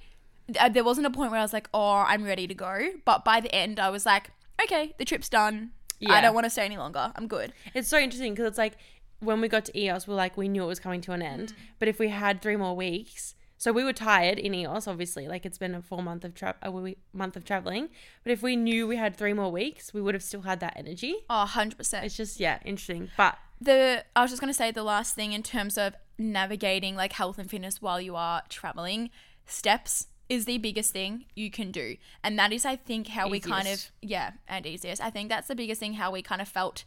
uh, 0.60 0.68
there 0.68 0.84
wasn't 0.84 1.06
a 1.06 1.10
point 1.10 1.32
where 1.32 1.40
I 1.40 1.42
was 1.42 1.52
like, 1.52 1.68
oh, 1.74 2.04
I'm 2.06 2.22
ready 2.22 2.46
to 2.46 2.54
go. 2.54 2.90
But 3.04 3.24
by 3.24 3.40
the 3.40 3.52
end, 3.52 3.80
I 3.80 3.90
was 3.90 4.06
like, 4.06 4.30
okay, 4.62 4.94
the 4.98 5.04
trip's 5.04 5.28
done. 5.28 5.70
Yeah. 5.98 6.12
I 6.12 6.20
don't 6.20 6.34
want 6.34 6.44
to 6.44 6.50
stay 6.50 6.64
any 6.64 6.76
longer. 6.76 7.10
I'm 7.16 7.26
good. 7.26 7.52
It's 7.74 7.88
so 7.88 7.98
interesting 7.98 8.34
because 8.34 8.46
it's 8.46 8.58
like 8.58 8.74
when 9.20 9.40
we 9.40 9.48
got 9.48 9.64
to 9.66 9.72
Ios, 9.72 10.06
we're 10.06 10.14
like 10.14 10.36
we 10.36 10.48
knew 10.48 10.64
it 10.64 10.66
was 10.66 10.80
coming 10.80 11.00
to 11.02 11.12
an 11.12 11.22
end, 11.22 11.52
mm. 11.52 11.56
but 11.78 11.88
if 11.88 11.98
we 11.98 12.08
had 12.08 12.42
three 12.42 12.56
more 12.56 12.76
weeks. 12.76 13.34
So 13.58 13.72
we 13.72 13.84
were 13.84 13.94
tired 13.94 14.38
in 14.38 14.52
Ios, 14.52 14.86
obviously. 14.86 15.28
Like 15.28 15.46
it's 15.46 15.56
been 15.56 15.74
a 15.74 15.80
full 15.80 16.02
month 16.02 16.26
of 16.26 16.34
tra- 16.34 16.56
a 16.62 16.70
we- 16.70 16.98
month 17.14 17.36
of 17.36 17.44
traveling. 17.46 17.88
But 18.22 18.32
if 18.32 18.42
we 18.42 18.54
knew 18.54 18.86
we 18.86 18.96
had 18.96 19.16
three 19.16 19.32
more 19.32 19.50
weeks, 19.50 19.94
we 19.94 20.02
would 20.02 20.12
have 20.14 20.22
still 20.22 20.42
had 20.42 20.60
that 20.60 20.74
energy. 20.76 21.16
Oh, 21.30 21.46
100%. 21.48 22.04
It's 22.04 22.16
just 22.16 22.38
yeah, 22.38 22.58
interesting. 22.66 23.08
But 23.16 23.38
the 23.60 24.04
I 24.14 24.20
was 24.20 24.30
just 24.30 24.40
gonna 24.40 24.52
say 24.52 24.70
the 24.70 24.82
last 24.82 25.14
thing 25.14 25.32
in 25.32 25.42
terms 25.42 25.78
of 25.78 25.94
navigating 26.18 26.96
like 26.96 27.12
health 27.12 27.38
and 27.38 27.50
fitness 27.50 27.80
while 27.80 28.00
you 28.00 28.14
are 28.14 28.42
traveling, 28.50 29.10
steps 29.46 30.08
is 30.28 30.44
the 30.44 30.58
biggest 30.58 30.92
thing 30.92 31.24
you 31.34 31.50
can 31.50 31.70
do. 31.70 31.96
And 32.22 32.38
that 32.38 32.52
is 32.52 32.64
I 32.64 32.76
think 32.76 33.08
how 33.08 33.28
we 33.28 33.40
kind 33.40 33.68
of 33.68 33.90
yeah, 34.02 34.32
and 34.48 34.66
easiest. 34.66 35.02
I 35.02 35.10
think 35.10 35.28
that's 35.28 35.48
the 35.48 35.54
biggest 35.54 35.80
thing 35.80 35.94
how 35.94 36.10
we 36.10 36.22
kind 36.22 36.42
of 36.42 36.48
felt 36.48 36.84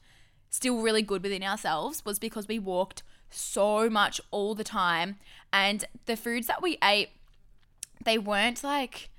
still 0.49 0.81
really 0.81 1.01
good 1.01 1.23
within 1.23 1.43
ourselves 1.43 2.03
was 2.05 2.19
because 2.19 2.47
we 2.47 2.59
walked 2.59 3.03
so 3.29 3.89
much 3.89 4.19
all 4.31 4.55
the 4.55 4.63
time 4.63 5.17
and 5.53 5.85
the 6.05 6.15
foods 6.15 6.47
that 6.47 6.62
we 6.62 6.77
ate 6.83 7.09
they 8.03 8.17
weren't 8.17 8.63
like 8.63 9.09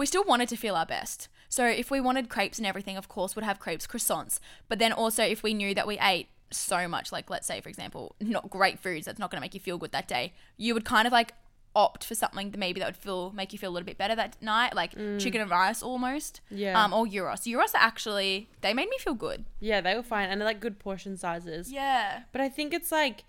we 0.00 0.06
still 0.06 0.24
wanted 0.24 0.48
to 0.48 0.56
feel 0.56 0.76
our 0.76 0.86
best. 0.86 1.28
So 1.50 1.66
if 1.66 1.90
we 1.90 2.00
wanted 2.00 2.30
crepes 2.30 2.56
and 2.56 2.66
everything, 2.66 2.96
of 2.96 3.06
course, 3.06 3.36
would 3.36 3.44
have 3.44 3.58
crepes, 3.58 3.86
croissants. 3.86 4.38
But 4.66 4.78
then 4.78 4.94
also 4.94 5.22
if 5.22 5.42
we 5.42 5.52
knew 5.52 5.74
that 5.74 5.86
we 5.86 5.98
ate 5.98 6.28
so 6.50 6.88
much, 6.88 7.12
like 7.12 7.28
let's 7.28 7.46
say 7.46 7.60
for 7.60 7.68
example, 7.68 8.16
not 8.18 8.48
great 8.48 8.78
foods 8.78 9.04
that's 9.04 9.18
not 9.18 9.30
going 9.30 9.36
to 9.36 9.42
make 9.42 9.52
you 9.52 9.60
feel 9.60 9.76
good 9.76 9.92
that 9.92 10.08
day, 10.08 10.32
you 10.56 10.72
would 10.72 10.86
kind 10.86 11.06
of 11.06 11.12
like 11.12 11.34
opt 11.76 12.04
for 12.04 12.14
something 12.16 12.50
that 12.50 12.58
maybe 12.58 12.80
that 12.80 12.86
would 12.86 12.96
feel 12.96 13.30
make 13.32 13.52
you 13.52 13.58
feel 13.58 13.70
a 13.70 13.74
little 13.74 13.86
bit 13.86 13.96
better 13.96 14.16
that 14.16 14.36
night, 14.42 14.74
like 14.74 14.92
chicken 15.18 15.40
and 15.40 15.50
rice 15.50 15.82
almost. 15.82 16.40
Yeah. 16.50 16.82
Um, 16.82 16.92
or 16.92 17.06
Gyros. 17.06 17.44
Gyros 17.44 17.72
actually 17.74 18.48
they 18.60 18.74
made 18.74 18.88
me 18.88 18.98
feel 18.98 19.14
good. 19.14 19.44
yeah, 19.60 19.80
they 19.80 19.94
were 19.94 20.02
fine 20.02 20.28
and 20.28 20.40
they're 20.40 20.48
like 20.48 20.60
good 20.60 20.78
portion 20.78 21.16
sizes. 21.16 21.70
Yeah. 21.72 22.22
But 22.32 22.40
I 22.40 22.48
think 22.48 22.74
it's 22.74 22.90
like 22.90 23.24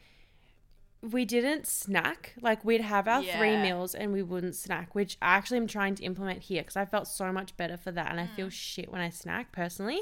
we 1.01 1.25
didn't 1.25 1.65
snack. 1.65 2.34
Like 2.41 2.63
we'd 2.63 2.82
have 2.82 3.08
our 3.08 3.23
three 3.23 3.58
meals 3.58 3.95
and 3.95 4.12
we 4.13 4.21
wouldn't 4.21 4.56
snack, 4.56 4.93
which 4.93 5.17
I 5.21 5.36
actually 5.36 5.58
am 5.58 5.67
trying 5.67 5.95
to 5.95 6.04
implement 6.04 6.43
here 6.43 6.62
because 6.62 6.75
I 6.77 6.86
felt 6.86 7.08
so 7.08 7.32
much 7.32 7.56
better 7.58 7.75
for 7.77 7.91
that 7.91 8.12
and 8.12 8.19
I 8.19 8.25
Mm. 8.27 8.36
feel 8.36 8.49
shit 8.49 8.91
when 8.91 9.01
I 9.01 9.10
snack 9.10 9.51
personally. 9.51 10.01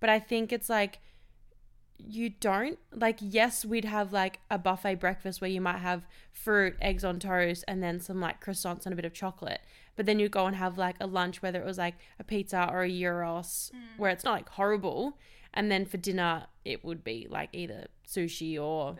But 0.00 0.08
I 0.08 0.18
think 0.18 0.50
it's 0.52 0.70
like 0.70 0.98
you 2.06 2.30
don't 2.30 2.78
like 2.94 3.18
yes 3.20 3.64
we'd 3.64 3.84
have 3.84 4.12
like 4.12 4.40
a 4.50 4.58
buffet 4.58 4.96
breakfast 4.96 5.40
where 5.40 5.50
you 5.50 5.60
might 5.60 5.78
have 5.78 6.02
fruit 6.32 6.74
eggs 6.80 7.04
on 7.04 7.18
toast 7.18 7.64
and 7.68 7.82
then 7.82 8.00
some 8.00 8.20
like 8.20 8.44
croissants 8.44 8.86
and 8.86 8.92
a 8.92 8.96
bit 8.96 9.04
of 9.04 9.12
chocolate. 9.12 9.60
But 9.96 10.06
then 10.06 10.18
you 10.18 10.28
go 10.28 10.46
and 10.46 10.56
have 10.56 10.78
like 10.78 10.96
a 11.00 11.06
lunch 11.06 11.42
whether 11.42 11.60
it 11.60 11.66
was 11.66 11.78
like 11.78 11.94
a 12.18 12.24
pizza 12.24 12.68
or 12.70 12.82
a 12.82 12.88
gyros 12.88 13.70
mm. 13.74 13.98
where 13.98 14.10
it's 14.10 14.24
not 14.24 14.32
like 14.32 14.48
horrible. 14.50 15.18
And 15.52 15.70
then 15.70 15.86
for 15.86 15.96
dinner 15.96 16.46
it 16.64 16.84
would 16.84 17.02
be 17.04 17.26
like 17.28 17.50
either 17.52 17.86
sushi 18.06 18.60
or 18.60 18.96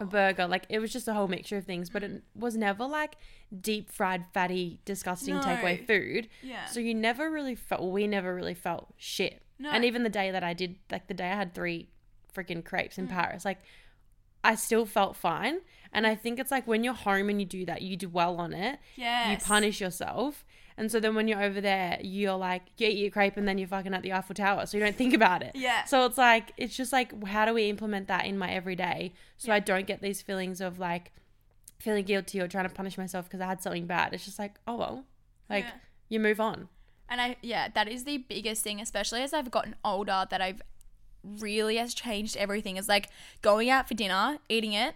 a 0.00 0.04
burger. 0.04 0.46
Like 0.46 0.66
it 0.68 0.78
was 0.78 0.92
just 0.92 1.08
a 1.08 1.14
whole 1.14 1.28
mixture 1.28 1.56
of 1.56 1.64
things 1.64 1.90
but 1.90 2.02
it 2.02 2.10
mm. 2.10 2.22
was 2.34 2.56
never 2.56 2.86
like 2.86 3.16
deep 3.60 3.90
fried 3.90 4.24
fatty 4.32 4.80
disgusting 4.84 5.34
No. 5.34 5.40
takeaway 5.40 5.86
food. 5.86 6.28
Yeah. 6.42 6.66
so 6.66 6.80
you 6.80 6.94
never 6.94 7.30
really 7.30 7.54
felt 7.54 7.90
we 7.90 8.06
never 8.06 8.34
really 8.34 8.54
felt 8.54 8.92
shit. 8.96 9.42
No. 9.60 9.70
and 9.70 9.84
even 9.84 10.04
the 10.04 10.08
day 10.08 10.30
that 10.30 10.44
i 10.44 10.54
did 10.54 10.76
like 10.88 11.08
the 11.08 11.14
day 11.14 11.32
i 11.32 11.34
had 11.34 11.52
three 11.52 11.88
freaking 12.38 12.64
crepes 12.64 12.96
Mm. 12.96 13.00
in 13.00 13.08
paris 13.08 13.44
like 13.44 13.58
i 14.44 14.54
still 14.54 14.86
felt 14.86 15.16
fine 15.16 15.56
and 15.92 16.06
i 16.06 16.14
think 16.14 16.38
it's 16.38 16.50
like 16.50 16.66
when 16.66 16.84
you're 16.84 16.94
home 16.94 17.28
and 17.28 17.40
you 17.40 17.46
do 17.46 17.64
that 17.66 17.82
you 17.82 17.96
dwell 17.96 18.36
on 18.38 18.52
it 18.52 18.78
Yeah. 18.96 19.30
you 19.32 19.36
punish 19.38 19.80
yourself 19.80 20.44
And 20.80 20.92
so 20.92 21.00
then 21.00 21.16
when 21.16 21.26
you're 21.26 21.42
over 21.42 21.60
there, 21.60 21.98
you're 22.18 22.36
like, 22.50 22.62
you 22.76 22.86
eat 22.86 22.98
your 22.98 23.10
crepe 23.10 23.36
and 23.36 23.48
then 23.48 23.58
you're 23.58 23.66
fucking 23.76 23.92
at 23.94 24.02
the 24.04 24.12
Eiffel 24.12 24.36
Tower. 24.36 24.64
So 24.64 24.78
you 24.78 24.84
don't 24.84 24.94
think 24.94 25.12
about 25.12 25.42
it. 25.42 25.50
Yeah. 25.56 25.82
So 25.92 26.06
it's 26.06 26.16
like, 26.16 26.52
it's 26.56 26.76
just 26.76 26.92
like, 26.92 27.10
how 27.34 27.44
do 27.46 27.52
we 27.52 27.64
implement 27.68 28.06
that 28.06 28.26
in 28.30 28.38
my 28.38 28.48
everyday 28.60 29.12
so 29.38 29.46
I 29.52 29.58
don't 29.58 29.88
get 29.88 29.98
these 30.02 30.22
feelings 30.22 30.60
of 30.60 30.78
like 30.78 31.10
feeling 31.80 32.04
guilty 32.04 32.38
or 32.40 32.46
trying 32.46 32.68
to 32.68 32.74
punish 32.80 32.96
myself 32.96 33.24
because 33.26 33.40
I 33.40 33.46
had 33.46 33.60
something 33.60 33.86
bad? 33.88 34.14
It's 34.14 34.24
just 34.24 34.38
like, 34.38 34.54
oh 34.68 34.76
well, 34.76 35.04
like 35.50 35.64
Yeah. 35.64 35.72
you 36.12 36.20
move 36.20 36.38
on. 36.38 36.68
And 37.08 37.20
I, 37.20 37.36
yeah, 37.42 37.64
that 37.74 37.88
is 37.88 38.04
the 38.04 38.18
biggest 38.18 38.62
thing, 38.62 38.80
especially 38.80 39.22
as 39.22 39.32
I've 39.34 39.50
gotten 39.50 39.74
older, 39.84 40.26
that 40.30 40.40
I've 40.40 40.62
really 41.38 41.76
has 41.76 41.94
changed 41.94 42.36
everything. 42.36 42.76
Is 42.76 42.88
like 42.88 43.08
going 43.42 43.70
out 43.70 43.88
for 43.88 43.94
dinner, 43.94 44.38
eating 44.48 44.72
it, 44.72 44.94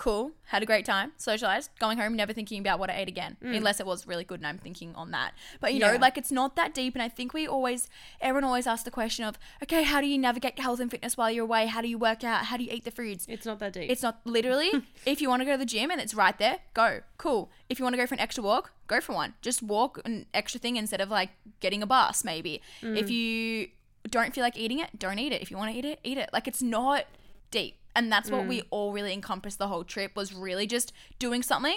cool, 0.00 0.32
had 0.46 0.62
a 0.62 0.66
great 0.66 0.86
time, 0.86 1.12
socialized, 1.18 1.70
going 1.78 1.98
home, 1.98 2.16
never 2.16 2.32
thinking 2.32 2.58
about 2.58 2.78
what 2.78 2.88
I 2.88 2.94
ate 2.94 3.08
again, 3.08 3.36
mm. 3.44 3.54
unless 3.54 3.80
it 3.80 3.86
was 3.86 4.06
really 4.06 4.24
good 4.24 4.40
and 4.40 4.46
I'm 4.46 4.56
thinking 4.56 4.94
on 4.94 5.10
that. 5.10 5.32
But 5.60 5.74
you 5.74 5.78
know, 5.78 5.94
like 6.00 6.16
it's 6.16 6.32
not 6.32 6.56
that 6.56 6.72
deep. 6.72 6.94
And 6.94 7.02
I 7.02 7.08
think 7.10 7.34
we 7.34 7.46
always, 7.46 7.86
everyone 8.18 8.44
always 8.44 8.66
asks 8.66 8.84
the 8.84 8.90
question 8.90 9.26
of, 9.26 9.38
okay, 9.62 9.82
how 9.82 10.00
do 10.00 10.06
you 10.06 10.16
navigate 10.16 10.58
health 10.58 10.80
and 10.80 10.90
fitness 10.90 11.18
while 11.18 11.30
you're 11.30 11.44
away? 11.44 11.66
How 11.66 11.82
do 11.82 11.88
you 11.88 11.98
work 11.98 12.24
out? 12.24 12.46
How 12.46 12.56
do 12.56 12.64
you 12.64 12.72
eat 12.72 12.84
the 12.86 12.90
foods? 12.90 13.26
It's 13.28 13.44
not 13.44 13.58
that 13.58 13.74
deep. 13.74 13.90
It's 13.90 14.02
not 14.02 14.20
literally. 14.24 14.70
if 15.06 15.20
you 15.20 15.28
want 15.28 15.42
to 15.42 15.44
go 15.44 15.52
to 15.52 15.58
the 15.58 15.66
gym 15.66 15.90
and 15.90 16.00
it's 16.00 16.14
right 16.14 16.36
there, 16.38 16.60
go. 16.72 17.00
Cool. 17.18 17.50
If 17.68 17.78
you 17.78 17.84
want 17.84 17.92
to 17.92 17.98
go 17.98 18.06
for 18.06 18.14
an 18.14 18.20
extra 18.20 18.42
walk, 18.42 18.72
go 18.86 19.02
for 19.02 19.12
one. 19.12 19.34
Just 19.42 19.62
walk 19.62 20.00
an 20.06 20.24
extra 20.32 20.58
thing 20.58 20.76
instead 20.76 21.02
of 21.02 21.10
like 21.10 21.28
getting 21.60 21.82
a 21.82 21.86
bus, 21.86 22.24
maybe. 22.24 22.62
If 22.80 23.08
mm. 23.08 23.10
you 23.10 23.68
don't 24.08 24.34
feel 24.34 24.42
like 24.42 24.56
eating 24.56 24.78
it, 24.78 24.98
don't 24.98 25.18
eat 25.18 25.32
it. 25.32 25.42
If 25.42 25.50
you 25.50 25.56
want 25.56 25.72
to 25.72 25.78
eat 25.78 25.84
it, 25.84 26.00
eat 26.04 26.18
it. 26.18 26.30
Like 26.32 26.48
it's 26.48 26.62
not 26.62 27.04
deep. 27.50 27.76
And 27.94 28.10
that's 28.10 28.30
what 28.30 28.46
we 28.46 28.60
mm. 28.60 28.66
all 28.70 28.92
really 28.92 29.12
encompassed 29.12 29.58
the 29.58 29.68
whole 29.68 29.84
trip 29.84 30.14
was 30.14 30.32
really 30.32 30.66
just 30.66 30.92
doing 31.18 31.42
something 31.42 31.76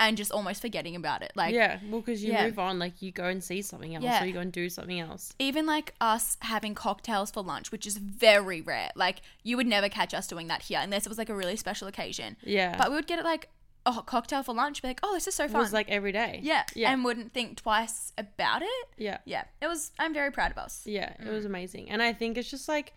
and 0.00 0.16
just 0.16 0.32
almost 0.32 0.60
forgetting 0.60 0.96
about 0.96 1.22
it. 1.22 1.32
Like 1.36 1.54
yeah, 1.54 1.78
well, 1.88 2.00
because 2.00 2.24
you 2.24 2.32
Yeah. 2.32 2.46
move 2.46 2.58
on, 2.58 2.80
like 2.80 3.00
you 3.00 3.12
go 3.12 3.26
and 3.26 3.42
see 3.42 3.62
something 3.62 3.94
else, 3.94 4.04
Yeah. 4.04 4.22
or 4.22 4.26
you 4.26 4.32
go 4.32 4.40
and 4.40 4.50
do 4.50 4.68
something 4.68 4.98
else. 4.98 5.34
even 5.38 5.64
like 5.64 5.94
us 6.00 6.36
having 6.40 6.74
cocktails 6.74 7.30
for 7.30 7.42
lunch, 7.42 7.70
which 7.70 7.86
is 7.86 7.98
very 7.98 8.60
rare. 8.60 8.90
Like 8.96 9.22
you 9.44 9.56
would 9.56 9.68
never 9.68 9.88
catch 9.88 10.12
us 10.12 10.26
doing 10.26 10.48
that 10.48 10.62
here 10.62 10.80
unless 10.82 11.06
it 11.06 11.08
was 11.08 11.18
like 11.18 11.30
a 11.30 11.34
really 11.34 11.56
special 11.56 11.86
occasion. 11.86 12.36
Yeah, 12.42 12.76
But 12.76 12.90
we 12.90 12.96
would 12.96 13.06
get 13.06 13.20
it 13.20 13.24
like 13.24 13.48
a 13.84 13.92
hot 13.92 14.06
cocktail 14.06 14.42
for 14.42 14.54
lunch, 14.54 14.82
be 14.82 14.88
like, 14.88 15.00
oh, 15.02 15.14
this 15.14 15.26
is 15.26 15.34
so 15.34 15.48
fun. 15.48 15.56
it 15.56 15.64
was 15.64 15.72
like 15.72 15.90
every 15.90 16.12
day. 16.12 16.40
yeah, 16.42 16.64
yeah, 16.74 16.92
and 16.92 17.04
wouldn't 17.04 17.32
think 17.32 17.56
twice 17.58 18.12
about 18.16 18.62
it. 18.62 18.88
yeah. 18.96 19.18
Yeah, 19.24 19.44
it 19.60 19.66
was. 19.66 19.92
I'm 19.98 20.14
very 20.14 20.30
proud 20.30 20.50
of 20.50 20.58
us. 20.58 20.82
Yeah, 20.84 21.12
it 21.18 21.30
was 21.30 21.44
mm. 21.44 21.48
amazing. 21.48 21.90
And 21.90 22.02
I 22.02 22.12
think 22.12 22.36
it's 22.36 22.50
just 22.50 22.68
like, 22.68 22.92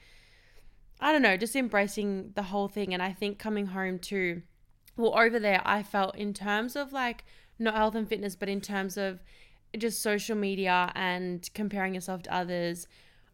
I 0.99 1.11
don't 1.11 1.21
know, 1.21 1.37
just 1.37 1.55
embracing 1.55 2.31
the 2.35 2.43
whole 2.43 2.67
thing. 2.67 2.93
And 2.93 3.01
I 3.01 3.13
think 3.13 3.39
coming 3.39 3.67
home 3.67 3.99
to, 3.99 4.41
well, 4.97 5.17
over 5.17 5.39
there, 5.39 5.61
I 5.65 5.83
felt 5.83 6.15
in 6.15 6.33
terms 6.33 6.75
of 6.75 6.93
like, 6.93 7.25
not 7.57 7.75
health 7.75 7.95
and 7.95 8.07
fitness, 8.07 8.35
but 8.35 8.49
in 8.49 8.61
terms 8.61 8.97
of 8.97 9.21
just 9.77 10.01
social 10.01 10.35
media 10.35 10.91
and 10.95 11.49
comparing 11.53 11.93
yourself 11.93 12.23
to 12.23 12.33
others. 12.33 12.87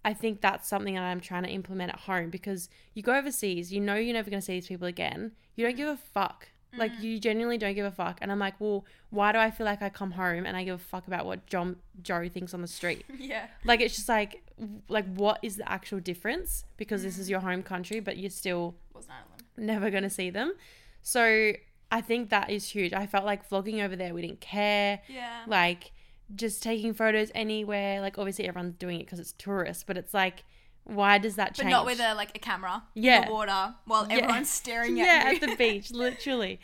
I 0.03 0.13
think 0.13 0.41
that's 0.41 0.67
something 0.67 0.95
that 0.95 1.03
I'm 1.03 1.19
trying 1.19 1.43
to 1.43 1.49
implement 1.49 1.91
at 1.91 1.99
home 2.01 2.29
because 2.31 2.69
you 2.93 3.03
go 3.03 3.15
overseas, 3.15 3.71
you 3.71 3.79
know 3.79 3.95
you're 3.95 4.13
never 4.13 4.31
going 4.31 4.41
to 4.41 4.45
see 4.45 4.53
these 4.53 4.67
people 4.67 4.87
again. 4.87 5.33
You 5.55 5.65
don't 5.65 5.77
give 5.77 5.87
a 5.87 5.97
fuck. 5.97 6.47
Like 6.77 6.93
mm. 6.93 7.01
you 7.01 7.19
genuinely 7.19 7.57
don't 7.57 7.73
give 7.73 7.85
a 7.85 7.91
fuck. 7.91 8.19
And 8.21 8.31
I'm 8.31 8.39
like, 8.39 8.55
well, 8.59 8.85
why 9.09 9.31
do 9.31 9.39
I 9.39 9.51
feel 9.51 9.65
like 9.65 9.81
I 9.81 9.89
come 9.89 10.11
home 10.11 10.45
and 10.45 10.55
I 10.55 10.63
give 10.63 10.75
a 10.75 10.83
fuck 10.83 11.07
about 11.07 11.25
what 11.25 11.45
John 11.47 11.75
Joe 12.01 12.29
thinks 12.29 12.53
on 12.53 12.61
the 12.61 12.67
street? 12.67 13.05
Yeah. 13.21 13.47
like 13.63 13.81
it's 13.81 13.95
just 13.95 14.09
like 14.09 14.41
like 14.89 15.05
what 15.13 15.39
is 15.41 15.57
the 15.57 15.71
actual 15.71 15.99
difference 15.99 16.65
because 16.77 17.03
this 17.03 17.17
is 17.17 17.27
mm. 17.27 17.31
your 17.31 17.39
home 17.39 17.63
country 17.63 17.99
but 17.99 18.17
you're 18.17 18.29
still 18.29 18.75
Was 18.93 19.07
never 19.57 19.89
going 19.89 20.03
to 20.03 20.09
see 20.09 20.29
them 20.29 20.53
so 21.01 21.53
i 21.91 22.01
think 22.01 22.29
that 22.29 22.49
is 22.49 22.69
huge 22.69 22.93
i 22.93 23.05
felt 23.05 23.25
like 23.25 23.47
vlogging 23.49 23.83
over 23.83 23.95
there 23.95 24.13
we 24.13 24.21
didn't 24.21 24.41
care 24.41 25.01
Yeah. 25.07 25.43
like 25.47 25.91
just 26.35 26.63
taking 26.63 26.93
photos 26.93 27.31
anywhere 27.35 28.01
like 28.01 28.17
obviously 28.17 28.47
everyone's 28.47 28.75
doing 28.75 28.99
it 28.99 29.05
because 29.05 29.19
it's 29.19 29.33
tourists 29.33 29.83
but 29.85 29.97
it's 29.97 30.13
like 30.13 30.43
why 30.83 31.17
does 31.19 31.35
that 31.35 31.53
change? 31.55 31.67
But 31.67 31.77
not 31.77 31.85
with 31.85 31.99
a 31.99 32.13
like 32.15 32.31
a 32.35 32.39
camera 32.39 32.83
in 32.95 33.03
Yeah. 33.03 33.25
the 33.25 33.31
water 33.31 33.75
while 33.85 34.07
Yeah. 34.09 34.15
everyone's 34.17 34.49
staring 34.49 34.99
at 35.01 35.05
yeah 35.05 35.29
you. 35.29 35.35
at 35.35 35.41
the 35.41 35.55
beach 35.55 35.91
literally 36.05 36.59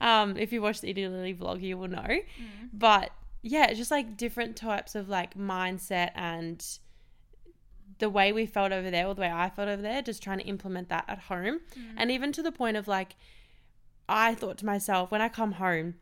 um 0.00 0.36
if 0.36 0.52
you 0.52 0.62
watch 0.62 0.80
the 0.80 0.90
Italy 0.90 1.34
vlog 1.34 1.60
you 1.62 1.76
will 1.76 1.88
know 1.88 1.98
Mm. 2.06 2.70
but 2.72 3.10
yeah 3.42 3.66
it's 3.66 3.78
just 3.78 3.90
like 3.90 4.16
different 4.16 4.56
types 4.56 4.94
of 4.94 5.08
like 5.08 5.34
mindset 5.36 6.10
and 6.14 6.64
the 7.98 8.10
way 8.10 8.32
we 8.32 8.44
felt 8.46 8.72
over 8.72 8.90
there 8.90 9.06
or 9.06 9.14
the 9.14 9.22
way 9.22 9.30
I 9.32 9.48
felt 9.48 9.68
over 9.68 9.80
there 9.82 10.02
just 10.02 10.22
trying 10.22 10.38
to 10.38 10.44
implement 10.44 10.88
that 10.90 11.04
at 11.08 11.18
home 11.20 11.60
and 11.96 12.10
even 12.10 12.30
to 12.32 12.42
the 12.42 12.52
point 12.52 12.76
of 12.76 12.86
like 12.88 13.16
I 14.08 14.34
thought 14.34 14.58
to 14.58 14.66
myself 14.66 15.10
when 15.10 15.20
I 15.22 15.28
come 15.28 15.52
home 15.52 15.94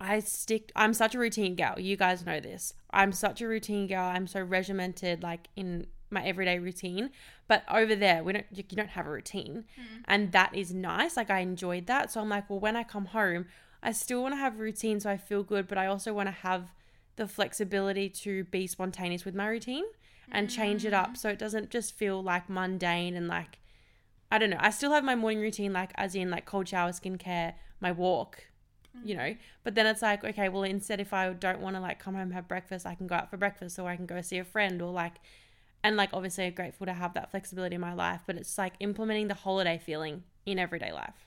I 0.00 0.20
stick 0.20 0.72
I'm 0.74 0.94
such 0.94 1.14
a 1.14 1.18
routine 1.18 1.54
gal 1.54 1.78
you 1.78 1.96
guys 1.96 2.24
know 2.24 2.40
this 2.40 2.72
I'm 2.90 3.12
such 3.12 3.40
a 3.42 3.48
routine 3.48 3.86
gal 3.86 4.08
I'm 4.08 4.26
so 4.26 4.40
regimented 4.42 5.22
like 5.22 5.48
in 5.56 5.86
my 6.10 6.24
everyday 6.24 6.58
routine 6.58 7.10
but 7.48 7.64
over 7.70 7.94
there 7.96 8.22
we 8.22 8.32
don't 8.32 8.46
you 8.52 8.62
don't 8.62 8.90
have 8.90 9.06
a 9.06 9.10
routine. 9.10 9.64
Mm. 9.78 10.02
And 10.06 10.32
that 10.32 10.54
is 10.54 10.72
nice. 10.72 11.16
Like 11.16 11.30
I 11.30 11.40
enjoyed 11.40 11.86
that. 11.86 12.12
So 12.12 12.20
I'm 12.20 12.28
like 12.28 12.48
well 12.50 12.60
when 12.60 12.76
I 12.76 12.82
come 12.82 13.06
home 13.06 13.46
I 13.82 13.92
still 13.92 14.22
want 14.22 14.34
to 14.34 14.38
have 14.38 14.54
a 14.54 14.62
routine 14.62 15.00
so 15.00 15.10
I 15.10 15.16
feel 15.16 15.42
good 15.42 15.68
but 15.68 15.78
I 15.78 15.86
also 15.86 16.12
want 16.12 16.28
to 16.28 16.34
have 16.34 16.70
the 17.16 17.26
flexibility 17.26 18.08
to 18.10 18.44
be 18.44 18.66
spontaneous 18.66 19.24
with 19.24 19.34
my 19.34 19.46
routine 19.46 19.84
and 20.30 20.50
change 20.50 20.84
it 20.84 20.92
up. 20.92 21.12
Mm. 21.12 21.16
So 21.16 21.28
it 21.30 21.38
doesn't 21.38 21.70
just 21.70 21.94
feel 21.94 22.22
like 22.22 22.50
mundane 22.50 23.14
and 23.14 23.28
like 23.28 23.58
I 24.30 24.38
don't 24.38 24.50
know. 24.50 24.58
I 24.58 24.70
still 24.70 24.92
have 24.92 25.04
my 25.04 25.14
morning 25.14 25.40
routine, 25.40 25.72
like 25.72 25.92
as 25.94 26.14
in 26.14 26.30
like 26.30 26.46
cold 26.46 26.68
shower, 26.68 26.90
skincare, 26.90 27.54
my 27.80 27.92
walk, 27.92 28.44
you 29.04 29.14
mm. 29.14 29.18
know. 29.18 29.36
But 29.62 29.74
then 29.74 29.86
it's 29.86 30.02
like, 30.02 30.24
okay, 30.24 30.48
well, 30.48 30.64
instead, 30.64 31.00
if 31.00 31.12
I 31.12 31.32
don't 31.32 31.60
want 31.60 31.76
to 31.76 31.80
like 31.80 31.98
come 31.98 32.14
home 32.14 32.32
have 32.32 32.48
breakfast, 32.48 32.86
I 32.86 32.94
can 32.94 33.06
go 33.06 33.14
out 33.14 33.30
for 33.30 33.36
breakfast, 33.36 33.78
or 33.78 33.88
I 33.88 33.96
can 33.96 34.06
go 34.06 34.20
see 34.22 34.38
a 34.38 34.44
friend, 34.44 34.82
or 34.82 34.92
like, 34.92 35.20
and 35.86 35.96
like 35.96 36.10
obviously, 36.12 36.46
I'm 36.46 36.52
grateful 36.52 36.86
to 36.86 36.92
have 36.92 37.14
that 37.14 37.30
flexibility 37.30 37.76
in 37.76 37.80
my 37.80 37.94
life. 37.94 38.22
But 38.26 38.36
it's 38.36 38.58
like 38.58 38.74
implementing 38.80 39.28
the 39.28 39.34
holiday 39.34 39.78
feeling 39.78 40.24
in 40.44 40.58
everyday 40.58 40.92
life. 40.92 41.26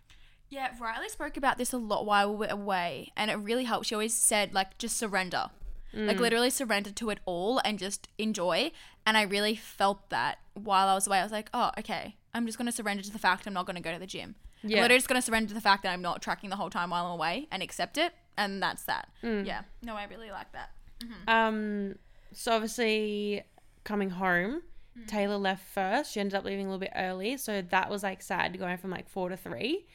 Yeah, 0.50 0.72
Riley 0.80 1.08
spoke 1.10 1.38
about 1.38 1.58
this 1.58 1.72
a 1.72 1.78
lot 1.78 2.06
while 2.06 2.32
we 2.32 2.46
were 2.46 2.52
away, 2.52 3.14
and 3.16 3.32
it 3.32 3.36
really 3.36 3.64
helped. 3.64 3.86
She 3.86 3.96
always 3.96 4.14
said, 4.14 4.54
like, 4.54 4.78
just 4.78 4.98
surrender. 4.98 5.50
Like, 5.94 6.18
mm. 6.18 6.20
literally 6.20 6.50
surrender 6.50 6.92
to 6.92 7.10
it 7.10 7.20
all 7.26 7.62
and 7.64 7.80
just 7.80 8.10
enjoy. 8.18 8.72
And 9.08 9.18
I 9.18 9.24
really 9.24 9.56
felt 9.56 10.10
that 10.10 10.38
while 10.54 10.88
I 10.88 10.94
was 10.94 11.08
away. 11.08 11.20
I 11.20 11.24
was 11.24 11.32
like, 11.32 11.50
oh, 11.54 11.72
okay, 11.80 12.16
I'm 12.34 12.46
just 12.46 12.58
going 12.58 12.68
to 12.68 12.72
surrender 12.72 13.02
to 13.02 13.12
the 13.12 13.20
fact 13.20 13.48
I'm 13.48 13.54
not 13.54 13.66
going 13.66 13.76
to 13.76 13.82
go 13.82 13.94
to 13.94 14.00
the 14.00 14.06
gym. 14.06 14.36
I'm 14.64 14.70
Yeah. 14.70 14.82
literally 14.82 14.98
just 14.98 15.08
going 15.08 15.22
to 15.22 15.26
surrender 15.26 15.48
to 15.50 15.54
the 15.56 15.62
fact 15.62 15.84
that 15.84 15.94
I'm 15.94 16.02
not 16.02 16.22
tracking 16.22 16.50
the 16.50 16.58
whole 16.58 16.70
time 16.70 16.90
while 16.92 17.06
I'm 17.06 17.14
away 17.14 17.48
and 17.52 17.64
accept 17.64 17.98
it. 17.98 18.14
And 18.38 18.62
that's 18.62 18.84
that. 18.84 19.10
Mm. 19.24 19.46
Yeah. 19.48 19.62
No, 19.82 19.96
I 19.96 20.06
really 20.06 20.30
like 20.30 20.52
that. 20.52 20.72
Mm-hmm. 21.04 21.30
Um, 21.30 21.96
so 22.34 22.52
obviously 22.52 23.44
coming 23.90 24.12
home, 24.12 24.62
Hmm. 24.96 25.06
Taylor 25.06 25.38
left 25.38 25.66
first. 25.68 26.12
She 26.14 26.20
ended 26.20 26.36
up 26.36 26.44
leaving 26.46 26.66
a 26.66 26.70
little 26.70 26.80
bit 26.88 26.94
early, 26.96 27.38
so 27.38 27.62
that 27.76 27.90
was 27.94 28.02
like 28.04 28.22
sad 28.22 28.58
going 28.58 28.78
from 28.78 28.92
like 28.98 29.08
four 29.10 29.28
to 29.30 29.38
three. 29.38 29.86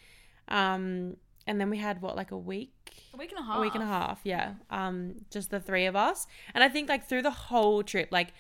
Um, 0.49 1.17
and 1.47 1.61
then 1.61 1.69
we 1.71 1.79
had 1.79 2.01
what 2.01 2.17
like 2.17 2.31
a 2.31 2.39
week? 2.39 2.73
A 3.13 3.17
week 3.17 3.31
and 3.33 3.41
a 3.41 3.43
half. 3.43 3.59
a 3.59 3.61
week 3.61 3.75
and 3.75 3.83
a 3.83 3.87
half. 3.87 4.21
yeah. 4.25 4.55
Um 4.71 4.97
just 5.31 5.51
the 5.51 5.61
three 5.61 5.87
of 5.87 5.95
us. 5.97 6.27
And 6.55 6.65
i 6.65 6.69
think 6.69 6.89
like 6.89 7.05
through 7.09 7.23
the 7.23 7.31
whole 7.31 7.83
trip 7.83 8.09
like 8.11 8.33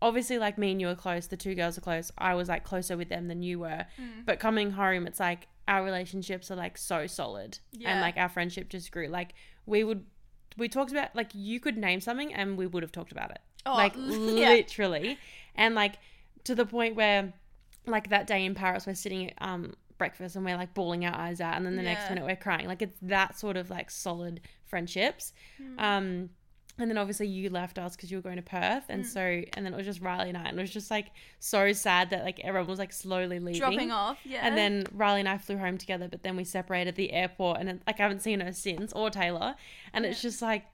obviously 0.00 0.38
like 0.38 0.56
me 0.58 0.70
and 0.72 0.80
you 0.80 0.86
were 0.88 0.94
close. 0.94 1.26
The 1.28 1.36
two 1.36 1.54
girls 1.54 1.78
are 1.78 1.80
close. 1.80 2.10
I 2.18 2.34
was 2.34 2.48
like 2.48 2.64
closer 2.64 2.96
with 2.96 3.08
them 3.08 3.28
than 3.28 3.42
you 3.42 3.60
were. 3.60 3.86
Hmm. 3.96 4.22
but 4.26 4.38
coming 4.40 4.72
home 4.72 5.06
it's 5.06 5.20
like 5.20 5.46
our 5.66 5.84
relationships 5.84 6.50
are 6.50 6.56
like 6.56 6.76
so 6.78 7.06
solid. 7.06 7.58
And 7.84 8.00
like 8.00 8.16
our 8.16 8.28
friendship 8.28 8.68
just 8.70 8.90
grew. 8.90 9.08
Like 9.08 9.34
we 9.66 9.84
would 9.84 10.04
we 10.56 10.68
talked 10.68 10.90
about 10.90 11.14
like 11.14 11.30
you 11.34 11.60
could 11.60 11.76
name 11.78 12.00
something 12.00 12.32
and 12.34 12.56
we 12.58 12.66
would 12.66 12.82
have 12.82 12.92
talked 12.92 13.12
about 13.12 13.30
it 13.30 13.40
Oh, 13.66 13.74
like 13.74 13.94
yeah. 13.96 14.50
literally 14.50 15.18
and 15.54 15.74
like 15.74 15.94
to 16.44 16.54
the 16.54 16.64
point 16.66 16.94
where 16.96 17.32
like 17.86 18.08
that 18.10 18.26
day 18.26 18.44
in 18.44 18.54
paris 18.54 18.86
we're 18.86 18.94
sitting 18.94 19.28
at 19.30 19.34
um 19.40 19.74
breakfast 19.98 20.36
and 20.36 20.44
we're 20.44 20.56
like 20.56 20.72
bawling 20.74 21.04
our 21.04 21.14
eyes 21.14 21.40
out 21.40 21.56
and 21.56 21.66
then 21.66 21.74
the 21.76 21.82
next 21.82 22.08
minute 22.08 22.24
we're 22.24 22.36
crying 22.36 22.66
like 22.68 22.82
it's 22.82 22.96
that 23.02 23.38
sort 23.38 23.56
of 23.56 23.68
like 23.68 23.90
solid 23.90 24.40
friendships 24.66 25.32
Hmm. 25.58 25.78
um 25.78 26.30
and 26.80 26.88
then 26.88 26.96
obviously 26.96 27.26
you 27.26 27.50
left 27.50 27.76
us 27.76 27.96
because 27.96 28.08
you 28.08 28.18
were 28.18 28.22
going 28.22 28.36
to 28.36 28.42
Perth, 28.42 28.84
and 28.88 29.02
Hmm. 29.02 29.08
so 29.08 29.20
and 29.20 29.66
then 29.66 29.74
it 29.74 29.76
was 29.76 29.84
just 29.84 30.00
Riley 30.00 30.28
and 30.28 30.38
I, 30.38 30.44
and 30.44 30.56
it 30.56 30.62
was 30.62 30.70
just 30.70 30.92
like 30.92 31.08
so 31.40 31.72
sad 31.72 32.10
that 32.10 32.22
like 32.22 32.38
everyone 32.44 32.68
was 32.68 32.78
like 32.78 32.92
slowly 32.92 33.40
leaving, 33.40 33.58
Dropping 33.58 33.90
off. 33.90 34.16
Yeah. 34.24 34.46
and 34.46 34.56
then 34.56 34.84
Riley 34.92 35.18
and 35.18 35.28
I 35.28 35.38
flew 35.38 35.58
home 35.58 35.76
together, 35.76 36.06
but 36.06 36.22
then 36.22 36.36
we 36.36 36.44
separated 36.44 36.90
at 36.90 36.94
the 36.94 37.12
airport, 37.12 37.58
and 37.58 37.68
it, 37.68 37.82
like 37.84 37.98
I 37.98 38.04
haven't 38.04 38.22
seen 38.22 38.38
her 38.38 38.52
since 38.52 38.92
or 38.92 39.10
Taylor, 39.10 39.56
and 39.92 40.06
it's 40.06 40.22
just 40.22 40.40
like, 40.40 40.66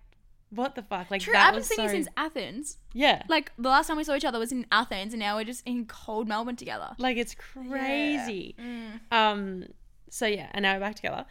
what 0.54 0.74
the 0.74 0.82
fuck, 0.82 1.10
like 1.10 1.20
True, 1.22 1.32
that 1.32 1.40
I 1.42 1.44
haven't 1.46 1.58
was 1.60 1.66
seen 1.66 1.76
so 1.76 1.82
you 1.84 1.88
since 1.90 2.08
Athens. 2.16 2.78
yeah, 2.92 3.22
Like 3.28 3.52
the 3.58 3.68
last 3.68 3.86
time 3.88 3.96
we 3.96 4.04
saw 4.04 4.14
each 4.14 4.24
other 4.24 4.38
was 4.38 4.52
in 4.52 4.66
Athens, 4.72 5.12
and 5.12 5.20
now 5.20 5.36
we're 5.36 5.44
just 5.44 5.66
in 5.66 5.86
cold 5.86 6.28
Melbourne 6.28 6.56
together. 6.56 6.90
like 6.98 7.16
it's 7.16 7.34
crazy. 7.34 8.54
Mm. 8.58 9.00
Um, 9.12 9.64
so 10.10 10.26
yeah, 10.26 10.48
and 10.52 10.62
now 10.62 10.74
we're 10.74 10.80
back 10.80 10.96
together. 10.96 11.24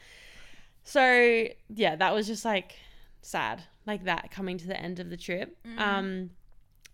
So 0.84 1.48
yeah, 1.70 1.96
that 1.96 2.14
was 2.14 2.28
just 2.28 2.44
like 2.46 2.76
sad, 3.22 3.64
like 3.86 4.04
that 4.06 4.32
coming 4.32 4.58
to 4.58 4.68
the 4.68 4.80
end 4.80 5.00
of 5.00 5.10
the 5.10 5.18
trip. 5.18 5.58
Mm. 5.66 5.80
Um, 5.80 6.30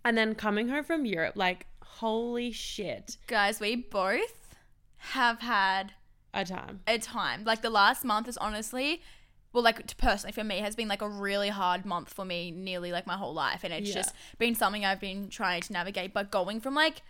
and 0.05 0.17
then 0.17 0.35
coming 0.35 0.69
home 0.69 0.83
from 0.83 1.05
Europe, 1.05 1.33
like 1.35 1.65
holy 1.81 2.51
shit, 2.51 3.17
Guys, 3.27 3.59
we 3.59 3.75
both 3.75 4.55
have 4.97 5.39
had 5.39 5.93
a 6.33 6.45
time. 6.45 6.81
a 6.87 6.97
time. 6.99 7.43
Like 7.43 7.61
the 7.61 7.69
last 7.69 8.05
month 8.05 8.27
is 8.27 8.37
honestly 8.37 9.01
well, 9.51 9.63
like 9.63 9.97
personally 9.97 10.31
for 10.31 10.43
me, 10.43 10.59
has 10.59 10.75
been 10.75 10.87
like 10.87 11.01
a 11.01 11.09
really 11.09 11.49
hard 11.49 11.85
month 11.85 12.13
for 12.13 12.25
me, 12.25 12.51
nearly 12.51 12.91
like 12.91 13.07
my 13.07 13.17
whole 13.17 13.33
life, 13.33 13.63
and 13.63 13.73
it's 13.73 13.89
Yeah. 13.89 13.95
just 13.95 14.13
been 14.37 14.55
something 14.55 14.85
I've 14.85 14.99
been 14.99 15.29
trying 15.29 15.61
to 15.61 15.73
navigate. 15.73 16.13
But 16.13 16.31
going 16.31 16.59
from 16.59 16.75
like 16.75 17.01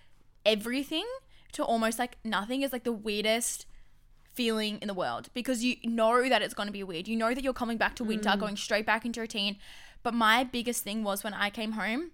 everything 0.45 1.06
to 1.54 1.63
almost 1.63 1.99
like 1.99 2.17
nothing 2.23 2.62
is 2.62 2.71
like 2.71 2.84
the 2.84 2.91
weirdest 2.93 3.65
feeling 4.34 4.78
in 4.82 4.88
the 4.88 4.93
world 4.93 5.30
because 5.34 5.63
you 5.63 5.75
know 5.84 6.30
that 6.30 6.41
it's 6.41 6.54
going 6.54 6.67
to 6.67 6.73
be 6.73 6.84
weird. 6.84 7.08
You 7.08 7.17
know 7.17 7.34
that 7.34 7.43
you're 7.43 7.54
coming 7.54 7.78
back 7.78 7.95
to 7.97 8.04
winter, 8.04 8.30
mm. 8.30 8.39
going 8.39 8.56
straight 8.56 8.86
back 8.86 9.06
into 9.06 9.19
routine. 9.19 9.58
But 10.02 10.13
my 10.13 10.45
biggest 10.45 10.84
thing 10.84 11.04
was 11.04 11.23
when 11.23 11.34
I 11.34 11.49
came 11.49 11.73
home, 11.73 12.12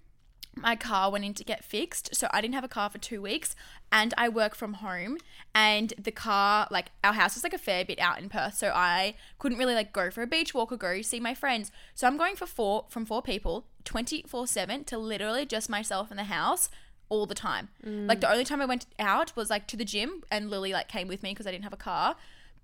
my 0.56 0.76
car 0.76 1.12
went 1.12 1.26
in 1.26 1.34
to 1.36 1.44
get 1.44 1.64
fixed. 1.64 2.16
So 2.16 2.28
I 2.32 2.40
didn't 2.42 2.54
have 2.56 2.64
a 2.64 2.70
car 2.70 2.90
for 2.90 2.98
two 2.98 3.22
weeks 3.22 3.56
and 3.92 4.14
I 4.18 4.30
work 4.30 4.56
from 4.56 4.76
home. 4.76 5.18
And 5.54 5.94
the 5.98 6.12
car, 6.12 6.68
like 6.72 6.92
our 7.04 7.14
house 7.14 7.36
is 7.36 7.44
like 7.44 7.54
a 7.54 7.58
fair 7.58 7.84
bit 7.84 8.00
out 8.00 8.20
in 8.20 8.30
Perth. 8.30 8.56
So 8.56 8.72
I 8.74 9.16
couldn't 9.38 9.58
really 9.58 9.76
like 9.76 9.92
go 9.92 10.10
for 10.10 10.22
a 10.22 10.28
beach 10.28 10.54
walk 10.54 10.72
or 10.72 10.78
go 10.78 11.02
see 11.02 11.20
my 11.20 11.34
friends. 11.34 11.72
So 11.94 12.08
I'm 12.08 12.18
going 12.18 12.36
for 12.36 12.46
four 12.46 12.86
from 12.90 13.06
four 13.06 13.22
people 13.22 13.66
24 13.84 14.48
7 14.48 14.84
to 14.86 14.98
literally 14.98 15.46
just 15.46 15.70
myself 15.70 16.10
in 16.10 16.18
the 16.18 16.24
house 16.26 16.70
all 17.10 17.26
the 17.26 17.36
time. 17.36 17.70
Mm. 17.86 18.08
Like 18.08 18.22
the 18.22 18.32
only 18.32 18.46
time 18.46 18.62
I 18.62 18.66
went 18.66 18.86
out 18.98 19.36
was 19.36 19.50
like 19.50 19.68
to 19.68 19.78
the 19.78 19.86
gym 19.86 20.24
and 20.32 20.50
Lily 20.50 20.72
like 20.74 20.88
came 20.88 21.08
with 21.08 21.22
me 21.22 21.32
because 21.32 21.46
I 21.46 21.52
didn't 21.52 21.66
have 21.66 21.74
a 21.74 21.78
car. 21.78 22.16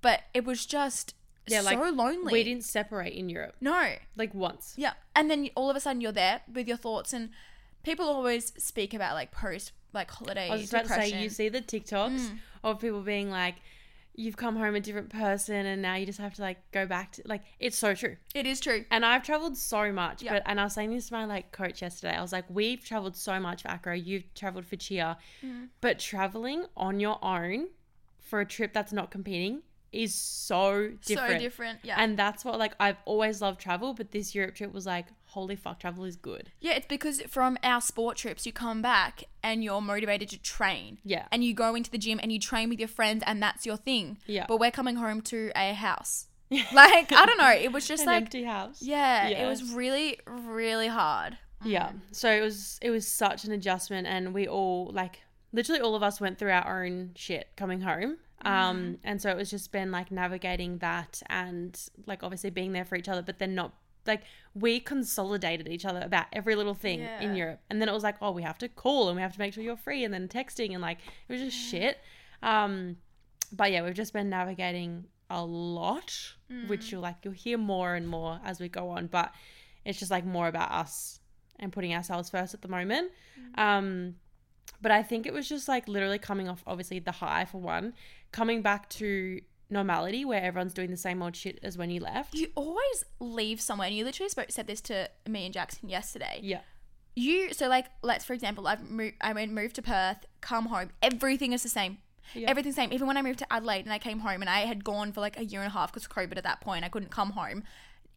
But 0.02 0.22
it 0.34 0.46
was 0.46 0.66
just 0.66 1.14
Yeah, 1.46 1.60
so 1.62 1.66
like 1.66 1.78
lonely. 1.96 2.32
we 2.34 2.44
didn't 2.44 2.64
separate 2.64 3.14
in 3.14 3.30
Europe 3.30 3.56
No. 3.62 3.96
like 4.16 4.34
once. 4.34 4.74
Yeah. 4.78 4.94
And 5.16 5.30
then 5.30 5.50
all 5.56 5.70
of 5.70 5.76
a 5.76 5.80
sudden 5.80 6.02
you're 6.02 6.12
there 6.12 6.42
with 6.52 6.68
your 6.68 6.78
thoughts 6.78 7.14
and 7.14 7.30
people 7.84 8.06
always 8.06 8.54
speak 8.64 8.94
about 8.94 9.14
like 9.16 9.32
post 9.32 9.72
like 9.94 10.10
holiday 10.10 10.48
I 10.50 10.56
was 10.56 10.70
about 10.70 10.84
depression. 10.84 11.04
Mm. 11.04 11.06
to 11.12 11.18
say, 11.18 11.24
you 11.24 11.30
see 11.30 11.50
the 11.50 11.62
TikToks 11.62 12.38
of 12.64 12.80
people 12.80 13.02
being 13.02 13.30
like, 13.30 13.56
"You've 14.16 14.38
come 14.38 14.56
home 14.56 14.76
a 14.76 14.80
different 14.80 15.10
person, 15.10 15.66
and 15.66 15.82
now 15.82 15.96
you 15.96 16.06
just 16.06 16.20
have 16.20 16.34
to 16.36 16.42
like 16.42 16.60
go 16.72 16.86
back 16.86 17.12
to 17.14 17.24
like." 17.26 17.42
It's 17.60 17.78
so 17.78 17.94
true. 17.94 18.16
it 18.34 18.46
is 18.46 18.60
true. 18.62 18.86
And 18.90 19.06
I've 19.06 19.24
traveled 19.24 19.58
so 19.58 19.92
much, 19.92 20.24
Yeah. 20.24 20.34
but 20.34 20.44
and 20.46 20.60
I 20.62 20.64
was 20.66 20.74
saying 20.74 20.92
this 20.92 21.08
to 21.08 21.14
my 21.14 21.26
like 21.26 21.52
coach 21.52 21.82
yesterday. 21.82 22.16
I 22.16 22.22
was 22.22 22.32
like, 22.32 22.46
"We've 22.50 22.84
traveled 22.84 23.16
so 23.18 23.40
much 23.40 23.64
for 23.64 23.68
Acro. 23.70 23.94
You've 23.94 24.34
traveled 24.34 24.66
for 24.66 24.76
Cheer, 24.78 25.18
Mm. 25.44 25.70
but 25.82 26.00
traveling 26.00 26.66
on 26.78 27.00
your 27.02 27.18
own 27.24 27.68
for 28.20 28.40
a 28.40 28.46
trip 28.46 28.72
that's 28.74 28.94
not 28.94 29.12
competing 29.12 29.64
is 29.92 30.14
so 30.16 30.92
different." 31.06 31.34
So 31.34 31.38
different. 31.40 31.80
Yeah. 31.84 31.96
And 32.02 32.18
that's 32.18 32.46
what 32.46 32.58
like 32.60 32.76
I've 32.80 32.98
always 33.06 33.42
loved 33.42 33.60
travel, 33.60 33.94
but 33.94 34.12
this 34.12 34.34
Europe 34.34 34.56
trip 34.56 34.72
was 34.72 34.86
like, 34.86 35.08
holy 35.32 35.56
fuck, 35.56 35.80
travel 35.80 36.04
is 36.06 36.16
good. 36.16 36.52
yeah, 36.60 36.74
it's 36.74 36.88
because 36.88 37.22
from 37.24 37.58
our 37.64 37.82
sport 37.82 38.18
trips 38.18 38.46
you 38.46 38.54
come 38.54 38.82
back 38.82 39.24
and 39.44 39.64
you're 39.64 39.82
motivated 39.82 40.30
to 40.30 40.40
train. 40.42 41.00
Yeah. 41.04 41.26
And 41.32 41.44
you 41.44 41.54
go 41.54 41.76
into 41.76 41.90
the 41.92 41.98
gym 41.98 42.20
and 42.22 42.32
you 42.32 42.40
train 42.40 42.70
with 42.70 42.80
your 42.80 42.88
friends 42.88 43.24
and 43.26 43.42
that's 43.42 43.66
your 43.66 43.78
thing. 43.78 44.18
Yeah. 44.28 44.46
But 44.48 44.60
we're 44.60 44.72
coming 44.72 44.96
home 44.98 45.22
to 45.24 45.52
a 45.56 45.74
house. 45.74 46.28
like, 46.52 47.12
I 47.14 47.26
don't 47.26 47.38
know. 47.38 47.52
It 47.52 47.72
was 47.72 47.88
just 47.88 48.04
An 48.04 48.08
like 48.08 48.24
empty 48.24 48.44
house. 48.44 48.82
yeah, 48.82 49.30
Yeah. 49.30 49.46
it 49.46 49.48
was 49.48 49.74
really, 49.74 50.20
really 50.28 50.88
hard. 50.88 51.38
Yeah. 51.64 51.92
So 52.12 52.30
it 52.32 52.42
was 52.42 52.78
it 52.82 52.90
was 52.90 53.08
such 53.08 53.44
an 53.46 53.52
adjustment 53.52 54.08
and 54.08 54.34
we 54.34 54.48
all 54.48 54.90
like 54.94 55.20
literally 55.54 55.80
all 55.80 55.96
of 55.96 56.04
us 56.04 56.20
went 56.20 56.38
through 56.40 56.52
our 56.52 56.84
own 56.84 57.12
shit 57.16 57.50
coming 57.56 57.82
home. 57.82 58.18
Um 58.44 58.98
and 59.04 59.22
so 59.22 59.30
it 59.30 59.38
was 59.38 59.52
just 59.52 59.72
been 59.72 59.92
like 59.92 60.12
navigating 60.12 60.80
that 60.80 61.22
and 61.30 61.80
like 62.08 62.24
obviously 62.24 62.50
being 62.50 62.74
there 62.74 62.84
for 62.86 62.96
each 62.96 63.08
other 63.08 63.22
but 63.22 63.38
then 63.38 63.54
not 63.54 63.74
like 64.08 64.24
we 64.54 64.80
consolidated 64.80 65.68
each 65.68 65.86
other 65.86 66.02
about 66.04 66.26
every 66.34 66.56
little 66.56 66.74
thing 66.74 67.00
Yeah. 67.00 67.22
in 67.22 67.36
Europe. 67.36 67.62
And 67.70 67.82
then 67.82 67.88
it 67.88 67.94
was 67.94 68.04
like, 68.04 68.16
oh, 68.22 68.32
we 68.32 68.42
have 68.44 68.58
to 68.60 68.68
call 68.68 69.08
and 69.10 69.16
we 69.16 69.22
have 69.22 69.34
to 69.34 69.40
make 69.40 69.54
sure 69.54 69.64
you're 69.64 69.78
free 69.78 70.04
and 70.04 70.14
then 70.14 70.28
texting 70.28 70.72
and 70.74 70.82
like 70.82 70.98
it 71.28 71.32
was 71.34 71.42
just 71.42 71.58
shit. 71.58 72.00
Um 72.44 72.98
but 73.52 73.72
yeah, 73.72 73.84
we've 73.84 73.94
just 73.94 74.14
been 74.14 74.30
navigating 74.30 75.06
a 75.30 75.44
lot, 75.46 76.14
which 76.68 76.92
you'll 76.92 77.02
like 77.02 77.18
you'll 77.24 77.34
hear 77.34 77.58
more 77.58 77.96
and 77.96 78.08
more 78.08 78.40
as 78.44 78.60
we 78.60 78.68
go 78.70 78.90
on, 78.90 79.08
but 79.08 79.34
it's 79.86 80.00
just 80.00 80.12
like 80.12 80.26
more 80.26 80.48
about 80.48 80.72
us 80.72 81.20
and 81.60 81.72
putting 81.72 81.94
ourselves 81.94 82.30
first 82.30 82.54
at 82.54 82.62
the 82.62 82.68
moment. 82.68 83.12
Um, 83.56 84.16
but 84.82 84.92
I 84.92 85.04
think 85.04 85.26
it 85.26 85.34
was 85.34 85.48
just 85.48 85.68
like 85.68 85.88
literally 85.88 86.18
coming 86.20 86.50
off 86.50 86.64
obviously 86.66 87.00
the 87.00 87.12
high 87.12 87.46
for 87.46 87.60
one, 87.62 87.94
coming 88.32 88.62
back 88.62 88.90
to 88.90 89.40
normality 89.72 90.26
where 90.26 90.42
everyone's 90.42 90.74
doing 90.74 90.92
the 90.92 90.98
same 90.98 91.22
old 91.22 91.36
shit 91.36 91.60
as 91.64 91.78
when 91.78 91.90
you 91.90 92.00
left. 92.02 92.34
You 92.34 92.48
always 92.56 93.06
leave 93.20 93.60
somewhere. 93.62 93.88
And 93.88 93.96
you 93.96 94.04
literally 94.06 94.30
spoke, 94.30 94.52
said 94.52 94.68
this 94.68 94.82
to 94.82 95.10
me 95.28 95.46
and 95.46 95.54
Jackson 95.54 95.90
yesterday. 95.90 96.40
yeah. 96.44 96.62
you 97.16 97.54
so 97.54 97.68
like 97.68 97.88
let's 98.04 98.24
for 98.24 98.34
example 98.34 98.68
I've 98.68 98.90
moved 98.90 99.16
I 99.22 99.34
mean 99.34 99.54
moved 99.54 99.76
to 99.76 99.82
Perth 99.82 100.26
come 100.40 100.68
home 100.68 100.92
everything 101.02 101.52
is 101.52 101.62
the 101.64 101.70
same 101.70 101.98
Yeah. 102.34 102.50
everything's 102.50 102.76
the 102.76 102.82
same 102.84 102.94
even 102.94 103.06
when 103.08 103.18
I 103.18 103.22
moved 103.22 103.40
to 103.40 103.52
Adelaide 103.54 103.84
and 103.84 103.92
I 103.94 104.00
came 104.00 104.20
home 104.20 104.42
and 104.42 104.50
I 104.50 104.62
had 104.62 104.84
gone 104.86 105.12
for 105.12 105.20
like 105.20 105.38
a 105.38 105.44
year 105.44 105.60
and 105.62 105.68
a 105.68 105.74
half 105.74 105.92
because 105.92 106.08
COVID 106.08 106.38
at 106.38 106.44
that 106.46 106.62
point 106.62 106.86
I 106.86 106.90
couldn't 106.90 107.12
come 107.12 107.32
home 107.32 107.64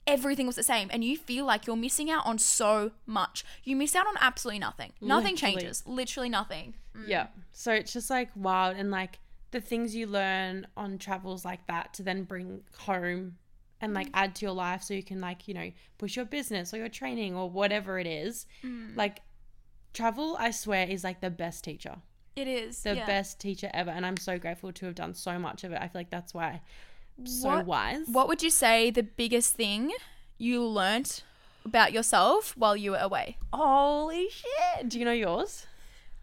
everything 0.07 0.47
was 0.47 0.55
the 0.55 0.62
same 0.62 0.88
and 0.93 1.03
you 1.03 1.17
feel 1.17 1.45
like 1.45 1.67
you're 1.67 1.75
missing 1.77 2.09
out 2.11 2.25
on 2.27 2.38
so 2.38 2.93
much 3.07 3.45
you 3.64 3.75
miss 3.75 3.97
out 3.97 4.07
on 4.07 4.14
absolutely 4.21 4.59
nothing 4.61 4.93
nothing 5.01 5.33
Literally. 5.35 5.55
changes 5.57 5.83
literally 5.87 6.29
nothing 6.29 6.75
mm. 6.97 7.09
Yeah. 7.09 7.27
So 7.53 7.73
it's 7.73 7.93
just 7.93 8.11
like 8.11 8.31
wild 8.37 8.77
and 8.77 8.90
like 8.93 9.19
the 9.55 9.61
things 9.61 9.95
you 9.95 10.09
learn 10.09 10.67
on 10.77 10.99
travels 10.99 11.45
like 11.45 11.64
that 11.69 11.95
to 11.95 12.03
then 12.03 12.25
bring 12.25 12.61
home 12.77 13.37
and 13.81 13.95
like 13.95 14.09
mm. 14.09 14.14
add 14.14 14.35
to 14.35 14.45
your 14.45 14.53
life 14.53 14.83
so 14.83 14.93
you 14.93 15.03
can 15.03 15.21
like, 15.21 15.47
you 15.47 15.55
know, 15.55 15.71
push 15.97 16.17
your 16.17 16.25
business 16.25 16.75
or 16.75 16.79
your 16.79 16.88
training 16.88 17.37
or 17.37 17.49
whatever 17.49 17.97
it 18.01 18.07
is. 18.09 18.47
Mm. 18.64 18.97
Like 18.97 19.21
travel, 19.93 20.37
I 20.40 20.51
swear, 20.51 20.88
is 20.88 21.05
like 21.05 21.21
the 21.21 21.31
best 21.31 21.62
teacher. 21.62 21.95
it 22.35 22.49
is 22.49 22.83
The 22.83 22.97
yeah. 22.97 23.07
best 23.07 23.38
teacher 23.38 23.71
ever. 23.73 23.93
And 23.93 24.05
I'm 24.05 24.17
so 24.17 24.40
grateful 24.40 24.73
to 24.73 24.87
have 24.87 24.97
done 24.97 25.14
so 25.14 25.38
much 25.38 25.62
of 25.62 25.71
it. 25.71 25.79
I 25.81 25.87
feel 25.87 26.01
like 26.01 26.11
that's 26.11 26.35
why 26.35 26.61
I'm 27.17 27.27
so 27.27 27.49
What- 27.51 27.67
wise. 27.67 28.07
what 28.09 28.27
would 28.27 28.43
you 28.43 28.51
say 28.51 28.90
the 28.90 29.05
biggest 29.05 29.55
thing 29.55 29.93
you 30.37 30.67
learnt 30.67 31.23
about 31.64 31.93
yourself 31.93 32.57
while 32.57 32.77
you 32.77 32.90
were 32.90 32.99
away 32.99 33.38
Holy 33.53 34.29
shit. 34.31 34.88
Do 34.88 34.99
you 34.99 35.05
know 35.05 35.12
yours? 35.12 35.69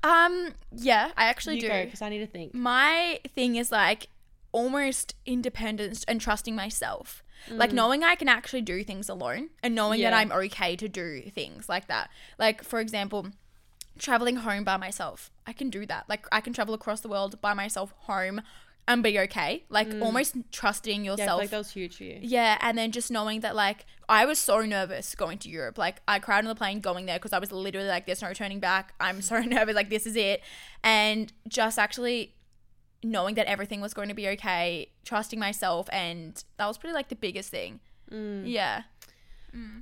Um 0.03 0.53
yeah 0.71 1.11
I 1.15 1.25
actually 1.25 1.55
you 1.55 1.61
do 1.61 1.83
because 1.85 2.01
I 2.01 2.09
need 2.09 2.19
to 2.19 2.27
think. 2.27 2.53
my 2.53 3.19
thing 3.35 3.55
is 3.55 3.71
like 3.71 4.07
almost 4.51 5.15
independence 5.25 6.03
and 6.05 6.19
trusting 6.19 6.55
myself. 6.55 7.23
Mm. 7.49 7.57
Like 7.57 7.71
knowing 7.71 8.03
I 8.03 8.15
can 8.15 8.27
actually 8.27 8.61
do 8.61 8.83
things 8.83 9.09
alone 9.09 9.49
and 9.63 9.73
knowing 9.73 10.01
that 10.01 10.13
I'm 10.13 10.31
okay 10.31 10.75
to 10.75 10.87
do 10.87 11.21
things 11.33 11.69
like 11.69 11.87
that. 11.87 12.09
Like 12.37 12.63
for 12.63 12.79
example, 12.79 13.27
traveling 13.97 14.37
home 14.37 14.63
by 14.63 14.77
myself. 14.77 15.31
I 15.47 15.53
can 15.53 15.69
do 15.69 15.85
that. 15.85 16.05
Like 16.07 16.27
I 16.31 16.41
can 16.41 16.53
travel 16.53 16.73
across 16.73 17.01
the 17.01 17.09
world 17.09 17.41
by 17.41 17.53
myself 17.53 17.93
home 17.99 18.41
and 18.93 19.03
be 19.03 19.19
okay. 19.19 19.63
Like 19.69 19.87
almost 20.01 20.35
trusting 20.51 21.01
Mm. 21.01 21.05
Yeah, 21.05 21.11
yourself. 21.11 21.39
like 21.39 21.49
that 21.51 21.57
was 21.57 21.71
huge 21.71 21.97
for 21.97 22.03
you. 22.03 22.19
Yeah, 22.21 22.57
and 22.61 22.77
then 22.77 22.91
just 22.91 23.09
knowing 23.11 23.39
that 23.41 23.55
like 23.55 23.85
I 24.09 24.25
was 24.25 24.39
so 24.39 24.61
nervous 24.61 25.15
going 25.15 25.37
to 25.39 25.49
Europe. 25.49 25.77
Like 25.77 26.01
I 26.07 26.19
cried 26.19 26.39
on 26.39 26.45
the 26.45 26.55
plane 26.55 26.79
going 26.81 27.05
there 27.05 27.17
because 27.17 27.33
I 27.33 27.39
was 27.39 27.51
literally 27.51 27.87
like, 27.87 28.05
"There's 28.05 28.21
no 28.21 28.33
turning 28.33 28.59
back." 28.59 28.93
I'm 28.99 29.21
so 29.21 29.39
nervous. 29.55 29.75
Like 29.75 29.89
this 29.89 30.05
is 30.05 30.15
it, 30.15 30.41
and 30.83 31.31
just 31.47 31.77
actually 31.79 32.35
knowing 33.03 33.33
that 33.35 33.47
everything 33.47 33.81
was 33.81 33.93
going 33.93 34.09
to 34.09 34.13
be 34.13 34.27
okay, 34.29 34.89
trusting 35.05 35.39
myself, 35.39 35.87
and 35.91 36.43
that 36.57 36.67
was 36.67 36.77
pretty 36.77 36.93
like 36.93 37.09
the 37.09 37.15
biggest 37.15 37.49
thing. 37.49 37.79
Mm. 38.11 38.43
Yeah, 38.45 38.83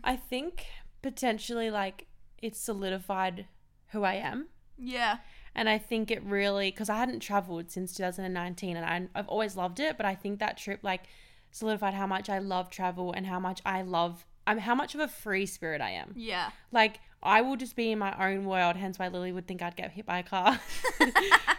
I 0.04 0.16
think 0.16 0.66
potentially 1.02 1.70
like 1.72 2.08
it 2.42 2.56
solidified 2.56 3.46
who 3.92 4.04
I 4.04 4.14
am. 4.16 4.48
yeah, 4.78 5.18
And 5.56 5.68
I 5.68 5.78
think 5.78 6.12
it 6.12 6.24
really, 6.24 6.72
because 6.72 6.90
I 6.90 6.98
hadn't 6.98 7.20
traveled 7.20 7.72
since 7.72 7.94
2019 7.96 8.78
and 8.78 8.86
I, 8.86 9.20
I've 9.20 9.28
always 9.28 9.56
loved 9.56 9.80
it, 9.80 9.98
but 9.98 10.06
I 10.06 10.16
think 10.16 10.40
that 10.40 10.58
trip 10.58 10.80
like 10.84 11.04
solidified 11.52 11.94
how 11.94 12.08
much 12.08 12.30
I 12.30 12.40
love 12.40 12.70
travel 12.70 13.12
and 13.12 13.26
how 13.26 13.40
much 13.40 13.62
I 13.66 13.82
love, 13.82 14.26
I'm 14.46 14.60
how 14.60 14.76
much 14.76 14.94
of 14.96 15.02
a 15.02 15.08
free 15.08 15.46
spirit 15.46 15.82
I 15.82 15.92
am. 15.92 16.14
yeah, 16.16 16.52
Like 16.72 17.00
I 17.22 17.42
will 17.42 17.58
just 17.58 17.76
be 17.76 17.92
in 17.92 18.00
my 18.00 18.32
own 18.32 18.46
world, 18.46 18.76
hence 18.78 18.98
why 19.00 19.08
Lily 19.10 19.32
would 19.32 19.48
think 19.48 19.62
I'd 19.62 19.76
get 19.76 19.92
hit 19.92 20.06
by 20.06 20.20
a 20.20 20.24
car. 20.24 20.60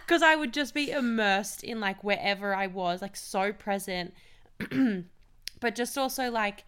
Because 0.07 0.23
I 0.23 0.35
would 0.35 0.53
just 0.53 0.73
be 0.73 0.91
immersed 0.91 1.63
in 1.63 1.79
like 1.79 2.03
wherever 2.03 2.53
I 2.53 2.67
was, 2.67 3.01
like 3.01 3.15
so 3.15 3.53
present. 3.53 4.13
but 5.61 5.75
just 5.75 5.97
also 5.97 6.29
like, 6.29 6.65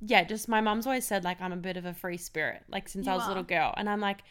yeah, 0.00 0.24
just 0.24 0.48
my 0.48 0.60
mum's 0.60 0.86
always 0.86 1.06
said 1.06 1.24
like 1.24 1.40
I'm 1.40 1.52
a 1.52 1.56
bit 1.56 1.76
of 1.78 1.86
a 1.86 1.94
free 1.94 2.18
spirit, 2.18 2.62
like 2.68 2.88
since 2.88 3.06
I 3.06 3.12
You 3.12 3.18
was 3.18 3.26
a 3.26 3.28
little 3.28 3.44
girl. 3.44 3.72
And 3.76 3.88
I'm 3.88 4.00
like, 4.00 4.22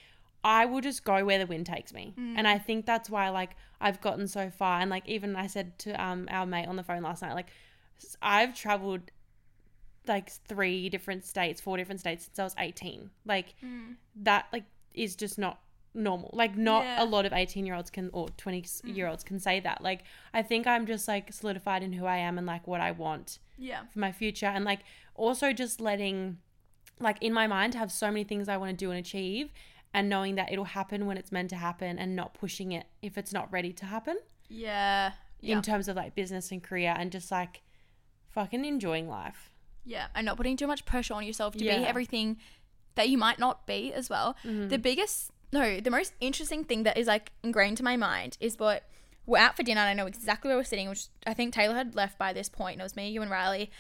I 0.43 0.65
will 0.65 0.81
just 0.81 1.03
go 1.03 1.23
where 1.25 1.39
the 1.39 1.45
wind 1.47 1.65
takes 1.65 1.93
me. 1.93 2.13
Mm. 2.19 2.35
And 2.37 2.47
I 2.47 2.57
think 2.57 2.85
that's 2.85 3.09
why 3.09 3.29
like 3.29 3.55
I've 3.79 4.01
gotten 4.01 4.27
so 4.27 4.49
far. 4.49 4.79
And 4.81 4.89
like 4.89 5.07
even 5.07 5.35
I 5.35 5.47
said 5.47 5.77
to 5.79 6.03
um 6.03 6.27
our 6.31 6.45
mate 6.45 6.67
on 6.67 6.75
the 6.75 6.83
phone 6.83 7.01
last 7.03 7.21
night, 7.21 7.33
like 7.33 7.47
I've 8.21 8.53
traveled 8.55 9.11
like 10.07 10.29
three 10.29 10.89
different 10.89 11.23
states, 11.23 11.61
four 11.61 11.77
different 11.77 12.01
states 12.01 12.25
since 12.25 12.39
I 12.39 12.43
was 12.43 12.55
18. 12.57 13.09
Like 13.25 13.55
that 14.17 14.47
like 14.51 14.65
is 14.93 15.15
just 15.15 15.37
not 15.39 15.59
normal. 15.93 16.31
Like 16.33 16.57
not 16.57 16.83
Yeah. 16.83 17.03
a 17.03 17.05
lot 17.05 17.25
of 17.25 17.31
18 17.33 17.65
year 17.65 17.75
olds 17.75 17.89
can 17.89 18.09
or 18.11 18.27
20 18.29 18.65
year 18.85 19.07
olds 19.07 19.23
can 19.23 19.39
say 19.39 19.59
that. 19.61 19.81
Like 19.81 20.03
I 20.33 20.41
think 20.41 20.67
I'm 20.67 20.85
just 20.85 21.07
like 21.07 21.31
solidified 21.31 21.83
in 21.83 21.93
who 21.93 22.05
I 22.05 22.17
am 22.17 22.37
and 22.37 22.45
like 22.45 22.67
what 22.67 22.81
I 22.81 22.91
want 22.91 23.39
yeah, 23.57 23.83
for 23.93 23.99
my 23.99 24.11
future 24.11 24.47
and 24.47 24.65
like 24.65 24.79
also 25.15 25.53
just 25.53 25.79
letting 25.79 26.39
like 26.99 27.21
in 27.21 27.31
my 27.33 27.47
mind 27.47 27.75
have 27.75 27.91
so 27.91 28.07
many 28.07 28.23
things 28.23 28.49
I 28.49 28.57
want 28.57 28.71
to 28.71 28.75
do 28.85 28.91
and 28.91 28.99
achieve 28.99 29.51
and 29.93 30.09
knowing 30.09 30.35
that 30.35 30.51
it'll 30.51 30.65
happen 30.65 31.05
when 31.05 31.17
it's 31.17 31.31
meant 31.31 31.49
to 31.51 31.55
happen 31.55 31.99
and 31.99 32.15
not 32.15 32.33
pushing 32.33 32.71
it 32.71 32.85
if 33.01 33.17
it's 33.17 33.31
not 33.31 33.51
ready 33.51 33.71
to 33.73 33.85
happen 33.85 34.17
yeah, 34.49 35.11
yeah. 35.39 35.55
in 35.55 35.61
terms 35.61 35.87
of 35.87 35.95
like 35.95 36.15
business 36.15 36.51
and 36.51 36.63
career 36.63 36.95
and 36.97 37.11
just 37.11 37.31
like 37.31 37.61
fucking 38.29 38.65
enjoying 38.65 39.07
life. 39.07 39.51
Yeah, 39.85 40.07
and 40.15 40.25
not 40.25 40.37
putting 40.37 40.57
too 40.57 40.67
much 40.67 40.85
pressure 40.85 41.13
on 41.13 41.25
yourself 41.25 41.55
to 41.57 41.63
Yeah. 41.63 41.79
be 41.79 41.85
everything 41.85 42.37
that 42.95 43.09
you 43.09 43.17
might 43.17 43.37
not 43.39 43.67
be 43.67 43.93
as 43.93 44.09
well. 44.09 44.35
Mm-hmm. 44.43 44.69
The 44.69 44.77
biggest, 44.77 45.31
no, 45.51 45.79
the 45.79 45.91
most 45.91 46.13
interesting 46.21 46.63
thing 46.63 46.83
that 46.83 46.97
is 46.97 47.07
like 47.07 47.31
ingrained 47.43 47.77
to 47.77 47.83
my 47.83 47.97
mind 47.97 48.37
is 48.39 48.57
what 48.57 48.83
we're 49.25 49.39
out 49.39 49.55
for 49.55 49.63
dinner 49.63 49.81
and 49.81 49.89
I 49.89 49.93
know 49.93 50.05
exactly 50.07 50.49
where 50.49 50.57
we're 50.57 50.63
sitting, 50.63 50.89
which 50.89 51.07
I 51.27 51.33
think 51.33 51.53
Taylor 51.53 51.75
had 51.75 51.95
left 51.95 52.17
by 52.17 52.33
this 52.33 52.49
point. 52.49 52.73
And 52.73 52.81
it 52.81 52.83
was 52.83 52.95
me, 52.95 53.09
you, 53.09 53.21
and 53.21 53.31
Riley. 53.31 53.71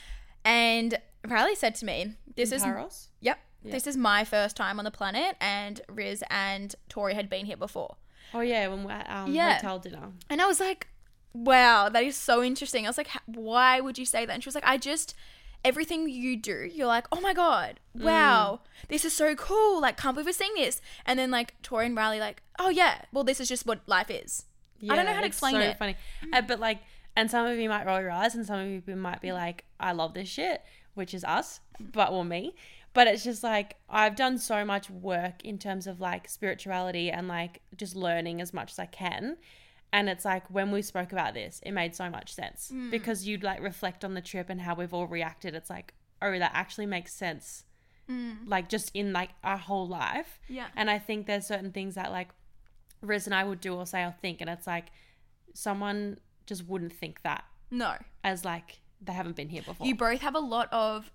And 0.45 0.99
Riley 1.27 1.55
said 1.55 1.75
to 1.75 1.85
me, 1.85 2.15
"This 2.35 2.51
is 2.51 2.63
Paros? 2.63 3.09
yep, 3.21 3.39
this 3.63 3.87
is 3.87 3.95
my 3.97 4.23
first 4.23 4.55
time 4.55 4.79
on 4.79 4.85
the 4.85 4.91
planet, 4.91 5.35
and 5.39 5.81
Riz 5.89 6.23
and 6.29 6.75
Tori 6.89 7.13
had 7.13 7.29
been 7.29 7.45
here 7.45 7.57
before." 7.57 7.97
Oh 8.33 8.41
yeah, 8.41 8.67
when 8.67 8.83
we're 8.83 8.91
at 8.91 9.09
um, 9.09 9.33
Yeah. 9.33 9.55
hotel 9.55 9.79
dinner. 9.79 10.11
And 10.29 10.41
I 10.41 10.47
was 10.47 10.59
like, 10.59 10.87
wow, 11.33 11.89
that 11.89 12.03
is 12.03 12.15
so 12.15 12.43
interesting. 12.43 12.85
I 12.85 12.89
was 12.89 12.97
like, 12.97 13.09
why 13.25 13.79
would 13.79 13.97
you 13.97 14.05
say 14.05 14.25
that? 14.25 14.33
And 14.33 14.43
she 14.43 14.47
was 14.47 14.55
like, 14.55 14.65
I 14.65 14.77
just, 14.77 15.13
everything 15.63 16.09
you 16.09 16.35
do, 16.37 16.69
you're 16.71 16.87
like, 16.87 17.05
oh 17.11 17.21
my 17.21 17.33
God, 17.33 17.79
wow, 17.95 18.61
this 18.87 19.05
is 19.05 19.15
so 19.15 19.35
cool. 19.35 19.81
Like, 19.81 19.97
can't 19.97 20.15
believe 20.15 20.25
we're 20.27 20.33
seeing 20.33 20.53
this. 20.55 20.81
And 21.05 21.17
then, 21.19 21.31
like, 21.31 21.59
Tori 21.61 21.85
and 21.85 21.95
Riley, 21.95 22.19
like, 22.19 22.41
oh 22.59 22.69
yeah, 22.69 23.01
well, 23.11 23.23
this 23.23 23.39
is 23.39 23.49
just 23.49 23.65
what 23.65 23.81
life 23.87 24.09
is. 24.09 24.45
I 24.89 24.95
don't 24.95 25.05
know 25.05 25.13
how 25.13 25.21
to 25.21 25.27
explain 25.27 25.53
so 25.53 25.59
it. 25.61 25.77
Funny, 25.77 25.95
Uh, 26.33 26.41
but 26.41 26.59
like, 26.59 26.79
and 27.15 27.29
some 27.31 27.45
of 27.45 27.57
you 27.57 27.69
might 27.69 27.85
roll 27.85 28.01
your 28.01 28.11
eyes, 28.11 28.35
and 28.35 28.45
some 28.45 28.59
of 28.59 28.87
you 28.87 28.95
might 28.95 29.21
be 29.21 29.31
like, 29.31 29.63
"I 29.79 29.93
love 29.93 30.13
this 30.13 30.27
shit," 30.27 30.61
which 30.93 31.13
is 31.13 31.23
us, 31.23 31.61
but 31.79 32.11
well, 32.11 32.23
me. 32.23 32.55
But 32.93 33.07
it's 33.07 33.23
just 33.23 33.41
like 33.43 33.75
I've 33.89 34.15
done 34.15 34.37
so 34.37 34.63
much 34.63 34.89
work 34.89 35.43
in 35.43 35.57
terms 35.57 35.87
of 35.87 35.99
like 35.99 36.29
spirituality 36.29 37.09
and 37.09 37.27
like 37.27 37.61
just 37.75 37.95
learning 37.95 38.39
as 38.41 38.53
much 38.53 38.71
as 38.71 38.79
I 38.79 38.85
can. 38.85 39.37
And 39.91 40.09
it's 40.09 40.25
like 40.25 40.47
when 40.49 40.71
we 40.71 40.81
spoke 40.81 41.11
about 41.11 41.33
this, 41.33 41.59
it 41.65 41.71
made 41.71 41.95
so 41.95 42.09
much 42.09 42.33
sense 42.33 42.71
Mm. 42.73 42.91
because 42.91 43.27
you'd 43.27 43.43
like 43.43 43.61
reflect 43.61 44.03
on 44.05 44.13
the 44.13 44.21
trip 44.21 44.49
and 44.49 44.61
how 44.61 44.75
we've 44.75 44.93
all 44.93 45.07
reacted. 45.07 45.53
It's 45.55 45.69
like, 45.69 45.93
oh, 46.21 46.37
that 46.39 46.51
actually 46.53 46.85
makes 46.87 47.13
sense. 47.13 47.65
Like 48.45 48.69
just 48.69 48.91
in 48.93 49.11
like 49.11 49.29
our 49.43 49.57
whole 49.57 49.87
life. 49.87 50.39
Mm. 50.49 50.55
Yeah. 50.55 50.67
And 50.75 50.89
I 50.91 50.99
think 50.99 51.25
there's 51.25 51.47
certain 51.47 51.71
things 51.71 51.95
that 51.95 52.11
like 52.11 52.29
Riz 53.01 53.25
and 53.25 53.33
I 53.33 53.43
would 53.43 53.59
do 53.59 53.73
or 53.75 53.85
say 53.87 54.03
or 54.03 54.13
think, 54.21 54.39
and 54.39 54.49
it's 54.49 54.67
like 54.67 54.87
someone 55.53 56.17
just 56.45 56.67
wouldn't 56.67 56.93
think 56.93 57.21
that 57.23 57.43
No. 57.71 57.95
as 58.23 58.45
like 58.45 58.79
they 59.01 59.13
haven't 59.13 59.35
been 59.35 59.49
here 59.49 59.61
before. 59.63 59.85
You 59.87 59.95
both 59.95 60.21
have 60.21 60.35
a 60.35 60.39
lot 60.39 60.71
of 60.71 61.11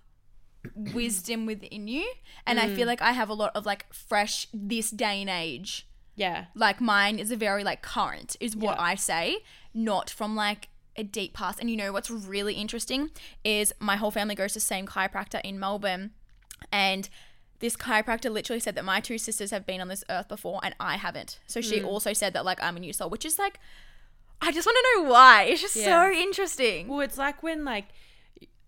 wisdom 0.75 1.47
within 1.47 1.89
you. 1.89 2.11
And 2.47 2.59
I 2.59 2.69
feel 2.69 2.85
mm. 2.85 2.89
like 2.89 3.03
I 3.03 3.13
have 3.13 3.29
a 3.29 3.35
lot 3.35 3.53
of 3.55 3.67
like 3.67 3.93
fresh, 3.93 4.49
this 4.53 4.91
day 4.91 5.21
and 5.21 5.31
age 5.31 5.89
yeah, 6.19 6.47
like 6.55 6.81
mine 6.81 7.21
is 7.21 7.31
a 7.31 7.37
very 7.37 7.63
like 7.63 7.81
current 7.81 8.37
is 8.41 8.57
what 8.57 8.77
Yeah. 8.77 8.83
I 8.83 8.95
say, 8.97 9.39
not 9.73 10.11
from 10.11 10.35
like 10.35 10.69
a 10.97 11.05
deep 11.05 11.33
past. 11.33 11.61
And 11.61 11.71
you 11.71 11.77
know 11.77 11.93
what's 11.93 12.11
really 12.11 12.55
interesting 12.55 13.11
is 13.45 13.73
my 13.79 13.95
whole 13.97 14.11
family 14.11 14.35
goes 14.35 14.53
to 14.55 14.57
the 14.57 14.61
same 14.61 14.85
chiropractor 14.85 15.41
in 15.43 15.61
Melbourne, 15.61 16.11
and 16.73 17.09
this 17.61 17.77
chiropractor 17.77 18.33
literally 18.33 18.59
said 18.59 18.75
that 18.75 18.85
my 18.85 18.99
two 18.99 19.17
sisters 19.17 19.53
have 19.53 19.65
been 19.65 19.81
on 19.81 19.87
this 19.87 20.03
earth 20.11 20.27
before 20.27 20.59
and 20.65 20.75
I 20.81 20.97
haven't. 20.97 21.39
So 21.47 21.61
she 21.61 21.81
mm. 21.81 21.87
also 21.87 22.13
said 22.13 22.33
that 22.33 22.45
like 22.45 22.61
I'm 22.61 22.77
a 22.77 22.81
new 22.81 22.93
soul, 22.93 23.11
which 23.11 23.25
is 23.25 23.39
like 23.39 23.61
I 24.43 24.51
just 24.51 24.67
want 24.67 24.77
to 24.77 25.03
know 25.03 25.11
why. 25.11 25.45
It's 25.45 25.61
just 25.61 25.77
Yeah. 25.77 25.85
so 25.85 26.13
interesting. 26.13 26.89
Well, 26.89 27.01
it's 27.01 27.19
like 27.19 27.45
when 27.45 27.65
like 27.65 27.87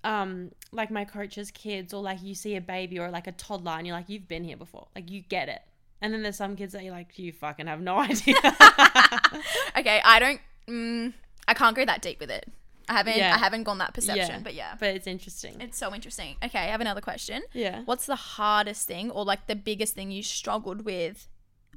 um 0.05 0.51
like 0.73 0.91
my 0.91 1.05
coach's 1.05 1.51
kids 1.51 1.93
or 1.93 2.03
like 2.03 2.23
you 2.23 2.35
see 2.35 2.57
a 2.57 2.61
baby 2.61 2.99
or 2.99 3.11
like 3.11 3.27
a 3.27 3.33
toddler 3.33 3.73
and 3.73 3.87
you're 3.87 3.97
like 3.97 4.09
you've 4.09 4.29
been 4.29 4.45
here 4.45 4.57
before. 4.57 4.87
Like 4.95 5.11
you 5.11 5.21
get 5.23 5.49
it. 5.49 5.61
And 6.03 6.15
then 6.15 6.23
there's 6.23 6.37
some 6.37 6.57
kids 6.57 6.73
that 6.73 6.83
you're 6.83 6.95
like 6.95 7.19
you 7.19 7.33
fucking 7.33 7.67
have 7.67 7.81
no 7.81 7.99
idea. 8.11 8.37
Okay, 9.79 10.01
I 10.05 10.19
don't. 10.19 10.41
Mm, 10.69 11.13
I 11.49 11.55
can't 11.55 11.75
go 11.77 11.85
that 11.85 12.03
deep 12.03 12.21
with 12.21 12.31
it. 12.31 12.47
I 12.89 12.93
haven't. 12.95 13.17
Yeah. 13.17 13.35
I 13.35 13.39
haven't 13.39 13.63
gone 13.63 13.79
that 13.79 13.95
perception. 13.95 14.29
Yeah. 14.37 14.41
But 14.43 14.55
yeah, 14.55 14.75
but 14.79 14.95
it's 14.95 15.07
interesting. 15.07 15.61
it's 15.61 15.79
so 15.79 15.95
interesting. 15.95 16.37
Okay, 16.45 16.59
I 16.59 16.67
have 16.67 16.81
another 16.81 17.01
question. 17.01 17.43
yeah. 17.53 17.83
What's 17.85 18.07
the 18.07 18.17
hardest 18.17 18.87
thing 18.89 19.11
or 19.11 19.25
like 19.25 19.47
the 19.47 19.55
biggest 19.57 19.95
thing 19.95 20.11
you 20.11 20.23
struggled 20.23 20.85
with 20.85 21.29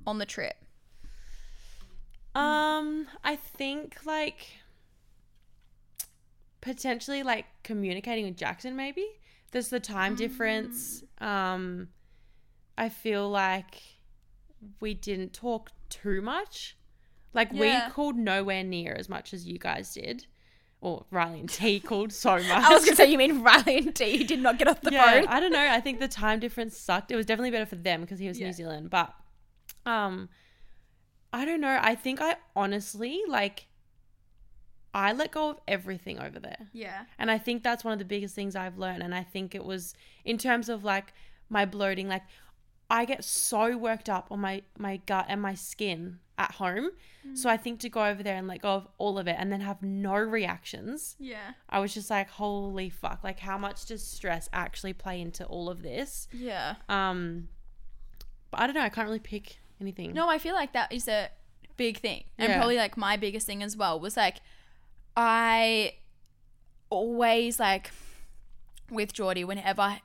on 0.08 0.18
the 0.18 0.26
trip? 0.26 0.56
Um, 2.36 3.08
I 3.24 3.36
think 3.36 3.98
like 4.06 4.48
potentially 6.64 7.24
like 7.24 7.46
communicating 7.64 8.24
with 8.26 8.38
Jackson 8.38 8.76
maybe. 8.76 9.06
There's 9.52 9.68
the 9.68 9.80
time 9.82 10.16
difference. 10.16 11.04
Um 11.20 11.90
I 12.78 12.90
feel 12.90 13.30
like 13.30 13.82
we 14.80 14.94
didn't 14.94 15.34
talk 15.34 15.72
too 15.90 16.22
much. 16.22 16.78
Like 17.34 17.50
Yeah. 17.52 17.88
we 17.88 17.92
called 17.94 18.16
nowhere 18.16 18.64
near 18.64 18.94
as 18.98 19.10
much 19.10 19.34
as 19.34 19.46
you 19.46 19.60
guys 19.60 19.94
did. 19.94 20.26
Or 20.80 21.06
Riley 21.12 21.42
and 21.42 21.50
T 21.50 21.80
called 21.92 22.12
so 22.14 22.36
much. 22.38 22.46
I 22.50 22.70
was 22.74 22.86
gonna 22.86 22.96
say 22.96 23.12
you 23.12 23.18
mean 23.18 23.42
Riley 23.44 23.78
and 23.80 23.94
T 23.96 24.24
did 24.24 24.40
not 24.40 24.58
get 24.58 24.68
off 24.70 24.82
the 24.82 24.92
yeah, 24.92 25.20
phone. 25.22 25.28
I 25.28 25.40
don't 25.42 25.52
know. 25.52 25.68
I 25.70 25.82
think 25.82 26.00
the 26.00 26.08
time 26.08 26.40
difference 26.40 26.78
sucked. 26.78 27.12
It 27.12 27.16
was 27.18 27.26
definitely 27.26 27.52
better 27.52 27.66
for 27.66 27.76
them 27.76 28.02
because 28.02 28.20
he 28.20 28.28
was 28.30 28.40
Yeah. 28.40 28.48
New 28.48 28.54
Zealand, 28.54 28.90
but 28.90 29.14
um 29.86 30.30
I 31.34 31.46
don't 31.46 31.62
know. 31.62 31.78
I 31.82 31.96
think 31.96 32.22
I 32.22 32.36
honestly 32.56 33.22
like 33.28 33.66
I 34.94 35.12
let 35.14 35.32
go 35.32 35.50
of 35.50 35.60
everything 35.68 36.20
over 36.20 36.40
there. 36.40 36.68
Yeah. 36.72 37.06
And 37.18 37.32
I 37.32 37.38
think 37.38 37.64
that's 37.64 37.84
one 37.84 37.94
of 37.94 38.00
the 38.00 38.06
biggest 38.06 38.36
things 38.36 38.56
I've 38.56 38.78
learned 38.78 39.02
and 39.04 39.14
I 39.16 39.24
think 39.24 39.56
it 39.56 39.64
was 39.66 39.94
in 40.24 40.38
terms 40.38 40.70
of 40.70 40.84
like 40.84 41.14
my 41.50 41.66
bloating 41.66 42.08
like 42.08 42.24
I 42.90 43.06
get 43.06 43.24
so 43.24 43.76
worked 43.78 44.08
up 44.10 44.28
on 44.30 44.40
my 44.42 44.62
my 44.78 44.98
gut 44.98 45.26
and 45.30 45.42
my 45.42 45.56
skin 45.56 46.20
at 46.38 46.54
home. 46.54 46.90
So 47.36 47.50
I 47.50 47.58
think 47.58 47.80
to 47.80 47.90
go 47.90 48.04
over 48.06 48.22
there 48.22 48.36
and 48.36 48.48
let 48.48 48.62
go 48.62 48.70
of 48.74 48.88
all 48.98 49.18
of 49.18 49.28
it 49.28 49.36
and 49.40 49.52
then 49.52 49.62
have 49.62 49.82
no 49.82 50.16
reactions 50.16 51.16
Yeah. 51.18 51.54
I 51.70 51.80
was 51.80 51.94
just 51.94 52.10
like, 52.10 52.30
holy 52.30 52.90
fuck! 52.90 53.24
Like, 53.24 53.40
how 53.40 53.58
much 53.58 53.86
does 53.86 54.04
stress 54.06 54.50
actually 54.52 54.94
play 54.94 55.22
into 55.22 55.46
all 55.46 55.70
of 55.70 55.82
this? 55.84 56.28
Yeah. 56.34 56.76
Um, 56.90 57.48
but 58.52 58.60
I 58.60 58.68
don't 58.68 58.76
know. 58.76 58.82
I 58.82 58.90
can't 58.90 59.08
really 59.08 59.20
pick 59.20 59.58
anything. 59.80 60.14
No, 60.14 60.28
I 60.30 60.38
feel 60.38 60.54
like 60.54 60.74
that 60.74 60.92
is 60.92 61.08
a 61.08 61.30
big 61.78 62.00
thing. 62.00 62.26
And 62.38 62.50
Yeah. 62.50 62.58
probably 62.58 62.76
like 62.78 62.98
my 62.98 63.16
biggest 63.16 63.48
thing 63.48 63.64
as 63.64 63.78
well 63.78 64.00
was 64.00 64.18
like 64.18 64.42
I 65.16 65.96
always 66.90 67.60
like 67.60 67.92
with 68.90 69.14
Geordie 69.14 69.44
whenever 69.44 70.00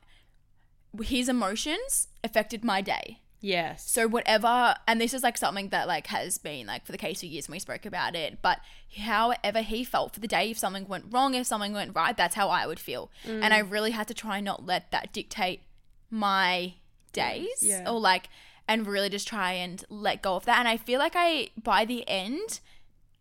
his 1.03 1.29
emotions 1.29 2.09
affected 2.25 2.65
my 2.65 2.81
day. 2.81 3.21
Yes. 3.41 3.89
So 3.89 4.09
whatever, 4.09 4.75
and 4.89 5.01
this 5.01 5.15
is 5.15 5.23
like 5.23 5.39
something 5.39 5.69
that 5.69 5.87
like 5.87 6.09
has 6.09 6.39
been 6.39 6.67
like 6.67 6.85
for 6.85 6.93
the 6.93 6.99
case 6.99 7.21
for 7.21 7.27
years, 7.27 7.47
and 7.47 7.53
we 7.53 7.59
spoke 7.61 7.87
about 7.87 8.17
it. 8.17 8.43
But 8.43 8.59
however 8.97 9.63
he 9.63 9.85
felt 9.85 10.15
for 10.15 10.21
the 10.21 10.27
day, 10.27 10.51
if 10.51 10.59
something 10.59 10.89
went 10.89 11.05
wrong, 11.11 11.35
if 11.35 11.47
something 11.47 11.73
went 11.73 11.95
right, 11.95 12.17
that's 12.17 12.35
how 12.35 12.49
I 12.49 12.67
would 12.67 12.81
feel. 12.81 13.11
And 13.25 13.55
I 13.55 13.63
mm. 13.63 13.71
really 13.71 13.93
had 13.93 14.09
to 14.09 14.15
try 14.15 14.39
and 14.39 14.45
not 14.45 14.67
let 14.67 14.91
that 14.91 15.13
dictate 15.13 15.63
my 16.11 16.75
days, 17.13 17.63
Yeah. 17.63 17.89
or 17.89 18.01
like, 18.01 18.29
and 18.67 18.87
really 18.87 19.09
just 19.09 19.29
try 19.29 19.53
and 19.53 19.85
let 19.89 20.21
go 20.21 20.35
of 20.35 20.45
that. 20.47 20.59
And 20.59 20.67
I 20.67 20.77
feel 20.77 20.99
like 20.99 21.13
I 21.15 21.51
by 21.63 21.85
the 21.85 22.09
end. 22.09 22.61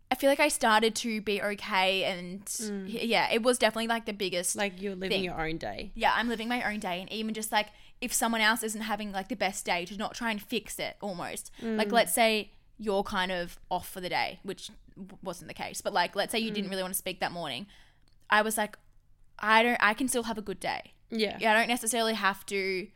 I 0.10 0.16
feel 0.16 0.30
like 0.30 0.40
I 0.40 0.48
started 0.48 0.96
to 0.96 1.22
be 1.22 1.42
okay, 1.42 2.06
and 2.06 2.46
mm. 2.46 2.86
yeah, 2.88 3.30
it 3.32 3.44
was 3.44 3.58
definitely 3.58 3.88
like 3.88 4.06
the 4.06 4.14
biggest 4.14 4.56
like 4.56 4.82
you're 4.82 4.96
living 4.96 5.10
thing. 5.10 5.24
your 5.24 5.46
own 5.46 5.58
day. 5.58 5.92
yeah, 5.96 6.14
I'm 6.16 6.30
living 6.30 6.48
my 6.48 6.64
own 6.64 6.80
day, 6.80 7.02
and 7.02 7.12
even 7.12 7.34
just 7.34 7.52
like 7.52 7.68
if 8.00 8.14
someone 8.14 8.42
else 8.42 8.64
isn't 8.64 8.82
having 8.82 9.12
like 9.12 9.28
the 9.28 9.36
best 9.36 9.66
day, 9.66 9.86
to 9.86 9.98
not 9.98 10.14
try 10.14 10.32
and 10.32 10.42
fix 10.42 10.80
it 10.80 10.96
almost. 11.02 11.52
Like, 11.62 11.90
mm. 11.90 11.94
let's 11.94 12.14
say 12.14 12.52
you're 12.78 13.04
kind 13.04 13.32
of 13.32 13.60
off 13.72 13.90
for 13.90 14.02
the 14.02 14.10
day, 14.10 14.40
which 14.44 14.70
wasn't 15.24 15.48
the 15.48 15.54
case, 15.54 15.82
but 15.82 15.94
like, 15.94 16.16
let's 16.16 16.32
say 16.32 16.40
you 16.40 16.52
didn't 16.52 16.68
mm. 16.68 16.72
really 16.72 16.84
want 16.84 16.94
to 16.94 16.98
speak 16.98 17.20
that 17.20 17.32
morning. 17.32 17.66
I 18.30 18.42
was 18.42 18.58
like, 18.58 18.78
I 19.40 19.64
don't, 19.64 19.78
I 19.80 19.94
can 19.94 20.08
still 20.08 20.24
have 20.24 20.38
a 20.38 20.42
good 20.42 20.60
day. 20.60 20.94
Yeah. 21.10 21.38
Yeah, 21.40 21.54
I 21.54 21.56
don't 21.56 21.68
necessarily 21.68 22.14
have 22.14 22.46
to 22.48 22.88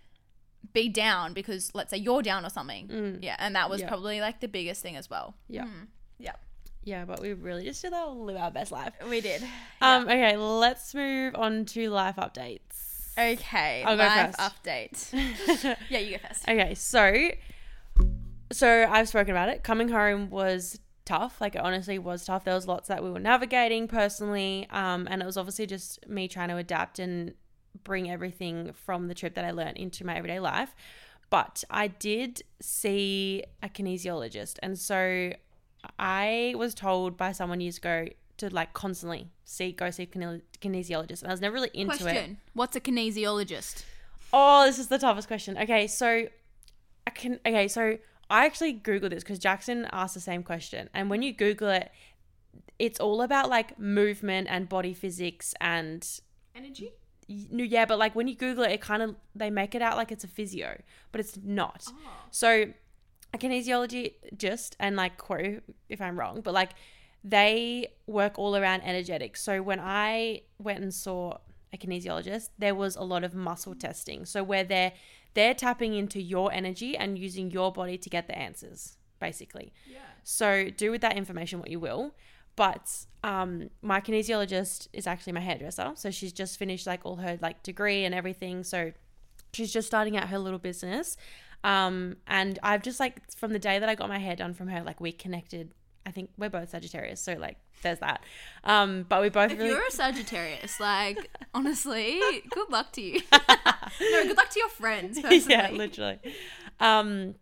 be 0.74 0.90
down 0.90 1.34
because 1.34 1.72
let's 1.74 1.90
say 1.90 1.98
you're 1.98 2.22
down 2.22 2.46
or 2.46 2.50
something. 2.50 3.20
Yeah, 3.22 3.36
and 3.40 3.56
that 3.56 3.70
was 3.70 3.82
Yeah. 3.82 3.88
probably 3.88 4.22
like 4.22 4.40
the 4.40 4.48
biggest 4.48 4.82
thing 4.82 4.96
as 4.96 5.10
well. 5.10 5.36
Yeah. 5.48 5.66
Yeah, 6.20 6.36
Yeah. 6.84 7.06
But 7.06 7.22
we 7.22 7.34
really 7.34 7.66
just 7.66 7.82
did 7.82 7.94
our 7.94 8.10
live 8.10 8.38
our 8.38 8.52
best 8.52 8.72
life. 8.72 8.94
we 9.10 9.22
did. 9.22 9.44
Um. 9.82 10.04
Okay. 10.04 10.38
Let's 10.38 10.94
move 10.94 11.36
on 11.36 11.66
to 11.66 11.90
life 11.90 12.16
updates. 12.18 12.92
Okay, 13.18 13.84
I'll 13.84 13.98
first. 13.98 14.40
update. 14.40 15.78
yeah, 15.90 16.00
you 16.00 16.18
go 16.18 16.28
first. 16.28 16.48
Okay, 16.48 16.74
so 16.76 17.30
so 18.52 18.88
I've 18.90 19.08
spoken 19.10 19.32
about 19.32 19.50
it. 19.50 19.64
Coming 19.64 19.90
home 19.90 20.30
was 20.30 20.80
tough. 21.06 21.42
Like 21.42 21.56
it 21.56 21.62
honestly 21.62 22.00
was 22.00 22.26
tough. 22.26 22.46
There 22.46 22.56
was 22.56 22.68
lots 22.68 22.88
that 22.88 23.04
we 23.04 23.12
were 23.12 23.20
navigating 23.20 23.88
personally, 23.88 24.68
um, 24.70 25.08
and 25.10 25.22
it 25.22 25.26
was 25.26 25.38
obviously 25.38 25.68
just 25.68 26.08
me 26.08 26.28
trying 26.28 26.50
to 26.50 26.58
adapt 26.58 27.00
and 27.00 27.34
bring 27.84 28.10
everything 28.10 28.74
from 28.74 29.08
the 29.08 29.14
trip 29.14 29.36
that 29.36 29.46
I 29.46 29.52
learned 29.52 29.78
into 29.78 30.06
my 30.06 30.16
everyday 30.16 30.40
life. 30.40 30.74
But 31.30 31.64
I 31.70 31.88
did 31.88 32.44
see 32.62 33.44
a 33.62 33.70
kinesiologist, 33.70 34.58
and 34.64 34.80
so 34.80 35.34
I 35.98 36.54
was 36.58 36.74
told 36.74 37.18
by 37.18 37.32
someone 37.32 37.62
years 37.62 37.78
ago 37.78 38.08
to 38.38 38.50
like 38.54 38.74
constantly 38.74 39.30
see 39.46 39.72
go 39.72 39.90
see 39.92 40.04
a 40.04 40.06
kine- 40.06 40.42
kinesiologist, 40.62 41.22
and 41.22 41.30
I 41.30 41.34
was 41.34 41.42
never 41.42 41.54
really 41.54 41.72
into 41.74 42.08
it. 42.08 42.36
What's 42.54 42.76
a 42.76 42.80
kinesiologist? 42.80 43.84
Oh, 44.34 44.66
this 44.66 44.80
is 44.80 44.88
the 44.88 44.98
toughest 44.98 45.28
question. 45.28 45.58
Okay, 45.58 45.88
so 45.88 46.28
I 47.06 47.10
can. 47.12 47.40
Okay, 47.46 47.68
so 47.68 47.98
I 48.30 48.46
actually 48.46 48.74
googled 48.74 49.10
this 49.10 49.24
because 49.24 49.40
Jackson 49.40 49.88
asked 49.92 50.14
the 50.14 50.22
same 50.22 50.44
question, 50.44 50.90
and 50.94 51.10
when 51.10 51.22
you 51.22 51.34
Google 51.34 51.70
it, 51.70 51.92
it's 52.80 53.00
all 53.00 53.22
about 53.22 53.50
like 53.50 53.78
movement 53.80 54.48
and 54.50 54.70
body 54.70 54.94
physics 54.94 55.54
and 55.62 56.08
Energy. 56.56 56.92
no, 57.28 57.64
yeah, 57.64 57.86
but 57.86 58.00
like 58.00 58.16
when 58.16 58.28
you 58.28 58.36
Google 58.36 58.64
it, 58.64 58.72
it 58.72 58.82
kind 58.82 59.02
of 59.04 59.16
they 59.36 59.50
make 59.50 59.76
it 59.76 59.82
out 59.82 59.98
like 59.98 60.12
it's 60.12 60.24
a 60.24 60.28
physio, 60.28 60.82
but 61.12 61.20
it's 61.22 61.38
not. 61.44 61.86
Oh. 61.90 61.94
So 62.32 62.68
a 63.34 63.38
kinesiology 63.38 64.14
just 64.38 64.76
and 64.80 64.96
like 64.96 65.18
quote 65.18 65.64
if 65.90 66.02
I'm 66.02 66.20
wrong, 66.20 66.42
but 66.42 66.54
like 66.54 66.72
they 67.24 67.88
work 68.08 68.38
all 68.38 68.56
around 68.56 68.82
energetics. 68.82 69.42
So 69.42 69.62
when 69.62 69.80
I 69.80 70.42
went 70.58 70.82
and 70.82 70.94
saw 70.94 71.38
a 71.74 71.78
kinesiologist, 71.78 72.50
there 72.58 72.76
was 72.76 72.96
a 72.96 73.04
lot 73.04 73.24
of 73.24 73.34
muscle 73.34 73.76
testing. 73.76 74.26
So 74.26 74.44
where 74.44 74.64
they're 74.64 74.94
they're 75.34 75.54
tapping 75.54 75.94
into 75.94 76.22
your 76.22 76.52
energy 76.52 76.98
and 76.98 77.18
using 77.18 77.52
your 77.52 77.72
body 77.72 77.98
to 77.98 78.10
get 78.10 78.28
the 78.28 78.38
answers, 78.38 78.98
basically. 79.20 79.72
Yeah. 79.90 80.00
So 80.24 80.70
do 80.70 80.92
with 80.92 81.02
that 81.02 81.16
information 81.16 81.60
what 81.60 81.70
you 81.70 81.80
will. 81.80 82.14
But 82.58 83.06
um, 83.24 83.70
my 83.82 84.02
kinesiologist 84.02 84.90
is 84.92 85.08
actually 85.08 85.34
my 85.34 85.40
hairdresser, 85.40 85.94
so 85.96 86.12
she's 86.12 86.34
just 86.34 86.60
finished 86.60 86.86
like 86.86 87.00
all 87.06 87.16
her 87.16 87.40
like 87.42 87.64
degree 87.64 88.04
and 88.04 88.14
everything. 88.14 88.66
So 88.66 88.92
she's 89.54 89.72
just 89.72 89.88
starting 89.88 90.18
out 90.18 90.28
her 90.30 90.38
little 90.38 90.60
business. 90.60 91.16
Um, 91.64 92.18
and 92.28 92.58
I've 92.64 92.82
just 92.82 93.00
like 93.00 93.32
from 93.36 93.54
the 93.54 93.60
day 93.60 93.80
that 93.80 93.88
I 93.88 93.96
got 93.96 94.10
my 94.10 94.18
hair 94.18 94.36
done 94.36 94.54
from 94.54 94.68
her, 94.68 94.82
like 94.84 95.00
we 95.00 95.12
connected. 95.12 95.74
I 96.06 96.12
think 96.12 96.32
we're 96.38 96.50
both 96.50 96.70
Sagittarius, 96.70 97.22
so 97.22 97.34
like 97.34 97.58
there's 97.84 98.00
that. 98.00 98.24
Um, 98.64 99.06
but 99.08 99.22
we 99.22 99.30
both 99.30 99.52
If 99.52 99.60
really 99.60 99.70
you're 99.70 99.88
a 99.88 99.92
Sagittarius, 99.92 100.80
like 100.80 101.30
honestly, 101.54 102.20
good 102.50 102.70
luck 102.72 102.92
to 102.94 103.02
you. 103.02 103.22
no, 103.32 104.24
good 104.24 104.38
luck 104.38 104.50
to 104.50 104.60
your 104.60 104.70
friends. 104.70 105.20
Personally. 105.22 105.46
yeah, 105.50 105.70
literally. 105.72 106.20
Um, 106.80 107.36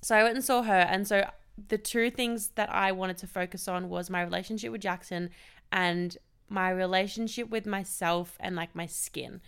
so 0.00 0.14
I 0.14 0.22
went 0.22 0.36
and 0.36 0.44
saw 0.44 0.62
her, 0.62 0.72
and 0.72 1.08
so 1.08 1.28
the 1.68 1.78
two 1.78 2.10
things 2.10 2.48
that 2.54 2.72
I 2.72 2.92
wanted 2.92 3.18
to 3.18 3.26
focus 3.26 3.68
on 3.68 3.88
was 3.88 4.10
my 4.10 4.22
relationship 4.22 4.72
with 4.72 4.80
Jackson 4.80 5.30
and 5.72 6.16
my 6.48 6.70
relationship 6.70 7.48
with 7.50 7.66
myself 7.66 8.36
and 8.40 8.54
like 8.54 8.74
my 8.74 8.86
skin. 8.86 9.40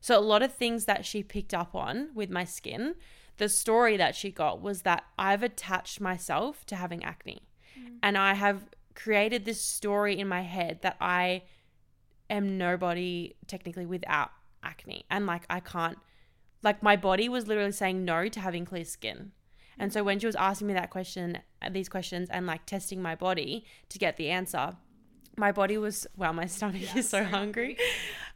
So 0.00 0.18
a 0.18 0.20
lot 0.20 0.42
of 0.42 0.52
things 0.52 0.84
that 0.86 1.06
she 1.06 1.22
picked 1.22 1.54
up 1.54 1.74
on 1.74 2.10
with 2.14 2.30
my 2.30 2.44
skin, 2.44 2.96
the 3.38 3.48
story 3.48 3.96
that 3.96 4.14
she 4.14 4.30
got 4.30 4.60
was 4.60 4.82
that 4.82 5.04
I've 5.18 5.42
attached 5.42 6.00
myself 6.00 6.64
to 6.66 6.76
having 6.76 7.02
acne. 7.04 7.42
Mm. 7.78 7.96
And 8.02 8.18
I 8.18 8.34
have 8.34 8.64
created 8.94 9.44
this 9.44 9.60
story 9.60 10.18
in 10.18 10.28
my 10.28 10.42
head 10.42 10.80
that 10.82 10.96
I 11.00 11.42
am 12.28 12.58
nobody 12.58 13.34
technically 13.46 13.86
without 13.86 14.30
acne. 14.62 15.04
And 15.10 15.26
like 15.26 15.44
I 15.48 15.60
can't 15.60 15.98
like 16.62 16.82
my 16.82 16.96
body 16.96 17.28
was 17.28 17.46
literally 17.48 17.72
saying 17.72 18.04
no 18.04 18.28
to 18.28 18.40
having 18.40 18.64
clear 18.64 18.84
skin. 18.84 19.32
And 19.78 19.90
mm. 19.90 19.94
so 19.94 20.04
when 20.04 20.18
she 20.18 20.26
was 20.26 20.36
asking 20.36 20.68
me 20.68 20.74
that 20.74 20.90
question, 20.90 21.38
uh, 21.60 21.70
these 21.70 21.88
questions, 21.88 22.28
and 22.30 22.46
like 22.46 22.66
testing 22.66 23.02
my 23.02 23.14
body 23.14 23.64
to 23.88 23.98
get 23.98 24.16
the 24.16 24.30
answer, 24.30 24.76
my 25.36 25.52
body 25.52 25.78
was 25.78 26.06
wow, 26.16 26.32
my 26.32 26.46
stomach 26.56 26.96
is 26.96 27.08
so 27.08 27.24
hungry. 27.24 27.76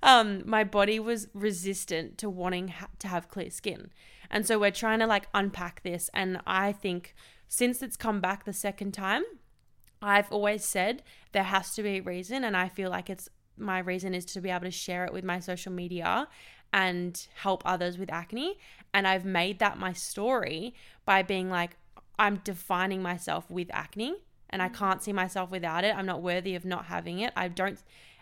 Um, 0.03 0.43
my 0.45 0.65
body 0.65 0.99
was 0.99 1.29
resistant 1.35 2.19
to 2.19 2.31
wanting 2.31 2.69
ha- 2.69 2.89
to 3.01 3.09
have 3.09 3.29
clear 3.29 3.51
skin, 3.51 3.91
and 4.31 4.47
so 4.47 4.59
we're 4.59 4.71
trying 4.71 5.01
to 5.01 5.07
like 5.07 5.29
unpack 5.35 5.83
this. 5.83 6.11
And 6.15 6.41
I 6.47 6.73
think 6.73 7.15
since 7.49 7.83
it's 7.83 7.97
come 7.97 8.21
back 8.21 8.45
the 8.45 8.53
second 8.53 8.93
time, 8.93 9.23
I've 10.03 10.31
always 10.31 10.65
said 10.65 11.03
there 11.33 11.45
has 11.45 11.75
to 11.75 11.83
be 11.83 11.99
a 11.99 12.01
reason, 12.01 12.45
and 12.45 12.57
I 12.57 12.69
feel 12.69 12.91
like 12.91 13.11
it's 13.11 13.29
my 13.57 13.79
reason 13.79 14.15
is 14.15 14.25
to 14.27 14.41
be 14.41 14.51
able 14.51 14.65
to 14.65 14.71
share 14.71 15.05
it 15.05 15.13
with 15.13 15.25
my 15.25 15.41
social 15.41 15.73
media 15.73 16.29
and 16.73 17.27
help 17.37 17.63
others 17.65 17.97
with 17.97 18.13
acne. 18.13 18.59
And 18.93 19.07
I've 19.07 19.25
made 19.25 19.61
that 19.61 19.79
my 19.79 19.93
story 19.93 20.75
by 21.05 21.23
being 21.23 21.49
like, 21.49 21.77
I'm 22.19 22.37
defining 22.45 23.03
myself 23.03 23.51
with 23.51 23.69
acne 23.73 24.17
and 24.51 24.63
I 24.63 24.69
can't 24.69 25.03
see 25.03 25.13
myself 25.13 25.51
without 25.51 25.85
it. 25.85 25.97
I'm 25.97 26.07
not 26.07 26.23
worthy 26.23 26.55
of 26.55 26.65
not 26.65 26.87
having 26.87 27.19
it. 27.21 27.33
I 27.37 27.49
don't. 27.49 27.79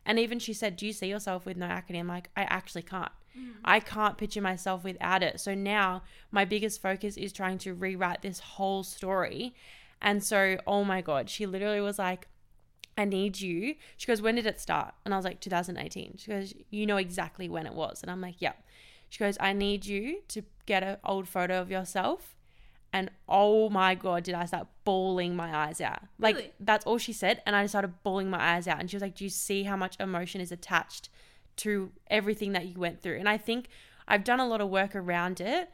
And 0.07 0.19
even 0.19 0.39
she 0.39 0.53
said, 0.53 0.77
Do 0.77 0.87
you 0.87 0.93
see 0.93 1.09
yourself 1.09 1.47
with 1.47 1.57
no 1.57 1.67
acne? 1.67 1.99
I'm 1.99 2.09
like, 2.09 2.31
I 2.37 2.43
actually 2.43 2.83
can't. 2.83 3.13
Mm. 3.39 3.53
I 3.65 3.81
can't 3.81 4.19
picture 4.19 4.41
myself 4.41 4.85
without 4.85 5.23
it. 5.23 5.41
So 5.41 5.55
now 5.55 6.03
my 6.31 6.45
biggest 6.45 6.83
focus 6.83 7.17
is 7.17 7.33
trying 7.33 7.59
to 7.59 7.75
rewrite 7.75 8.23
this 8.23 8.39
whole 8.39 8.83
story. 8.83 9.55
And 10.01 10.23
so, 10.23 10.59
oh 10.67 10.85
my 10.85 11.01
God, 11.01 11.31
she 11.31 11.47
literally 11.47 11.81
was 11.81 11.99
like, 11.99 12.29
I 12.97 13.05
need 13.05 13.41
you. 13.41 13.75
She 13.97 14.07
goes, 14.07 14.23
When 14.23 14.37
did 14.37 14.47
it 14.47 14.61
start? 14.61 14.95
And 15.05 15.13
I 15.13 15.17
was 15.17 15.25
like, 15.25 15.41
2018. 15.41 16.17
She 16.19 16.31
goes, 16.31 16.55
You 16.71 16.87
know 16.87 16.97
exactly 16.97 17.49
when 17.49 17.67
it 17.67 17.75
was. 17.75 18.03
And 18.03 18.11
I'm 18.11 18.21
like, 18.21 18.41
Yep. 18.41 18.63
She 19.09 19.19
goes, 19.19 19.37
I 19.39 19.53
need 19.53 19.87
you 19.87 20.23
to 20.29 20.43
get 20.67 20.83
an 20.83 20.97
old 21.05 21.29
photo 21.29 21.61
of 21.61 21.71
yourself. 21.71 22.34
And 22.95 23.11
oh 23.29 23.69
my 23.69 23.97
God, 23.97 24.23
did 24.23 24.35
I 24.35 24.47
start 24.47 24.69
bawling 24.85 25.35
my 25.35 25.55
eyes 25.55 25.81
out. 25.81 25.99
Like, 26.19 26.37
Really? 26.37 26.53
that's 26.61 26.87
all 26.87 26.97
she 26.97 27.13
said. 27.13 27.43
And 27.45 27.57
I 27.57 27.65
just 27.65 27.73
started 27.73 27.93
bawling 28.05 28.31
my 28.31 28.55
eyes 28.55 28.69
out. 28.69 28.79
And 28.79 28.89
she 28.89 28.97
was 28.97 29.03
like, 29.03 29.17
Do 29.17 29.25
you 29.25 29.31
see 29.31 29.65
how 29.65 29.77
much 29.77 29.97
emotion 29.99 30.41
is 30.41 30.53
attached 30.53 31.09
to 31.57 31.91
everything 32.09 32.53
that 32.53 32.67
you 32.67 32.79
went 32.79 33.03
through? 33.03 33.19
And 33.19 33.29
I 33.29 33.37
think 33.37 33.67
I've 34.07 34.23
done 34.23 34.39
a 34.39 34.47
lot 34.47 34.61
of 34.61 34.71
work 34.71 34.95
around 34.95 35.41
it. 35.41 35.71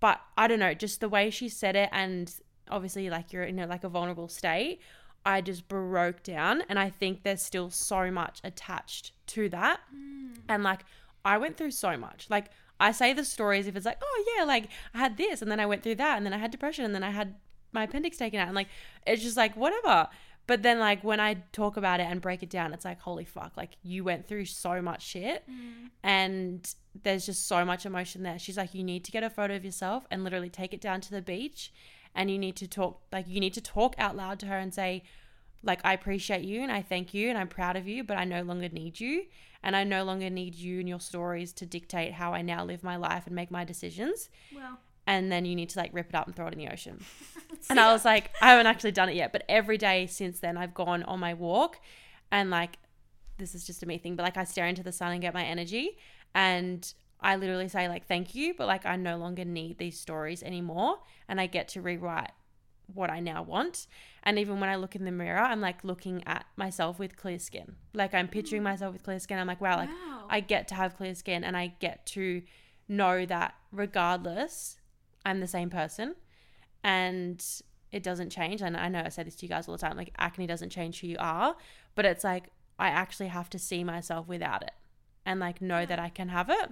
But 0.00 0.20
I 0.36 0.48
don't 0.48 0.58
know, 0.58 0.74
just 0.74 1.00
the 1.00 1.08
way 1.08 1.30
she 1.30 1.48
said 1.48 1.74
it, 1.74 1.88
and 1.90 2.34
obviously, 2.70 3.08
like, 3.08 3.32
you're 3.32 3.44
in 3.44 3.58
a, 3.58 3.66
like 3.66 3.82
a 3.82 3.88
vulnerable 3.88 4.28
state. 4.28 4.80
I 5.26 5.40
just 5.40 5.66
broke 5.68 6.22
down 6.22 6.62
and 6.68 6.78
I 6.78 6.88
think 6.88 7.24
there's 7.24 7.42
still 7.42 7.68
so 7.68 8.10
much 8.12 8.40
attached 8.44 9.10
to 9.28 9.48
that. 9.48 9.80
Hmm. 9.90 10.34
And 10.48 10.62
like 10.62 10.84
I 11.24 11.36
went 11.36 11.56
through 11.56 11.72
so 11.72 11.96
much. 11.96 12.28
Like 12.30 12.50
I 12.78 12.92
say 12.92 13.12
the 13.12 13.24
stories 13.24 13.66
if 13.66 13.76
it's 13.76 13.86
like, 13.86 13.98
oh 14.02 14.24
yeah, 14.36 14.44
like 14.44 14.68
I 14.94 14.98
had 14.98 15.16
this 15.16 15.42
and 15.42 15.50
then 15.50 15.60
I 15.60 15.66
went 15.66 15.82
through 15.82 15.96
that 15.96 16.16
and 16.16 16.26
then 16.26 16.32
I 16.32 16.38
had 16.38 16.50
depression 16.50 16.84
and 16.84 16.94
then 16.94 17.02
I 17.02 17.10
had 17.10 17.34
my 17.72 17.84
appendix 17.84 18.16
taken 18.16 18.40
out 18.40 18.48
and 18.48 18.54
like 18.54 18.68
it's 19.06 19.22
just 19.22 19.36
like 19.36 19.56
whatever. 19.56 20.08
But 20.46 20.62
then 20.62 20.78
like 20.78 21.02
when 21.02 21.18
I 21.18 21.34
talk 21.52 21.76
about 21.76 21.98
it 21.98 22.06
and 22.08 22.20
break 22.20 22.42
it 22.42 22.50
down, 22.50 22.72
it's 22.72 22.84
like 22.84 23.00
holy 23.00 23.24
fuck, 23.24 23.56
like 23.56 23.76
you 23.82 24.04
went 24.04 24.28
through 24.28 24.44
so 24.44 24.80
much 24.80 25.02
shit 25.02 25.44
mm. 25.50 25.90
and 26.02 26.74
there's 27.02 27.26
just 27.26 27.48
so 27.48 27.64
much 27.64 27.86
emotion 27.86 28.22
there. 28.22 28.38
She's 28.38 28.56
like, 28.56 28.74
you 28.74 28.84
need 28.84 29.04
to 29.04 29.12
get 29.12 29.22
a 29.22 29.30
photo 29.30 29.56
of 29.56 29.64
yourself 29.64 30.06
and 30.10 30.22
literally 30.22 30.50
take 30.50 30.72
it 30.72 30.80
down 30.80 31.00
to 31.02 31.10
the 31.10 31.22
beach 31.22 31.72
and 32.14 32.30
you 32.30 32.38
need 32.38 32.56
to 32.56 32.66
talk 32.66 33.02
like 33.12 33.26
you 33.28 33.40
need 33.40 33.54
to 33.54 33.60
talk 33.60 33.94
out 33.98 34.16
loud 34.16 34.38
to 34.40 34.46
her 34.46 34.56
and 34.56 34.72
say 34.72 35.02
like 35.66 35.80
I 35.84 35.92
appreciate 35.92 36.44
you 36.44 36.62
and 36.62 36.70
I 36.72 36.82
thank 36.82 37.12
you 37.12 37.28
and 37.28 37.36
I'm 37.36 37.48
proud 37.48 37.76
of 37.76 37.86
you, 37.86 38.04
but 38.04 38.16
I 38.16 38.24
no 38.24 38.42
longer 38.42 38.68
need 38.68 39.00
you 39.00 39.24
and 39.62 39.74
I 39.74 39.84
no 39.84 40.04
longer 40.04 40.30
need 40.30 40.54
you 40.54 40.78
and 40.80 40.88
your 40.88 41.00
stories 41.00 41.52
to 41.54 41.66
dictate 41.66 42.12
how 42.12 42.32
I 42.32 42.42
now 42.42 42.64
live 42.64 42.82
my 42.84 42.96
life 42.96 43.26
and 43.26 43.34
make 43.34 43.50
my 43.50 43.64
decisions. 43.64 44.30
Well, 44.54 44.78
And 45.06 45.30
then 45.30 45.44
you 45.44 45.54
need 45.54 45.68
to 45.70 45.78
like 45.78 45.90
rip 45.92 46.08
it 46.08 46.14
up 46.14 46.26
and 46.26 46.34
throw 46.34 46.46
it 46.46 46.52
in 46.52 46.58
the 46.58 46.68
ocean. 46.68 47.04
and 47.70 47.80
I 47.80 47.92
was 47.92 48.04
like, 48.04 48.30
I 48.40 48.50
haven't 48.50 48.66
actually 48.66 48.92
done 48.92 49.08
it 49.08 49.16
yet, 49.16 49.32
but 49.32 49.44
every 49.48 49.78
day 49.78 50.06
since 50.06 50.40
then 50.40 50.56
I've 50.56 50.74
gone 50.74 51.02
on 51.02 51.18
my 51.20 51.34
walk 51.34 51.80
and 52.30 52.50
like 52.50 52.78
this 53.38 53.54
is 53.54 53.66
just 53.66 53.82
a 53.82 53.86
me 53.86 53.98
thing, 53.98 54.16
but 54.16 54.22
like 54.22 54.36
I 54.36 54.44
stare 54.44 54.66
into 54.66 54.82
the 54.82 54.92
sun 54.92 55.12
and 55.12 55.20
get 55.20 55.34
my 55.34 55.44
energy 55.44 55.98
and 56.34 56.92
I 57.20 57.36
literally 57.36 57.68
say 57.68 57.88
like 57.88 58.06
thank 58.06 58.34
you, 58.34 58.54
but 58.54 58.66
like 58.66 58.86
I 58.86 58.96
no 58.96 59.16
longer 59.16 59.44
need 59.44 59.78
these 59.78 59.98
stories 59.98 60.42
anymore 60.42 60.98
and 61.28 61.40
I 61.40 61.46
get 61.46 61.68
to 61.68 61.82
rewrite 61.82 62.30
what 62.92 63.10
I 63.10 63.20
now 63.20 63.42
want. 63.42 63.86
And 64.22 64.38
even 64.38 64.60
when 64.60 64.68
I 64.68 64.76
look 64.76 64.96
in 64.96 65.04
the 65.04 65.12
mirror, 65.12 65.40
I'm 65.40 65.60
like 65.60 65.84
looking 65.84 66.22
at 66.26 66.46
myself 66.56 66.98
with 66.98 67.16
clear 67.16 67.38
skin. 67.38 67.76
Like 67.94 68.14
I'm 68.14 68.28
picturing 68.28 68.62
mm. 68.62 68.66
myself 68.66 68.92
with 68.92 69.02
clear 69.02 69.18
skin. 69.18 69.38
I'm 69.38 69.46
like, 69.46 69.60
wow, 69.60 69.76
like 69.76 69.88
Wow. 69.88 70.26
I 70.28 70.40
get 70.40 70.68
to 70.68 70.74
have 70.74 70.96
clear 70.96 71.14
skin 71.14 71.44
and 71.44 71.56
I 71.56 71.74
get 71.78 72.06
to 72.06 72.42
know 72.88 73.26
that 73.26 73.54
regardless, 73.72 74.78
I'm 75.24 75.40
the 75.40 75.46
same 75.46 75.70
person 75.70 76.16
and 76.82 77.44
it 77.92 78.02
doesn't 78.02 78.30
change. 78.30 78.62
And 78.62 78.76
I 78.76 78.88
know 78.88 79.02
I 79.04 79.08
say 79.08 79.22
this 79.22 79.36
to 79.36 79.46
you 79.46 79.50
guys 79.50 79.68
all 79.68 79.76
the 79.76 79.80
time 79.80 79.96
like, 79.96 80.12
acne 80.18 80.46
doesn't 80.46 80.70
change 80.70 81.00
who 81.00 81.08
you 81.08 81.16
are, 81.18 81.56
but 81.94 82.04
it's 82.04 82.24
like 82.24 82.50
I 82.78 82.88
actually 82.88 83.28
have 83.28 83.50
to 83.50 83.58
see 83.58 83.84
myself 83.84 84.28
without 84.28 84.62
it 84.62 84.72
and 85.24 85.40
like 85.40 85.60
know 85.60 85.86
that 85.86 85.98
I 85.98 86.08
can 86.08 86.28
have 86.28 86.50
it. 86.50 86.70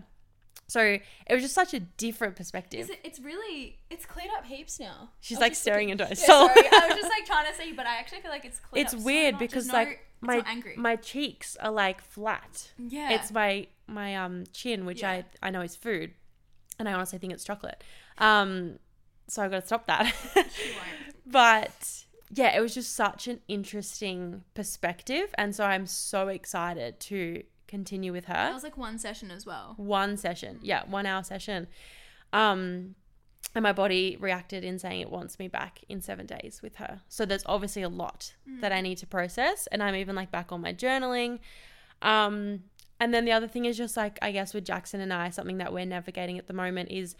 So 0.66 0.80
it 0.82 1.34
was 1.34 1.42
just 1.42 1.54
such 1.54 1.74
a 1.74 1.80
different 1.80 2.36
perspective. 2.36 2.88
It, 2.90 2.98
it's 3.04 3.20
really 3.20 3.78
it's 3.90 4.06
cleared 4.06 4.30
up 4.36 4.46
heaps 4.46 4.80
now. 4.80 5.10
She's 5.20 5.38
like 5.38 5.54
staring 5.54 5.88
looking- 5.90 6.00
into 6.00 6.04
her 6.06 6.14
Yeah, 6.18 6.26
sorry, 6.26 6.66
I 6.72 6.86
was 6.88 6.96
just 6.96 7.10
like 7.10 7.26
trying 7.26 7.46
to 7.52 7.54
see, 7.56 7.72
but 7.72 7.86
I 7.86 7.96
actually 7.96 8.20
feel 8.20 8.30
like 8.30 8.44
it's 8.44 8.58
cleared 8.60 8.84
it's 8.86 8.94
up 8.94 9.00
so 9.00 9.04
weird 9.06 9.34
much. 9.34 9.40
because 9.40 9.66
no- 9.68 9.74
like 9.74 10.00
my 10.20 10.42
my 10.76 10.96
cheeks 10.96 11.56
are 11.56 11.70
like 11.70 12.00
flat. 12.02 12.72
yeah, 12.78 13.10
It's 13.12 13.30
my 13.30 13.66
my 13.86 14.16
um 14.16 14.44
chin, 14.52 14.86
which 14.86 15.02
Yeah. 15.02 15.10
I 15.10 15.24
I 15.42 15.50
know 15.50 15.60
is 15.60 15.76
food, 15.76 16.12
and 16.78 16.88
I 16.88 16.92
honestly 16.94 17.18
think 17.18 17.32
it's 17.34 17.44
chocolate. 17.44 17.84
Um, 18.18 18.78
so 19.28 19.42
I've 19.42 19.50
got 19.50 19.60
to 19.60 19.66
stop 19.66 19.86
that. 19.86 20.14
But 21.26 22.04
yeah, 22.32 22.56
it 22.56 22.60
was 22.60 22.74
just 22.74 22.94
such 22.94 23.28
an 23.28 23.40
interesting 23.48 24.44
perspective, 24.54 25.34
and 25.38 25.54
so 25.54 25.64
I'm 25.64 25.86
so 25.86 26.28
excited 26.28 27.00
to 27.00 27.42
continue 27.74 28.12
with 28.12 28.26
her. 28.26 28.34
That 28.34 28.54
was 28.54 28.62
like 28.62 28.78
one 28.78 28.98
session 28.98 29.30
as 29.30 29.44
well. 29.44 29.74
one 29.76 30.16
session, 30.16 30.60
yeah, 30.62 30.82
one 30.86 31.06
hour 31.06 31.22
session. 31.24 31.66
Um, 32.32 32.94
and 33.54 33.62
my 33.62 33.72
body 33.72 34.16
reacted 34.18 34.64
in 34.64 34.78
saying 34.78 35.00
it 35.00 35.10
wants 35.10 35.38
me 35.38 35.48
back 35.48 35.80
in 35.88 36.00
seven 36.00 36.26
days 36.26 36.60
with 36.62 36.76
her. 36.76 37.00
So 37.08 37.24
there's 37.26 37.44
obviously 37.46 37.82
a 37.82 37.88
lot 37.88 38.34
that 38.60 38.72
I 38.72 38.80
need 38.80 38.98
to 38.98 39.06
process, 39.06 39.68
and 39.70 39.82
I'm 39.82 39.94
even 39.94 40.14
like 40.16 40.30
back 40.30 40.52
on 40.52 40.60
my 40.60 40.72
journaling. 40.72 41.38
Um, 42.02 42.64
and 43.00 43.12
then 43.12 43.24
the 43.24 43.32
other 43.32 43.48
thing 43.48 43.64
is 43.64 43.76
just 43.76 43.96
like 43.96 44.18
I 44.22 44.30
guess 44.32 44.54
with 44.54 44.64
Jackson 44.64 45.00
and 45.00 45.12
I, 45.12 45.30
something 45.30 45.58
that 45.58 45.72
we're 45.72 45.84
navigating 45.84 46.38
at 46.38 46.46
the 46.46 46.52
moment 46.54 46.90
is 46.90 47.16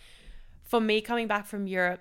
for 0.63 0.81
me 0.81 1.01
coming 1.01 1.27
back 1.29 1.47
from 1.47 1.67
Europe. 1.67 2.01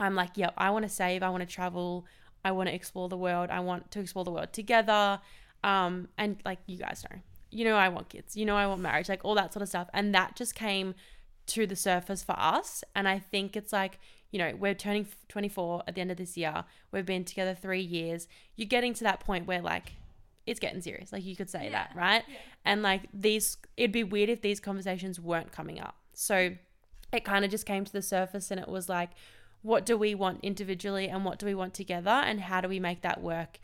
I'm 0.00 0.14
like, 0.14 0.32
yep, 0.36 0.54
I 0.58 0.70
want 0.70 0.84
to 0.84 0.88
save, 0.88 1.22
I 1.22 1.30
want 1.30 1.42
to 1.48 1.52
travel, 1.58 2.04
I 2.44 2.50
want 2.50 2.68
to 2.68 2.74
explore 2.74 3.08
the 3.08 3.16
world, 3.16 3.50
I 3.50 3.60
want 3.60 3.90
to 3.92 4.00
explore 4.00 4.24
the 4.24 4.32
world 4.32 4.52
together. 4.52 5.20
Um, 5.62 6.08
and 6.18 6.36
like 6.44 6.58
you 6.66 6.76
guys 6.76 7.04
know, 7.08 7.18
you 7.54 7.64
know, 7.64 7.76
I 7.76 7.88
want 7.88 8.08
kids, 8.08 8.36
you 8.36 8.44
know, 8.44 8.56
I 8.56 8.66
want 8.66 8.80
marriage, 8.80 9.08
like 9.08 9.24
all 9.24 9.34
that 9.36 9.52
sort 9.52 9.62
of 9.62 9.68
stuff. 9.68 9.88
And 9.94 10.14
that 10.14 10.34
just 10.36 10.54
came 10.54 10.94
to 11.46 11.66
the 11.66 11.76
surface 11.76 12.22
for 12.24 12.34
us. 12.38 12.82
And 12.94 13.06
I 13.08 13.18
think 13.18 13.56
it's 13.56 13.72
like, 13.72 13.98
you 14.32 14.38
know, 14.38 14.54
we're 14.58 14.74
turning 14.74 15.06
24 15.28 15.84
at 15.86 15.94
the 15.94 16.00
end 16.00 16.10
of 16.10 16.16
this 16.16 16.36
year. 16.36 16.64
We've 16.90 17.06
been 17.06 17.24
together 17.24 17.54
three 17.54 17.80
years. 17.80 18.26
You're 18.56 18.66
getting 18.68 18.92
to 18.94 19.04
that 19.04 19.20
point 19.20 19.46
where, 19.46 19.62
like, 19.62 19.92
it's 20.46 20.58
getting 20.58 20.80
serious. 20.80 21.12
Like, 21.12 21.24
you 21.24 21.36
could 21.36 21.48
say 21.48 21.64
Yeah. 21.66 21.70
that, 21.70 21.92
right? 21.94 22.24
Yeah. 22.28 22.36
And 22.64 22.82
like, 22.82 23.02
these, 23.14 23.56
it'd 23.76 23.92
be 23.92 24.04
weird 24.04 24.28
if 24.30 24.42
these 24.42 24.58
conversations 24.60 25.20
weren't 25.20 25.52
coming 25.52 25.78
up. 25.80 25.96
So 26.12 26.56
it 27.12 27.24
kind 27.24 27.44
of 27.44 27.50
just 27.50 27.66
came 27.66 27.84
to 27.84 27.92
the 27.92 28.02
surface 28.02 28.50
and 28.50 28.58
it 28.58 28.68
was 28.68 28.88
like, 28.88 29.10
what 29.62 29.86
do 29.86 29.96
we 29.96 30.14
want 30.14 30.40
individually 30.42 31.08
and 31.08 31.24
what 31.24 31.38
do 31.38 31.46
we 31.46 31.54
want 31.54 31.72
together? 31.72 32.10
And 32.10 32.40
how 32.40 32.60
do 32.60 32.68
we 32.68 32.80
make 32.80 33.02
that 33.02 33.22
work 33.22 33.60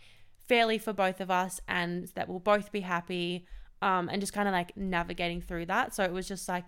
fairly 0.48 0.78
for 0.78 0.92
both 0.92 1.20
of 1.20 1.30
us 1.30 1.60
and 1.68 2.08
that 2.14 2.28
we'll 2.28 2.38
both 2.38 2.70
be 2.72 2.80
happy? 2.80 3.46
Um, 3.82 4.08
and 4.10 4.20
just 4.20 4.32
kind 4.32 4.46
of 4.46 4.52
like 4.52 4.76
navigating 4.76 5.40
through 5.40 5.66
that. 5.66 5.94
So 5.94 6.04
it 6.04 6.12
was 6.12 6.28
just 6.28 6.48
like, 6.48 6.66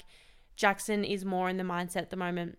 Jackson 0.57 1.05
is 1.05 1.25
more 1.25 1.49
in 1.49 1.57
the 1.59 1.65
mindset 1.65 1.97
at 1.99 2.11
the 2.11 2.17
moment. 2.17 2.59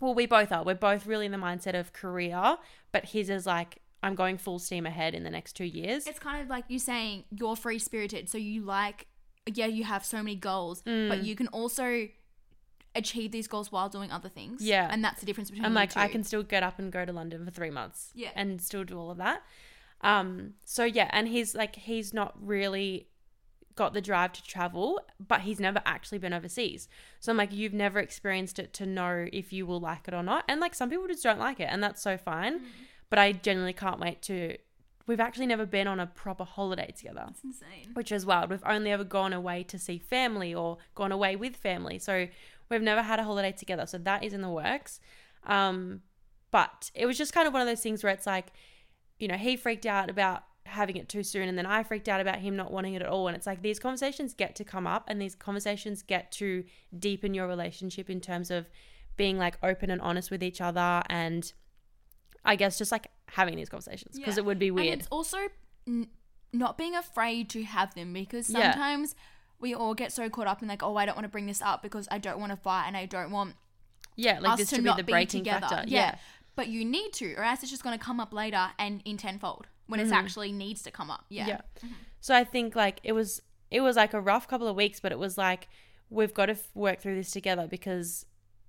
Well, 0.00 0.14
we 0.14 0.26
both 0.26 0.52
are. 0.52 0.62
We're 0.64 0.74
both 0.74 1.06
really 1.06 1.24
in 1.26 1.32
the 1.32 1.38
mindset 1.38 1.78
of 1.78 1.92
career, 1.92 2.56
but 2.92 3.06
his 3.06 3.30
is 3.30 3.46
like, 3.46 3.78
I'm 4.02 4.14
going 4.14 4.36
full 4.36 4.58
steam 4.58 4.84
ahead 4.84 5.14
in 5.14 5.24
the 5.24 5.30
next 5.30 5.54
two 5.54 5.64
years. 5.64 6.06
It's 6.06 6.18
kind 6.18 6.42
of 6.42 6.48
like 6.48 6.64
you 6.68 6.78
saying 6.78 7.24
you're 7.30 7.56
free 7.56 7.78
spirited, 7.78 8.28
so 8.28 8.36
you 8.36 8.62
like, 8.62 9.06
yeah, 9.46 9.66
you 9.66 9.84
have 9.84 10.04
so 10.04 10.18
many 10.18 10.36
goals, 10.36 10.82
Mm. 10.82 11.08
but 11.08 11.22
you 11.24 11.34
can 11.34 11.46
also 11.48 12.08
achieve 12.94 13.32
these 13.32 13.48
goals 13.48 13.72
while 13.72 13.88
doing 13.88 14.10
other 14.10 14.28
things. 14.28 14.62
Yeah. 14.62 14.88
and 14.90 15.02
that's 15.02 15.20
the 15.20 15.26
difference 15.26 15.50
between. 15.50 15.64
I'm 15.64 15.74
like, 15.74 15.96
I 15.96 16.08
can 16.08 16.22
still 16.24 16.42
get 16.42 16.62
up 16.62 16.78
and 16.78 16.92
go 16.92 17.04
to 17.06 17.12
London 17.12 17.44
for 17.44 17.50
three 17.50 17.70
months. 17.70 18.10
Yeah. 18.14 18.30
And 18.36 18.60
still 18.60 18.84
do 18.84 18.98
all 18.98 19.10
of 19.10 19.16
that. 19.18 19.42
Um, 20.02 20.54
so 20.64 20.84
yeah, 20.84 21.08
and 21.12 21.26
he's 21.28 21.54
like 21.54 21.76
he's 21.76 22.12
not 22.12 22.34
really 22.38 23.08
got 23.76 23.92
the 23.94 24.00
drive 24.00 24.32
to 24.32 24.42
travel, 24.42 25.00
but 25.18 25.40
he's 25.42 25.58
never 25.60 25.80
actually 25.84 26.18
been 26.18 26.32
overseas. 26.32 26.88
So 27.20 27.32
I'm 27.32 27.36
like, 27.38 27.52
you've 27.52 27.72
never 27.72 27.98
experienced 27.98 28.58
it 28.58 28.72
to 28.74 28.86
know 28.86 29.26
if 29.32 29.52
you 29.52 29.66
will 29.66 29.80
like 29.80 30.06
it 30.08 30.14
or 30.14 30.22
not. 30.22 30.44
And 30.48 30.60
like 30.60 30.74
some 30.74 30.90
people 30.90 31.06
just 31.06 31.22
don't 31.22 31.38
like 31.40 31.60
it, 31.60 31.68
and 31.70 31.82
that's 31.82 32.02
so 32.02 32.16
fine. 32.16 32.60
But 33.10 33.18
I 33.18 33.32
genuinely 33.32 33.72
can't 33.72 34.00
wait 34.00 34.22
to 34.22 34.56
we've 35.06 35.20
actually 35.20 35.46
never 35.46 35.66
been 35.66 35.86
on 35.86 36.00
a 36.00 36.06
proper 36.06 36.44
holiday 36.44 36.92
together 36.96 37.24
That's 37.26 37.44
insane. 37.44 37.90
which 37.92 38.10
is 38.10 38.24
wild. 38.24 38.50
We've 38.50 38.62
only 38.64 38.90
ever 38.90 39.04
gone 39.04 39.32
away 39.32 39.62
to 39.64 39.78
see 39.78 39.98
family 39.98 40.54
or 40.54 40.78
gone 40.94 41.12
away 41.12 41.36
with 41.36 41.56
family. 41.56 41.98
So 41.98 42.28
we've 42.70 42.82
never 42.82 43.02
had 43.02 43.20
a 43.20 43.24
holiday 43.24 43.52
together. 43.52 43.86
So 43.86 43.98
that 43.98 44.24
is 44.24 44.32
in 44.32 44.40
the 44.40 44.48
works. 44.48 45.00
Um, 45.46 46.00
but 46.50 46.90
it 46.94 47.06
was 47.06 47.18
just 47.18 47.32
kind 47.34 47.46
of 47.46 47.52
one 47.52 47.60
of 47.60 47.68
those 47.68 47.82
things 47.82 48.02
where 48.02 48.12
it's 48.12 48.26
like, 48.26 48.52
you 49.18 49.28
know, 49.28 49.36
he 49.36 49.56
freaked 49.56 49.86
out 49.86 50.08
about 50.08 50.44
having 50.74 50.96
it 50.96 51.08
too 51.08 51.22
soon 51.22 51.48
and 51.48 51.56
then 51.58 51.66
I 51.66 51.82
freaked 51.82 52.08
out 52.08 52.20
about 52.20 52.38
him 52.40 52.54
not 52.56 52.70
wanting 52.70 52.94
it 52.94 53.02
at 53.02 53.08
all. 53.08 53.26
And 53.28 53.36
it's 53.36 53.46
like 53.46 53.62
these 53.62 53.78
conversations 53.78 54.34
get 54.34 54.54
to 54.56 54.64
come 54.64 54.86
up 54.86 55.04
and 55.08 55.20
these 55.20 55.34
conversations 55.34 56.02
get 56.02 56.30
to 56.32 56.64
deepen 56.98 57.34
your 57.34 57.46
relationship 57.48 58.08
in 58.10 58.20
terms 58.20 58.50
of 58.50 58.68
being 59.16 59.38
like 59.38 59.56
open 59.62 59.90
and 59.90 60.00
honest 60.00 60.30
with 60.30 60.42
each 60.42 60.60
other 60.60 61.02
and 61.08 61.52
I 62.44 62.56
guess 62.56 62.76
just 62.78 62.92
like 62.92 63.08
having 63.28 63.56
these 63.56 63.68
conversations 63.68 64.18
because 64.18 64.36
Yeah. 64.36 64.42
it 64.42 64.44
would 64.44 64.58
be 64.58 64.70
weird. 64.70 64.92
And 64.92 65.00
it's 65.00 65.08
also 65.10 65.38
n- 65.86 66.08
not 66.52 66.76
being 66.76 66.94
afraid 66.94 67.48
to 67.50 67.62
have 67.64 67.94
them 67.94 68.12
because 68.12 68.50
Yeah. 68.50 68.72
sometimes 68.72 69.14
we 69.60 69.74
all 69.74 69.94
get 69.94 70.12
so 70.12 70.28
caught 70.28 70.46
up 70.46 70.60
in 70.62 70.68
like, 70.68 70.82
oh, 70.82 70.96
I 70.96 71.06
don't 71.06 71.14
want 71.16 71.24
to 71.24 71.30
bring 71.30 71.46
this 71.46 71.62
up 71.62 71.82
because 71.82 72.06
I 72.10 72.18
don't 72.18 72.38
want 72.38 72.50
to 72.52 72.56
fight 72.56 72.86
and 72.86 72.96
I 72.96 73.06
don't 73.06 73.30
want 73.30 73.54
Yeah, 74.16 74.40
like 74.40 74.52
us 74.52 74.58
this 74.58 74.70
to 74.70 74.76
to 74.76 74.82
be 74.82 74.86
not 74.86 74.96
the 74.98 75.04
be 75.04 75.12
breaking 75.12 75.40
together. 75.40 75.66
factor. 75.68 75.88
Yeah. 75.88 76.00
yeah. 76.12 76.18
But 76.56 76.68
you 76.68 76.84
need 76.84 77.12
to, 77.14 77.34
or 77.34 77.42
else 77.44 77.62
it's 77.62 77.70
just 77.70 77.82
going 77.82 77.98
to 77.98 78.04
come 78.04 78.20
up 78.20 78.32
later 78.32 78.70
and 78.78 79.00
in 79.04 79.16
tenfold 79.16 79.66
when 79.86 80.00
it 80.00 80.10
actually 80.12 80.52
needs 80.52 80.82
to 80.82 80.90
come 80.90 81.10
up. 81.10 81.24
Yeah. 81.28 81.46
Mm-hmm. 81.46 81.88
So 82.20 82.34
I 82.34 82.44
think 82.44 82.74
like 82.74 83.00
it 83.02 83.12
was 83.12 83.42
it 83.70 83.80
was 83.80 83.96
like 83.96 84.14
a 84.14 84.20
rough 84.20 84.48
couple 84.48 84.68
of 84.68 84.76
weeks, 84.76 85.00
but 85.00 85.12
it 85.12 85.18
was 85.18 85.36
like 85.36 85.68
we've 86.10 86.34
got 86.34 86.46
to 86.46 86.52
f- 86.52 86.70
work 86.74 87.00
through 87.00 87.16
this 87.16 87.30
together 87.30 87.66
because 87.68 88.26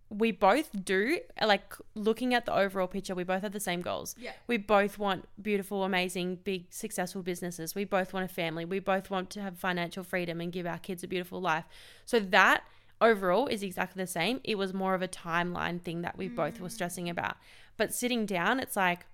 we 0.09 0.31
both 0.31 0.69
do 0.85 1.19
like 1.43 1.73
looking 1.95 2.33
at 2.33 2.45
the 2.45 2.53
overall 2.53 2.87
picture 2.87 3.15
we 3.15 3.23
both 3.23 3.41
have 3.41 3.51
the 3.51 3.59
same 3.59 3.81
goals. 3.81 4.15
Yeah. 4.17 4.31
we 4.47 4.57
both 4.57 4.99
want 4.99 5.25
beautiful 5.41 5.83
amazing 5.83 6.39
big 6.43 6.67
successful 6.69 7.23
businesses. 7.23 7.75
We 7.75 7.85
both 7.85 8.13
want 8.13 8.25
a 8.25 8.33
family. 8.33 8.65
We 8.65 8.79
both 8.79 9.09
want 9.09 9.29
to 9.31 9.41
have 9.41 9.57
financial 9.57 10.03
freedom 10.03 10.41
and 10.41 10.51
give 10.51 10.65
our 10.65 10.77
kids 10.77 11.03
a 11.03 11.07
beautiful 11.07 11.41
life. 11.41 11.65
So 12.05 12.19
that 12.19 12.63
overall 13.01 13.47
is 13.47 13.63
exactly 13.63 14.01
the 14.01 14.07
same. 14.07 14.41
It 14.43 14.57
was 14.57 14.73
more 14.73 14.93
of 14.93 15.01
a 15.01 15.07
timeline 15.07 15.81
thing 15.81 16.01
that 16.01 16.17
we 16.17 16.27
both 16.27 16.59
were 16.59 16.69
stressing 16.69 17.09
about. 17.09 17.37
But 17.77 17.93
sitting 17.93 18.25
down 18.25 18.59
it's 18.59 18.75
like 18.75 19.05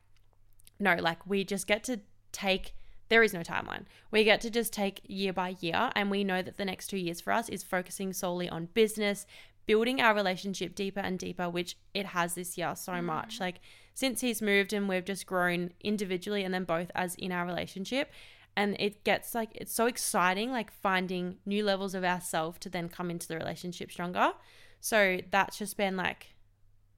no, 0.82 0.95
like 0.95 1.25
we 1.27 1.43
just 1.43 1.67
get 1.67 1.84
to 1.86 2.01
take 2.32 2.73
there 3.09 3.23
is 3.23 3.34
no 3.34 3.41
timeline. 3.41 3.84
We 4.09 4.23
get 4.23 4.39
to 4.41 4.49
just 4.49 4.71
take 4.71 5.01
year 5.05 5.34
by 5.34 5.57
year 5.59 5.91
and 5.95 6.09
we 6.09 6.23
know 6.23 6.41
that 6.41 6.55
the 6.55 6.63
next 6.63 6.88
2 6.88 6.97
years 6.97 7.19
for 7.19 7.34
us 7.34 7.49
is 7.49 7.61
focusing 7.61 8.13
solely 8.13 8.47
on 8.47 8.69
business, 8.73 9.25
building 9.65 9.99
our 9.99 10.15
relationship 10.15 10.75
deeper 10.75 11.01
and 11.01 11.19
deeper, 11.19 11.49
which 11.49 11.77
it 11.93 12.05
has 12.05 12.36
this 12.36 12.57
year 12.57 12.73
so 12.73 12.93
mm. 12.93 13.03
much. 13.03 13.41
Like 13.41 13.59
since 13.93 14.21
he's 14.21 14.41
moved 14.41 14.71
and 14.71 14.88
we've 14.88 15.03
just 15.03 15.25
grown 15.25 15.71
individually 15.82 16.45
and 16.45 16.53
then 16.53 16.63
both 16.63 16.89
as 16.95 17.15
in 17.15 17.34
our 17.34 17.45
relationship 17.45 18.09
and 18.55 18.77
it 18.79 19.03
gets 19.03 19.36
like 19.36 19.49
it's 19.55 19.73
so 19.73 19.88
exciting 19.88 20.51
like 20.51 20.71
finding 20.71 21.38
new 21.45 21.63
levels 21.63 21.93
of 21.93 22.03
ourselves 22.03 22.59
to 22.59 22.69
then 22.69 22.89
come 22.89 23.11
into 23.11 23.27
the 23.27 23.36
relationship 23.38 23.91
stronger. 23.91 24.32
So 24.79 25.19
that's 25.29 25.57
just 25.57 25.75
been 25.75 25.97
like 25.97 26.34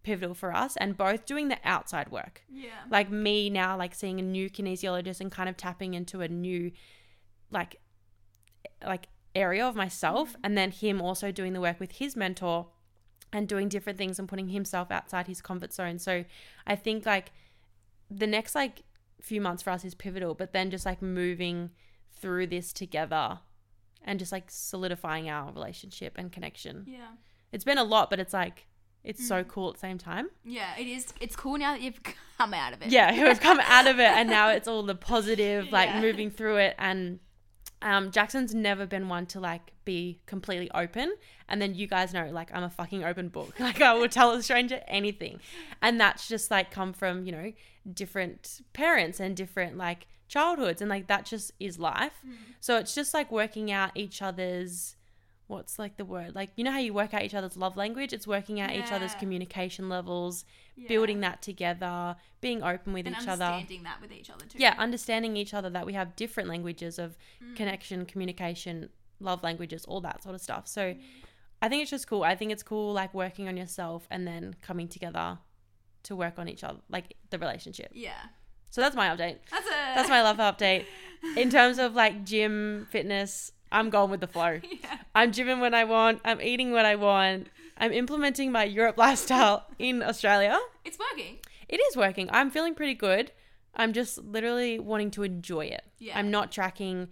pivotal 0.03 0.33
for 0.35 0.53
us 0.53 0.75
and 0.77 0.97
both 0.97 1.25
doing 1.25 1.47
the 1.47 1.57
outside 1.63 2.09
work 2.09 2.43
Yeah. 2.51 2.71
like 2.89 3.09
me 3.09 3.49
now 3.49 3.77
like 3.77 3.95
seeing 3.95 4.19
a 4.19 4.23
new 4.23 4.49
kinesiologist 4.49 5.21
and 5.21 5.31
kind 5.31 5.47
of 5.49 5.55
tapping 5.57 5.93
into 5.93 6.21
a 6.21 6.27
new 6.27 6.71
like 7.51 7.79
like 8.85 9.07
area 9.35 9.65
of 9.65 9.75
myself 9.75 10.29
mm-hmm. 10.33 10.41
and 10.43 10.57
then 10.57 10.71
him 10.71 11.01
also 11.01 11.31
doing 11.31 11.53
the 11.53 11.61
work 11.61 11.79
with 11.79 11.93
his 11.93 12.15
mentor 12.15 12.67
and 13.31 13.47
doing 13.47 13.67
different 13.69 13.97
things 13.97 14.19
and 14.19 14.29
putting 14.29 14.49
himself 14.49 14.91
outside 14.91 15.27
his 15.27 15.41
comfort 15.41 15.73
zone 15.73 15.97
so 15.97 16.23
i 16.67 16.75
think 16.75 17.05
like 17.05 17.31
the 18.11 18.27
next 18.27 18.53
like 18.55 18.83
few 19.21 19.39
months 19.41 19.63
for 19.63 19.69
us 19.71 19.85
is 19.85 19.95
pivotal 19.95 20.35
but 20.35 20.51
then 20.53 20.69
just 20.69 20.85
like 20.85 21.01
moving 21.01 21.69
through 22.11 22.45
this 22.45 22.71
together 22.73 23.39
and 24.03 24.19
just 24.19 24.31
like 24.33 24.51
solidifying 24.51 25.29
our 25.29 25.51
relationship 25.51 26.13
and 26.17 26.31
connection 26.31 26.83
Yeah. 26.87 27.07
it's 27.51 27.63
been 27.63 27.77
a 27.77 27.83
lot 27.85 28.09
but 28.09 28.19
it's 28.19 28.33
like 28.33 28.67
it's 29.03 29.27
so 29.27 29.43
cool 29.43 29.67
at 29.69 29.73
the 29.75 29.79
same 29.79 29.97
time 29.97 30.29
Yeah, 30.45 30.75
it 30.77 30.87
is. 30.87 31.13
It's 31.19 31.35
cool 31.35 31.57
now 31.57 31.73
that 31.73 31.81
you've 31.81 31.99
come 32.37 32.53
out 32.53 32.73
of 32.73 32.81
it. 32.81 32.89
yeah 32.91 33.23
we've 33.27 33.39
come 33.39 33.59
out 33.63 33.87
of 33.87 33.99
it 33.99 34.07
and 34.07 34.29
now 34.29 34.49
it's 34.49 34.67
all 34.67 34.83
the 34.83 34.95
positive 35.13 35.71
like 35.71 35.89
Yeah. 35.89 36.01
moving 36.01 36.29
through 36.31 36.57
it 36.57 36.75
and 36.79 37.19
um, 37.81 38.11
Jackson's 38.11 38.55
never 38.55 38.85
been 38.85 39.09
one 39.09 39.25
to 39.27 39.41
like 39.41 39.73
be 39.83 40.21
completely 40.25 40.71
open 40.73 41.13
and 41.49 41.61
then 41.61 41.75
you 41.75 41.85
guys 41.85 42.13
know 42.13 42.29
like 42.31 42.49
I'm 42.53 42.63
a 42.63 42.69
fucking 42.69 43.03
open 43.03 43.27
book 43.27 43.59
like 43.59 43.81
I 43.81 43.93
will 43.93 44.07
tell 44.07 44.31
a 44.31 44.41
stranger 44.41 44.79
anything 44.87 45.41
and 45.81 45.99
that's 45.99 46.29
just 46.29 46.49
like 46.49 46.71
come 46.71 46.93
from 46.93 47.25
you 47.25 47.33
know 47.33 47.51
different 47.93 48.61
parents 48.71 49.19
and 49.19 49.35
different 49.35 49.77
like 49.77 50.07
childhoods 50.29 50.81
and 50.81 50.89
like 50.89 51.07
that 51.07 51.25
just 51.25 51.51
is 51.59 51.77
life 51.77 52.13
so 52.61 52.77
it's 52.77 52.95
just 52.95 53.13
like 53.13 53.29
working 53.31 53.69
out 53.71 53.91
each 53.95 54.21
other's 54.21 54.95
what's 55.47 55.77
like 55.77 55.97
the 55.97 56.05
word 56.05 56.33
like 56.33 56.49
you 56.55 56.63
know 56.63 56.71
how 56.71 56.77
you 56.79 56.93
work 56.93 57.13
out 57.13 57.21
each 57.23 57.33
other's 57.35 57.57
love 57.57 57.75
language? 57.77 58.13
It's 58.13 58.25
working 58.27 58.59
out 58.61 58.71
each 58.71 58.91
other's 58.91 59.13
communication 59.15 59.89
levels 59.89 60.45
Yeah. 60.75 60.87
building 60.87 61.19
that 61.19 61.41
together 61.41 62.15
being 62.41 62.63
open 62.63 62.93
with 62.93 63.05
and 63.05 63.15
each 63.15 63.27
other. 63.27 63.45
understanding 63.45 63.83
that 63.83 64.01
with 64.01 64.11
each 64.11 64.29
other 64.29 64.45
too. 64.45 64.57
yeah 64.57 64.73
understanding 64.79 65.37
each 65.37 65.53
other 65.53 65.69
that 65.69 65.85
we 65.85 65.93
have 65.93 66.15
different 66.15 66.49
languages 66.49 66.97
of 66.97 67.17
mm. 67.43 67.55
connection 67.55 68.05
communication 68.05 68.89
love 69.19 69.43
languages 69.43 69.85
all 69.85 70.01
that 70.01 70.23
sort 70.23 70.33
of 70.35 70.41
stuff. 70.41 70.67
So 70.67 70.81
mm. 70.93 70.99
i 71.61 71.69
think 71.69 71.81
it's 71.81 71.91
just 71.91 72.07
cool. 72.07 72.23
I 72.23 72.35
think 72.35 72.51
it's 72.51 72.63
cool 72.63 72.93
like 72.93 73.13
working 73.13 73.47
on 73.47 73.57
yourself 73.57 74.07
and 74.09 74.25
then 74.27 74.55
coming 74.61 74.87
together 74.87 75.37
to 76.03 76.15
work 76.15 76.37
on 76.37 76.47
each 76.49 76.63
other 76.63 76.79
like 76.89 77.15
the 77.29 77.37
relationship. 77.37 77.89
Yeah. 77.93 78.13
so 78.69 78.81
that's 78.81 78.95
my 78.95 79.07
update. 79.09 79.37
That's 79.51 79.67
a. 79.67 79.95
that's 79.95 80.09
my 80.09 80.21
love 80.21 80.37
update. 80.37 80.85
In 81.37 81.49
terms 81.49 81.77
of 81.79 81.93
like 81.93 82.25
gym 82.25 82.87
fitness 82.89 83.51
i'm 83.73 83.89
going 83.89 84.09
with 84.09 84.21
the 84.21 84.27
flow 84.27 84.59
Yeah. 84.83 84.97
i'm 85.15 85.31
gymming 85.31 85.59
when 85.59 85.73
i 85.73 85.83
want 85.83 86.21
i'm 86.23 86.39
eating 86.41 86.71
what 86.71 86.85
i 86.85 86.95
want 86.95 87.47
i'm 87.77 87.91
implementing 87.91 88.51
my 88.51 88.63
europe 88.63 88.97
lifestyle 88.97 89.65
in 89.79 90.01
australia 90.01 90.57
It's 90.85 90.97
working. 90.99 91.39
it 91.67 91.77
is 91.77 91.97
working. 91.97 92.29
I'm 92.31 92.49
feeling 92.51 92.75
pretty 92.75 92.93
good. 92.93 93.31
I'm 93.75 93.91
just 93.93 94.19
literally 94.19 94.77
wanting 94.79 95.09
to 95.11 95.23
enjoy 95.23 95.65
it. 95.65 95.81
Yeah. 95.97 96.17
I'm 96.19 96.29
not 96.29 96.51
tracking. 96.51 97.07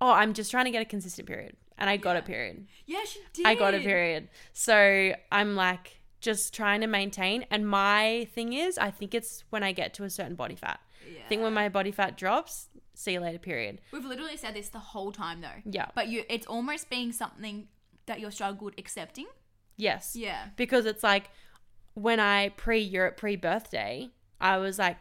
Oh, 0.00 0.12
I'm 0.12 0.32
just 0.34 0.50
trying 0.52 0.66
to 0.66 0.70
get 0.70 0.82
a 0.82 0.84
consistent 0.84 1.26
period. 1.26 1.56
And 1.76 1.90
I 1.90 1.96
got 1.96 2.16
a 2.16 2.22
period. 2.22 2.68
Yeah, 2.86 3.02
she 3.04 3.18
did. 3.32 3.46
I 3.46 3.54
got 3.56 3.74
a 3.74 3.80
period. 3.80 4.28
So 4.52 5.12
I'm 5.32 5.56
like 5.56 5.98
just 6.20 6.54
trying 6.54 6.80
to 6.82 6.86
maintain. 6.86 7.44
And 7.50 7.66
my 7.66 8.28
thing 8.36 8.52
is, 8.52 8.78
I 8.78 8.90
think 8.92 9.14
it's 9.14 9.42
when 9.50 9.62
I 9.64 9.72
get 9.72 9.92
to 9.94 10.04
a 10.04 10.10
certain 10.10 10.36
body 10.36 10.54
fat. 10.54 10.78
Yeah. 11.12 11.22
I 11.24 11.28
think 11.28 11.42
when 11.42 11.54
my 11.54 11.68
body 11.68 11.90
fat 11.90 12.16
drops, 12.16 12.68
see 13.00 13.12
you 13.12 13.20
later, 13.20 13.38
period. 13.38 13.80
We've 13.92 14.04
literally 14.04 14.36
said 14.36 14.54
this 14.54 14.68
the 14.68 14.78
whole 14.78 15.12
time 15.12 15.40
though. 15.40 15.62
Yeah. 15.64 15.86
But 15.94 16.08
you, 16.08 16.24
it's 16.28 16.46
almost 16.46 16.90
being 16.90 17.12
something 17.12 17.68
that 18.06 18.20
you're 18.20 18.30
struggled 18.30 18.74
accepting. 18.78 19.26
Yes. 19.76 20.14
Yeah. 20.14 20.48
because 20.56 20.84
it's 20.84 21.02
like 21.02 21.30
when 21.94 22.20
I 22.20 22.50
pre 22.50 22.78
Europe 22.80 23.16
pre 23.16 23.36
birthday, 23.36 24.10
I 24.40 24.58
was 24.58 24.78
like 24.78 24.98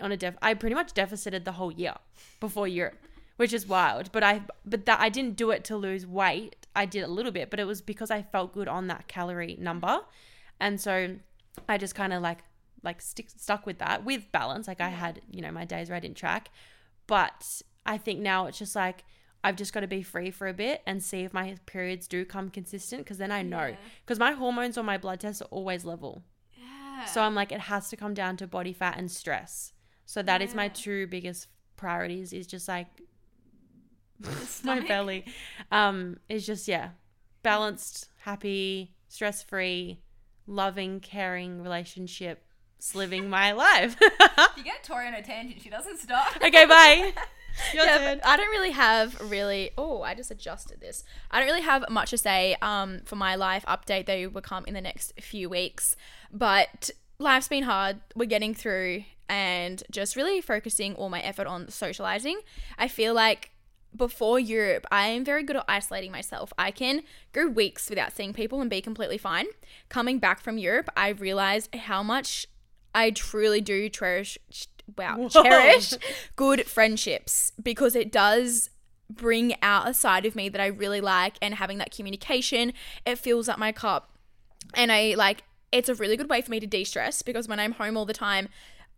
on 0.00 0.12
a 0.12 0.16
def. 0.16 0.34
I 0.40 0.54
pretty 0.54 0.74
much 0.74 0.92
deficited 0.92 1.44
the 1.44 1.52
whole 1.52 1.72
year 1.72 1.94
before 2.40 2.68
Europe, 2.68 2.98
which 3.36 3.52
is 3.52 3.66
wild. 3.66 4.12
But 4.12 4.22
I 4.22 4.42
but 4.64 4.86
that 4.86 5.00
I 5.00 5.08
didn't 5.08 5.36
do 5.36 5.50
it 5.50 5.64
to 5.64 5.76
lose 5.76 6.06
weight. 6.06 6.56
I 6.74 6.86
did 6.86 7.02
a 7.02 7.08
little 7.08 7.32
bit, 7.32 7.50
but 7.50 7.58
it 7.58 7.64
was 7.64 7.80
because 7.80 8.10
I 8.10 8.22
felt 8.22 8.52
good 8.52 8.68
on 8.68 8.86
that 8.86 9.08
calorie 9.08 9.56
number, 9.60 10.00
and 10.60 10.80
so 10.80 11.16
I 11.68 11.78
just 11.78 11.94
kind 11.94 12.12
of 12.12 12.22
like 12.22 12.38
like 12.82 13.02
stick 13.02 13.28
stuck 13.36 13.66
with 13.66 13.78
that 13.78 14.04
with 14.04 14.30
balance. 14.32 14.68
Like 14.68 14.80
I 14.80 14.90
had 14.90 15.20
you 15.30 15.42
know 15.42 15.50
my 15.50 15.64
days 15.64 15.88
where 15.88 15.96
I 15.96 16.00
didn't 16.00 16.16
track, 16.16 16.50
but 17.06 17.62
I 17.84 17.98
think 17.98 18.20
now 18.20 18.46
it's 18.46 18.58
just 18.58 18.76
like. 18.76 19.04
I've 19.44 19.54
just 19.54 19.72
got 19.72 19.80
to 19.80 19.86
be 19.86 20.02
free 20.02 20.32
for 20.32 20.48
a 20.48 20.52
bit 20.52 20.82
and 20.88 21.00
see 21.00 21.20
if 21.20 21.32
my 21.32 21.54
periods 21.66 22.08
do 22.08 22.24
come 22.24 22.48
consistent 22.48 23.04
because 23.04 23.18
then 23.18 23.30
I 23.30 23.42
know. 23.42 23.66
Yeah. 23.66 23.76
Because 24.04 24.18
my 24.18 24.32
hormones 24.32 24.76
on 24.76 24.84
my 24.84 24.98
blood 24.98 25.20
tests 25.20 25.40
are 25.40 25.48
always 25.52 25.84
level. 25.84 26.24
Yeah. 26.56 27.04
So 27.04 27.20
I'm 27.20 27.36
like, 27.36 27.52
it 27.52 27.60
has 27.60 27.88
to 27.90 27.96
come 27.96 28.12
down 28.12 28.36
to 28.38 28.48
body 28.48 28.72
fat 28.72 28.98
and 28.98 29.08
stress. 29.08 29.72
So 30.04 30.20
that 30.22 30.42
is 30.42 30.52
my 30.52 30.66
two 30.66 31.06
biggest 31.06 31.46
priorities 31.76 32.32
is 32.32 32.48
just 32.48 32.66
like 32.66 32.88
my 34.64 34.80
belly. 34.80 35.24
Um, 35.70 36.18
is 36.28 36.46
just 36.46 36.66
yeah, 36.68 36.90
balanced, 37.42 38.08
happy, 38.18 38.94
stress 39.08 39.42
free, 39.42 40.00
loving, 40.46 41.00
caring 41.00 41.62
relationship, 41.62 42.45
living 42.94 43.28
my 43.28 43.52
life. 43.52 43.96
you 44.56 44.64
get 44.64 44.84
Tori 44.84 45.06
on 45.06 45.14
a 45.14 45.22
tangent. 45.22 45.62
She 45.62 45.70
doesn't 45.70 45.98
stop. 45.98 46.36
okay, 46.36 46.66
bye. 46.66 47.12
Your 47.72 47.86
yeah, 47.86 47.98
turn. 47.98 48.20
I 48.22 48.36
don't 48.36 48.50
really 48.50 48.72
have 48.72 49.18
really. 49.30 49.70
Oh, 49.78 50.02
I 50.02 50.14
just 50.14 50.30
adjusted 50.30 50.80
this. 50.80 51.04
I 51.30 51.38
don't 51.38 51.48
really 51.48 51.62
have 51.62 51.88
much 51.88 52.10
to 52.10 52.18
say 52.18 52.56
um, 52.60 53.00
for 53.04 53.16
my 53.16 53.34
life 53.34 53.64
update. 53.66 54.04
They 54.04 54.26
will 54.26 54.42
come 54.42 54.64
in 54.66 54.74
the 54.74 54.80
next 54.82 55.18
few 55.20 55.48
weeks, 55.48 55.96
but 56.30 56.90
life's 57.18 57.48
been 57.48 57.62
hard. 57.62 58.00
We're 58.14 58.26
getting 58.26 58.54
through, 58.54 59.04
and 59.28 59.82
just 59.90 60.16
really 60.16 60.42
focusing 60.42 60.94
all 60.96 61.08
my 61.08 61.20
effort 61.20 61.46
on 61.46 61.70
socializing. 61.70 62.40
I 62.78 62.88
feel 62.88 63.14
like 63.14 63.52
before 63.96 64.38
Europe, 64.38 64.86
I 64.90 65.08
am 65.08 65.24
very 65.24 65.42
good 65.42 65.56
at 65.56 65.64
isolating 65.68 66.12
myself. 66.12 66.52
I 66.58 66.70
can 66.70 67.02
go 67.32 67.46
weeks 67.46 67.88
without 67.88 68.12
seeing 68.12 68.32
people 68.32 68.60
and 68.60 68.68
be 68.68 68.80
completely 68.80 69.18
fine. 69.18 69.46
Coming 69.88 70.18
back 70.18 70.40
from 70.40 70.58
Europe, 70.58 70.90
I 70.96 71.08
realized 71.08 71.74
how 71.74 72.02
much 72.02 72.46
I 72.96 73.10
truly 73.10 73.60
do 73.60 73.88
cherish. 73.88 74.38
Wow, 74.96 75.16
Whoa. 75.18 75.28
cherish 75.42 75.94
good 76.36 76.66
friendships 76.66 77.52
because 77.62 77.94
it 77.94 78.10
does 78.10 78.70
bring 79.10 79.54
out 79.62 79.88
a 79.88 79.94
side 79.94 80.24
of 80.24 80.34
me 80.34 80.48
that 80.48 80.60
I 80.60 80.66
really 80.66 81.00
like 81.00 81.36
and 81.42 81.54
having 81.54 81.78
that 81.78 81.94
communication, 81.94 82.72
it 83.04 83.18
fills 83.18 83.48
up 83.48 83.58
my 83.58 83.72
cup. 83.72 84.10
And 84.74 84.90
I 84.90 85.14
like 85.16 85.44
it's 85.72 85.88
a 85.88 85.94
really 85.94 86.16
good 86.16 86.30
way 86.30 86.40
for 86.40 86.50
me 86.50 86.60
to 86.60 86.66
de-stress 86.66 87.22
because 87.22 87.48
when 87.48 87.60
I'm 87.60 87.72
home 87.72 87.96
all 87.96 88.06
the 88.06 88.14
time, 88.14 88.48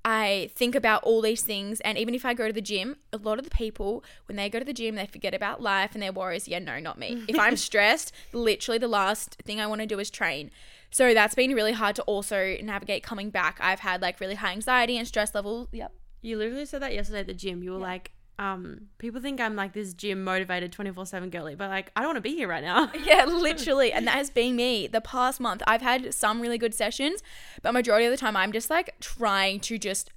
I 0.05 0.51
think 0.55 0.75
about 0.75 1.03
all 1.03 1.21
these 1.21 1.43
things 1.43 1.81
and 1.81 1.99
even 1.99 2.15
if 2.15 2.25
I 2.25 2.33
go 2.35 2.47
to 2.47 2.53
the 2.53 2.61
gym, 2.61 2.97
a 3.13 3.17
lot 3.17 3.39
of 3.39 3.45
the 3.45 3.51
people 3.51 4.05
when 4.27 4.37
they 4.37 4.49
go 4.49 4.59
to 4.59 4.65
the 4.65 4.73
gym, 4.73 4.95
they 4.95 5.07
forget 5.07 5.35
about 5.35 5.61
life 5.61 5.91
and 5.95 6.03
their 6.03 6.13
worries. 6.13 6.47
Yeah, 6.47 6.61
no, 6.61 6.79
not 6.79 6.99
me. 6.99 7.25
If 7.27 7.39
I'm 7.39 7.57
stressed, 7.69 8.13
literally 8.33 8.79
the 8.79 8.89
last 8.89 9.35
thing 9.45 9.61
I 9.61 9.67
want 9.67 9.81
to 9.81 9.87
do 9.87 9.99
is 9.99 10.11
train. 10.11 10.51
So 10.91 11.13
that's 11.15 11.35
been 11.35 11.55
really 11.55 11.73
hard 11.73 11.97
to 11.97 12.03
also 12.03 12.57
navigate 12.63 13.03
coming 13.03 13.31
back. 13.31 13.59
I've 13.61 13.81
had 13.81 14.01
like 14.03 14.21
really 14.21 14.35
high 14.37 14.53
anxiety 14.53 14.97
and 14.97 15.07
stress 15.07 15.35
level. 15.35 15.69
Yep. 15.73 15.93
You 16.23 16.39
literally 16.39 16.67
said 16.67 16.83
that 16.83 16.95
yesterday 16.95 17.21
at 17.21 17.27
the 17.27 17.35
gym. 17.35 17.63
You 17.63 17.73
were 17.73 17.79
like, 17.79 18.13
um, 18.39 18.83
people 18.99 19.21
think 19.21 19.41
I'm 19.41 19.57
like 19.57 19.73
this 19.73 19.93
gym 19.93 20.23
motivated 20.23 20.73
24 20.73 21.07
7 21.07 21.31
girly, 21.31 21.55
but 21.57 21.69
like, 21.69 21.91
I 21.97 22.01
don't 22.01 22.11
want 22.11 22.17
to 22.19 22.23
be 22.23 22.35
here 22.35 22.49
right 22.49 22.63
now. 22.63 22.91
Yeah, 23.05 23.25
literally. 23.29 23.93
And 23.93 24.07
that 24.07 24.15
has 24.15 24.31
been 24.31 24.57
me 24.57 24.87
the 24.87 25.01
past 25.01 25.41
month. 25.41 25.63
I've 25.67 25.83
had 25.83 26.15
some 26.15 26.41
really 26.41 26.59
good 26.59 26.75
sessions, 26.75 27.23
but 27.63 27.73
majority 27.73 28.07
of 28.07 28.11
the 28.11 28.17
time 28.17 28.37
I'm 28.37 28.53
just 28.53 28.71
like 28.71 28.95
trying 29.01 29.61
to 29.61 29.79
just 29.79 30.11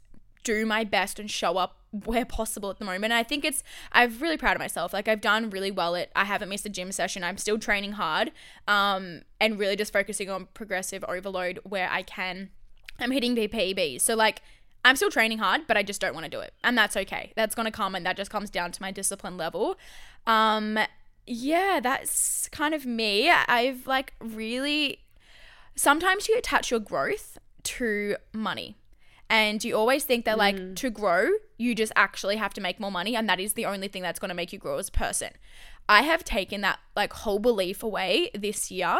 do 0.43 0.65
my 0.65 0.83
best 0.83 1.19
and 1.19 1.29
show 1.29 1.57
up 1.57 1.77
where 1.91 2.25
possible 2.25 2.69
at 2.69 2.79
the 2.79 2.85
moment. 2.85 3.11
I 3.11 3.23
think 3.23 3.43
it's 3.43 3.63
I'm 3.91 4.17
really 4.19 4.37
proud 4.37 4.55
of 4.55 4.59
myself. 4.59 4.93
Like 4.93 5.07
I've 5.07 5.21
done 5.21 5.49
really 5.49 5.71
well 5.71 5.95
at 5.95 6.09
I 6.15 6.23
haven't 6.23 6.49
missed 6.49 6.65
a 6.65 6.69
gym 6.69 6.91
session. 6.91 7.23
I'm 7.23 7.37
still 7.37 7.59
training 7.59 7.93
hard. 7.93 8.31
Um 8.67 9.21
and 9.39 9.59
really 9.59 9.75
just 9.75 9.91
focusing 9.91 10.29
on 10.29 10.47
progressive 10.53 11.03
overload 11.07 11.59
where 11.63 11.89
I 11.89 12.03
can. 12.03 12.49
I'm 12.99 13.11
hitting 13.11 13.35
PPB. 13.35 13.99
So 13.99 14.15
like 14.15 14.41
I'm 14.83 14.95
still 14.95 15.11
training 15.11 15.39
hard, 15.39 15.67
but 15.67 15.77
I 15.77 15.83
just 15.83 16.01
don't 16.01 16.13
want 16.13 16.23
to 16.23 16.29
do 16.29 16.39
it. 16.39 16.53
And 16.63 16.77
that's 16.77 16.97
okay. 16.97 17.33
That's 17.35 17.53
going 17.53 17.65
to 17.65 17.71
come 17.71 17.93
and 17.93 18.05
that 18.05 18.17
just 18.17 18.31
comes 18.31 18.49
down 18.49 18.71
to 18.71 18.81
my 18.81 18.91
discipline 18.91 19.37
level. 19.37 19.77
Um 20.25 20.79
yeah, 21.27 21.79
that's 21.83 22.47
kind 22.49 22.73
of 22.73 22.85
me. 22.85 23.29
I've 23.29 23.85
like 23.85 24.13
really 24.21 24.99
sometimes 25.75 26.29
you 26.29 26.37
attach 26.37 26.71
your 26.71 26.79
growth 26.79 27.37
to 27.63 28.15
money. 28.33 28.77
And 29.31 29.63
you 29.63 29.77
always 29.77 30.03
think 30.03 30.25
that 30.25 30.37
like 30.37 30.57
mm. 30.57 30.75
to 30.75 30.89
grow, 30.89 31.29
you 31.57 31.73
just 31.73 31.93
actually 31.95 32.35
have 32.35 32.53
to 32.55 32.59
make 32.59 32.81
more 32.81 32.91
money 32.91 33.15
and 33.15 33.29
that 33.29 33.39
is 33.39 33.53
the 33.53 33.65
only 33.65 33.87
thing 33.87 34.01
that's 34.01 34.19
going 34.19 34.27
to 34.27 34.35
make 34.35 34.51
you 34.51 34.59
grow 34.59 34.77
as 34.77 34.89
a 34.89 34.91
person. 34.91 35.29
I 35.87 36.01
have 36.01 36.25
taken 36.25 36.59
that 36.61 36.79
like 36.97 37.13
whole 37.13 37.39
belief 37.39 37.81
away 37.81 38.29
this 38.35 38.69
year 38.69 38.99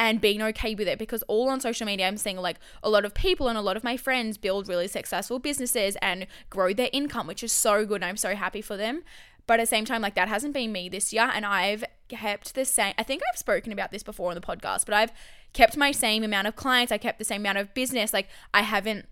and 0.00 0.20
being 0.20 0.42
okay 0.42 0.74
with 0.74 0.88
it 0.88 0.98
because 0.98 1.22
all 1.28 1.48
on 1.48 1.60
social 1.60 1.86
media 1.86 2.08
I'm 2.08 2.16
seeing 2.16 2.38
like 2.38 2.58
a 2.82 2.90
lot 2.90 3.04
of 3.04 3.14
people 3.14 3.46
and 3.46 3.56
a 3.56 3.60
lot 3.60 3.76
of 3.76 3.84
my 3.84 3.96
friends 3.96 4.36
build 4.36 4.68
really 4.68 4.88
successful 4.88 5.38
businesses 5.38 5.96
and 6.02 6.26
grow 6.50 6.74
their 6.74 6.90
income, 6.92 7.28
which 7.28 7.44
is 7.44 7.52
so 7.52 7.86
good. 7.86 8.02
And 8.02 8.06
I'm 8.06 8.16
so 8.16 8.34
happy 8.34 8.60
for 8.60 8.76
them. 8.76 9.04
But 9.46 9.60
at 9.60 9.62
the 9.62 9.68
same 9.68 9.84
time, 9.84 10.02
like 10.02 10.16
that 10.16 10.26
hasn't 10.26 10.54
been 10.54 10.72
me 10.72 10.88
this 10.88 11.12
year. 11.12 11.30
And 11.32 11.46
I've 11.46 11.84
kept 12.08 12.56
the 12.56 12.64
same, 12.64 12.94
I 12.98 13.04
think 13.04 13.22
I've 13.32 13.38
spoken 13.38 13.72
about 13.72 13.92
this 13.92 14.02
before 14.02 14.30
on 14.30 14.34
the 14.34 14.40
podcast, 14.40 14.86
but 14.86 14.94
I've 14.94 15.12
kept 15.52 15.76
my 15.76 15.92
same 15.92 16.24
amount 16.24 16.48
of 16.48 16.56
clients. 16.56 16.90
I 16.90 16.98
kept 16.98 17.20
the 17.20 17.24
same 17.24 17.42
amount 17.42 17.58
of 17.58 17.72
business. 17.74 18.12
Like 18.12 18.28
I 18.52 18.62
haven't 18.62 19.06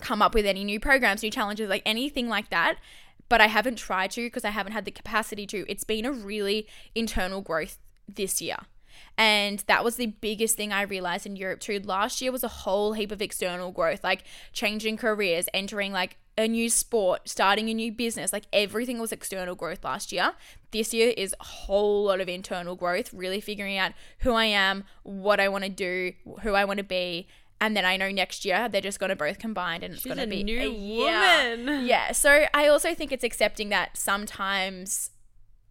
come 0.00 0.22
up 0.22 0.34
with 0.34 0.46
any 0.46 0.64
new 0.64 0.80
programs, 0.80 1.22
new 1.22 1.30
challenges, 1.30 1.68
like 1.68 1.82
anything 1.86 2.28
like 2.28 2.50
that. 2.50 2.76
But 3.28 3.40
I 3.40 3.46
haven't 3.46 3.76
tried 3.76 4.10
to 4.12 4.26
because 4.26 4.44
I 4.44 4.50
haven't 4.50 4.72
had 4.72 4.84
the 4.84 4.90
capacity 4.90 5.46
to. 5.48 5.64
It's 5.68 5.84
been 5.84 6.04
a 6.04 6.12
really 6.12 6.66
internal 6.94 7.40
growth 7.40 7.78
this 8.08 8.42
year. 8.42 8.56
And 9.16 9.62
that 9.66 9.84
was 9.84 9.96
the 9.96 10.06
biggest 10.06 10.56
thing 10.56 10.72
I 10.72 10.82
realized 10.82 11.26
in 11.26 11.36
Europe 11.36 11.60
too. 11.60 11.80
Last 11.80 12.20
year 12.20 12.32
was 12.32 12.44
a 12.44 12.48
whole 12.48 12.94
heap 12.94 13.12
of 13.12 13.22
external 13.22 13.70
growth, 13.70 14.02
like 14.02 14.24
changing 14.52 14.96
careers, 14.96 15.46
entering 15.54 15.92
like 15.92 16.16
a 16.38 16.48
new 16.48 16.70
sport, 16.70 17.28
starting 17.28 17.68
a 17.68 17.74
new 17.74 17.92
business. 17.92 18.32
Like 18.32 18.44
everything 18.52 18.98
was 18.98 19.12
external 19.12 19.54
growth 19.54 19.84
last 19.84 20.12
year. 20.12 20.32
This 20.70 20.94
year 20.94 21.12
is 21.16 21.34
a 21.38 21.44
whole 21.44 22.04
lot 22.04 22.20
of 22.20 22.28
internal 22.28 22.76
growth, 22.76 23.12
really 23.12 23.40
figuring 23.40 23.76
out 23.76 23.92
who 24.20 24.32
I 24.32 24.46
am, 24.46 24.84
what 25.02 25.40
I 25.40 25.48
want 25.48 25.64
to 25.64 25.70
do, 25.70 26.12
who 26.42 26.54
I 26.54 26.64
want 26.64 26.78
to 26.78 26.84
be. 26.84 27.28
And 27.60 27.76
then 27.76 27.84
I 27.84 27.96
know 27.96 28.10
next 28.10 28.44
year 28.44 28.68
they're 28.68 28.80
just 28.80 28.98
going 28.98 29.10
to 29.10 29.16
both 29.16 29.38
combine 29.38 29.82
and 29.82 29.94
it's 29.94 30.04
going 30.04 30.16
to 30.16 30.24
a 30.24 30.26
be 30.26 30.42
new 30.42 30.60
yeah. 30.60 31.56
woman. 31.56 31.86
Yeah. 31.86 32.12
So 32.12 32.46
I 32.54 32.68
also 32.68 32.94
think 32.94 33.12
it's 33.12 33.24
accepting 33.24 33.68
that 33.68 33.96
sometimes 33.96 35.10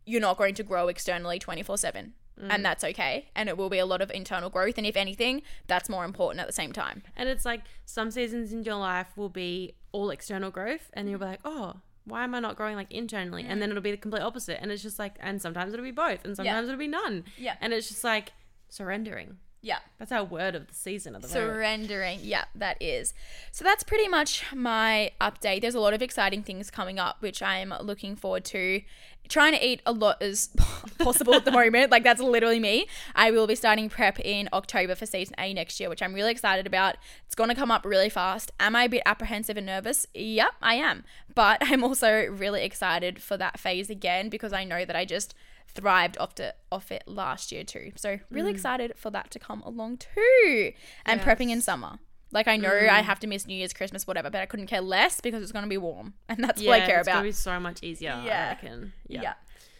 you're 0.05 0.21
not 0.21 0.37
going 0.37 0.55
to 0.55 0.63
grow 0.63 0.87
externally 0.87 1.39
24 1.39 1.77
7 1.77 2.13
Mm. 2.39 2.47
and 2.51 2.63
that's 2.63 2.85
okay 2.85 3.27
and 3.35 3.49
it 3.49 3.57
will 3.57 3.67
be 3.69 3.79
a 3.79 3.85
lot 3.85 4.01
of 4.01 4.09
internal 4.11 4.49
growth 4.49 4.77
and 4.77 4.87
if 4.87 4.95
anything 4.95 5.41
that's 5.67 5.89
more 5.89 6.05
important 6.05 6.39
at 6.39 6.47
the 6.47 6.53
same 6.53 6.71
time 6.71 7.03
And 7.17 7.27
it's 7.27 7.43
like 7.43 7.63
some 7.83 8.11
seasons 8.11 8.53
in 8.53 8.63
your 8.63 8.75
life 8.75 9.07
will 9.17 9.27
be 9.27 9.75
all 9.91 10.09
external 10.09 10.51
growth, 10.51 10.89
and 10.93 11.09
you'll 11.09 11.19
be 11.19 11.25
like, 11.25 11.39
oh, 11.43 11.77
why 12.05 12.23
am 12.23 12.33
I 12.35 12.39
not 12.39 12.55
growing 12.55 12.75
like 12.75 12.91
internally? 12.91 13.43
And 13.47 13.61
then 13.61 13.69
it'll 13.69 13.81
be 13.81 13.91
the 13.91 13.97
complete 13.97 14.21
opposite. 14.21 14.61
And 14.61 14.71
it's 14.71 14.81
just 14.83 14.99
like, 14.99 15.15
and 15.19 15.41
sometimes 15.41 15.73
it'll 15.73 15.83
be 15.83 15.91
both, 15.91 16.25
and 16.25 16.35
sometimes 16.35 16.67
it'll 16.67 16.79
be 16.79 16.87
none. 16.87 17.25
Yeah. 17.37 17.55
And 17.61 17.73
it's 17.73 17.87
just 17.89 18.03
like 18.03 18.31
surrendering. 18.69 19.37
Yeah. 19.61 19.79
That's 19.97 20.11
our 20.11 20.23
word 20.23 20.55
of 20.55 20.67
the 20.67 20.73
season 20.73 21.15
at 21.15 21.21
the 21.21 21.27
moment. 21.27 21.53
surrendering. 21.53 22.19
Yeah 22.21 22.45
that 22.55 22.81
is. 22.81 23.13
So 23.51 23.63
that's 23.65 23.83
pretty 23.83 24.07
much 24.07 24.45
my 24.53 25.11
update. 25.19 25.61
There's 25.61 25.75
a 25.75 25.79
lot 25.79 25.93
of 25.93 26.01
exciting 26.01 26.43
things 26.43 26.71
coming 26.71 26.99
up 26.99 27.21
which 27.21 27.41
i'm 27.41 27.73
looking 27.81 28.15
forward 28.15 28.45
to. 28.45 28.81
Trying 29.27 29.53
to 29.53 29.63
eat 29.63 29.81
a 29.85 29.91
lot 29.91 30.21
as 30.23 30.49
possible 30.97 31.35
at 31.35 31.45
the 31.45 31.51
moment. 31.51 31.91
Like 31.91 32.03
that's 32.03 32.21
literally 32.21 32.59
me. 32.59 32.87
I 33.13 33.29
will 33.31 33.45
be 33.45 33.55
starting 33.55 33.89
prep 33.89 34.19
in 34.19 34.49
october 34.53 34.95
for 34.95 35.05
season 35.05 35.35
a 35.37 35.53
next 35.53 35.79
year 35.79 35.89
which 35.89 36.01
i'm 36.01 36.13
really 36.13 36.31
excited 36.31 36.65
about. 36.65 36.95
It's 37.25 37.35
going 37.35 37.49
to 37.49 37.55
come 37.55 37.71
up 37.71 37.85
really 37.85 38.09
fast. 38.09 38.51
Am 38.59 38.75
i 38.75 38.85
a 38.85 38.89
bit 38.89 39.03
apprehensive 39.05 39.57
and 39.57 39.65
nervous? 39.65 40.07
Yep 40.13 40.51
i 40.61 40.75
am. 40.75 41.03
But 41.35 41.57
i'm 41.61 41.83
also 41.83 42.25
really 42.27 42.63
excited 42.63 43.21
for 43.21 43.35
that 43.37 43.59
phase 43.59 43.89
again 43.89 44.29
because 44.29 44.53
i 44.53 44.63
know 44.63 44.85
that 44.85 44.95
i 44.95 45.03
just 45.03 45.35
thrived 45.73 46.17
off 46.17 46.39
it 46.39 46.55
off 46.71 46.91
it 46.91 47.03
last 47.07 47.51
year 47.51 47.63
too. 47.63 47.91
So 47.95 48.19
really 48.29 48.51
excited 48.51 48.93
for 48.95 49.09
that 49.11 49.31
to 49.31 49.39
come 49.39 49.61
along 49.61 49.97
too. 49.97 50.73
And 51.05 51.21
prepping 51.21 51.49
in 51.49 51.61
summer. 51.61 51.99
Like 52.31 52.47
I 52.47 52.57
know 52.57 52.69
I 52.71 53.01
have 53.01 53.19
to 53.21 53.27
miss 53.27 53.47
New 53.47 53.55
Year's, 53.55 53.73
Christmas, 53.73 54.05
whatever, 54.05 54.29
but 54.29 54.39
I 54.41 54.45
couldn't 54.45 54.67
care 54.67 54.81
less 54.81 55.19
because 55.19 55.41
it's 55.41 55.51
gonna 55.51 55.67
be 55.67 55.77
warm. 55.77 56.13
And 56.29 56.43
that's 56.43 56.61
Yeah, 56.61 56.69
what 56.69 56.81
I 56.81 56.85
care 56.85 56.99
it's 56.99 57.07
gonna 57.07 57.19
about. 57.19 57.23
be 57.27 57.31
so 57.31 57.59
much 57.59 57.81
easier. 57.83 58.21
Yeah. 58.23 58.45
I 58.45 58.47
reckon. 58.49 58.93
Yeah. 59.07 59.21
yeah. 59.23 59.33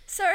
So 0.08 0.26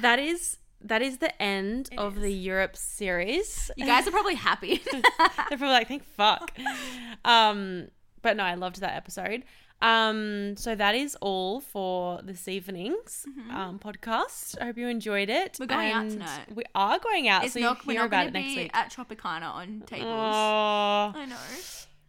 That 0.00 0.18
is 0.18 0.58
that 0.82 1.00
is 1.00 1.16
the 1.18 1.40
end 1.42 1.88
of 1.96 2.20
the 2.20 2.30
Europe 2.30 2.76
series. 2.76 3.70
You 3.76 3.86
guys 3.86 4.06
are 4.06 4.10
probably 4.10 4.34
happy. 4.50 4.82
They're 4.92 5.00
probably 5.48 5.68
like, 5.68 5.88
thank 5.88 6.04
fuck. 6.04 6.52
Um, 7.24 7.88
but 8.20 8.36
no, 8.36 8.44
I 8.44 8.54
loved 8.54 8.80
that 8.80 8.94
episode. 8.96 9.44
Um, 9.84 10.56
so 10.56 10.74
that 10.74 10.94
is 10.94 11.14
all 11.20 11.60
for 11.60 12.20
this 12.22 12.48
evening's 12.48 13.26
um, 13.50 13.78
podcast. 13.78 14.56
I 14.60 14.64
hope 14.66 14.78
you 14.78 14.88
enjoyed 14.88 15.28
it. 15.28 15.58
We're 15.60 15.66
going 15.66 15.92
out 15.92 16.08
tonight. 16.08 16.46
We 16.54 16.64
are 16.74 16.98
going 16.98 17.28
out, 17.28 17.44
it's 17.44 17.52
so 17.52 17.60
not, 17.60 17.84
you'll 17.84 17.92
hear 17.96 18.04
about 18.06 18.16
going 18.16 18.28
it 18.28 18.32
to 18.32 18.38
next 18.40 18.54
be 18.54 18.62
week. 18.62 18.70
at 18.72 18.90
Tropicana 18.90 19.42
on 19.54 19.82
tables. 19.86 20.06
Oh, 20.08 21.12
I 21.14 21.26
know. 21.28 21.36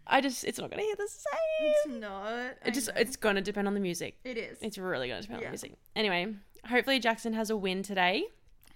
I 0.07 0.21
just 0.21 0.43
it's 0.45 0.59
not 0.59 0.69
gonna 0.69 0.83
hit 0.83 0.97
the 0.97 1.07
same. 1.09 1.71
It's 1.73 1.87
not. 1.99 2.51
It 2.65 2.73
just 2.75 2.89
it's 2.95 3.15
gonna 3.17 3.41
depend 3.41 3.67
on 3.67 3.73
the 3.73 3.79
music. 3.79 4.17
it 4.23 4.37
is. 4.37 4.57
It's 4.61 4.77
really 4.77 5.09
gonna 5.09 5.21
depend 5.21 5.39
on 5.39 5.43
the 5.43 5.49
music. 5.49 5.73
Anyway, 5.95 6.33
hopefully 6.69 6.99
Jackson 6.99 7.33
has 7.33 7.49
a 7.49 7.57
win 7.57 7.81
today, 7.83 8.23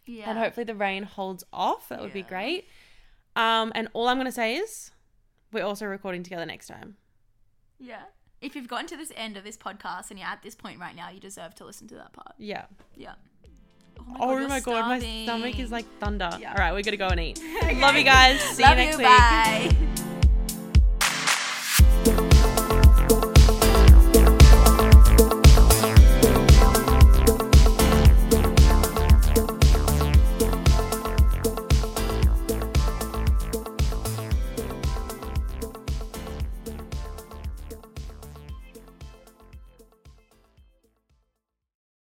Yeah. 0.07 0.29
and 0.29 0.37
hopefully 0.39 0.63
the 0.65 0.75
rain 0.75 1.03
holds 1.03 1.43
off. 1.53 1.87
That 1.89 2.01
would 2.01 2.13
be 2.13 2.23
great. 2.23 2.67
Um, 3.35 3.71
and 3.75 3.87
all 3.93 4.07
I'm 4.09 4.17
gonna 4.17 4.31
say 4.31 4.55
is, 4.57 4.91
we're 5.53 5.63
also 5.63 5.85
recording 5.85 6.23
together 6.23 6.45
next 6.45 6.67
time. 6.67 6.97
yeah. 7.79 8.01
If 8.41 8.55
you've 8.55 8.67
gotten 8.67 8.87
to 8.87 8.97
this 8.97 9.11
end 9.15 9.37
of 9.37 9.43
this 9.43 9.57
podcast 9.57 10.11
and 10.11 10.19
you're 10.19 10.27
at 10.27 10.41
this 10.41 10.55
point 10.55 10.79
right 10.79 10.95
now, 10.95 11.09
you 11.09 11.19
deserve 11.19 11.55
to 11.55 11.65
listen 11.65 11.87
to 11.89 11.95
that 11.95 12.13
part. 12.13 12.33
Yeah. 12.37 12.65
Yeah. 12.95 13.15
Oh, 13.99 14.15
oh 14.19 14.37
you're 14.39 14.47
my 14.47 14.61
god, 14.61 14.87
my 14.87 14.99
stomach 14.99 15.59
is 15.59 15.71
like 15.71 15.85
thunder. 15.99 16.29
Yeah. 16.39 16.51
All 16.51 16.57
right, 16.57 16.73
we 16.73 16.81
gotta 16.81 16.97
go 16.97 17.07
and 17.07 17.19
eat. 17.19 17.41
Love 17.75 17.95
you 17.95 18.03
guys. 18.03 18.39
See 18.39 18.63
Love 18.63 18.77
you 18.77 18.85
next 18.85 18.93
you. 18.93 18.99
week. 18.99 19.07
Bye. 19.07 20.05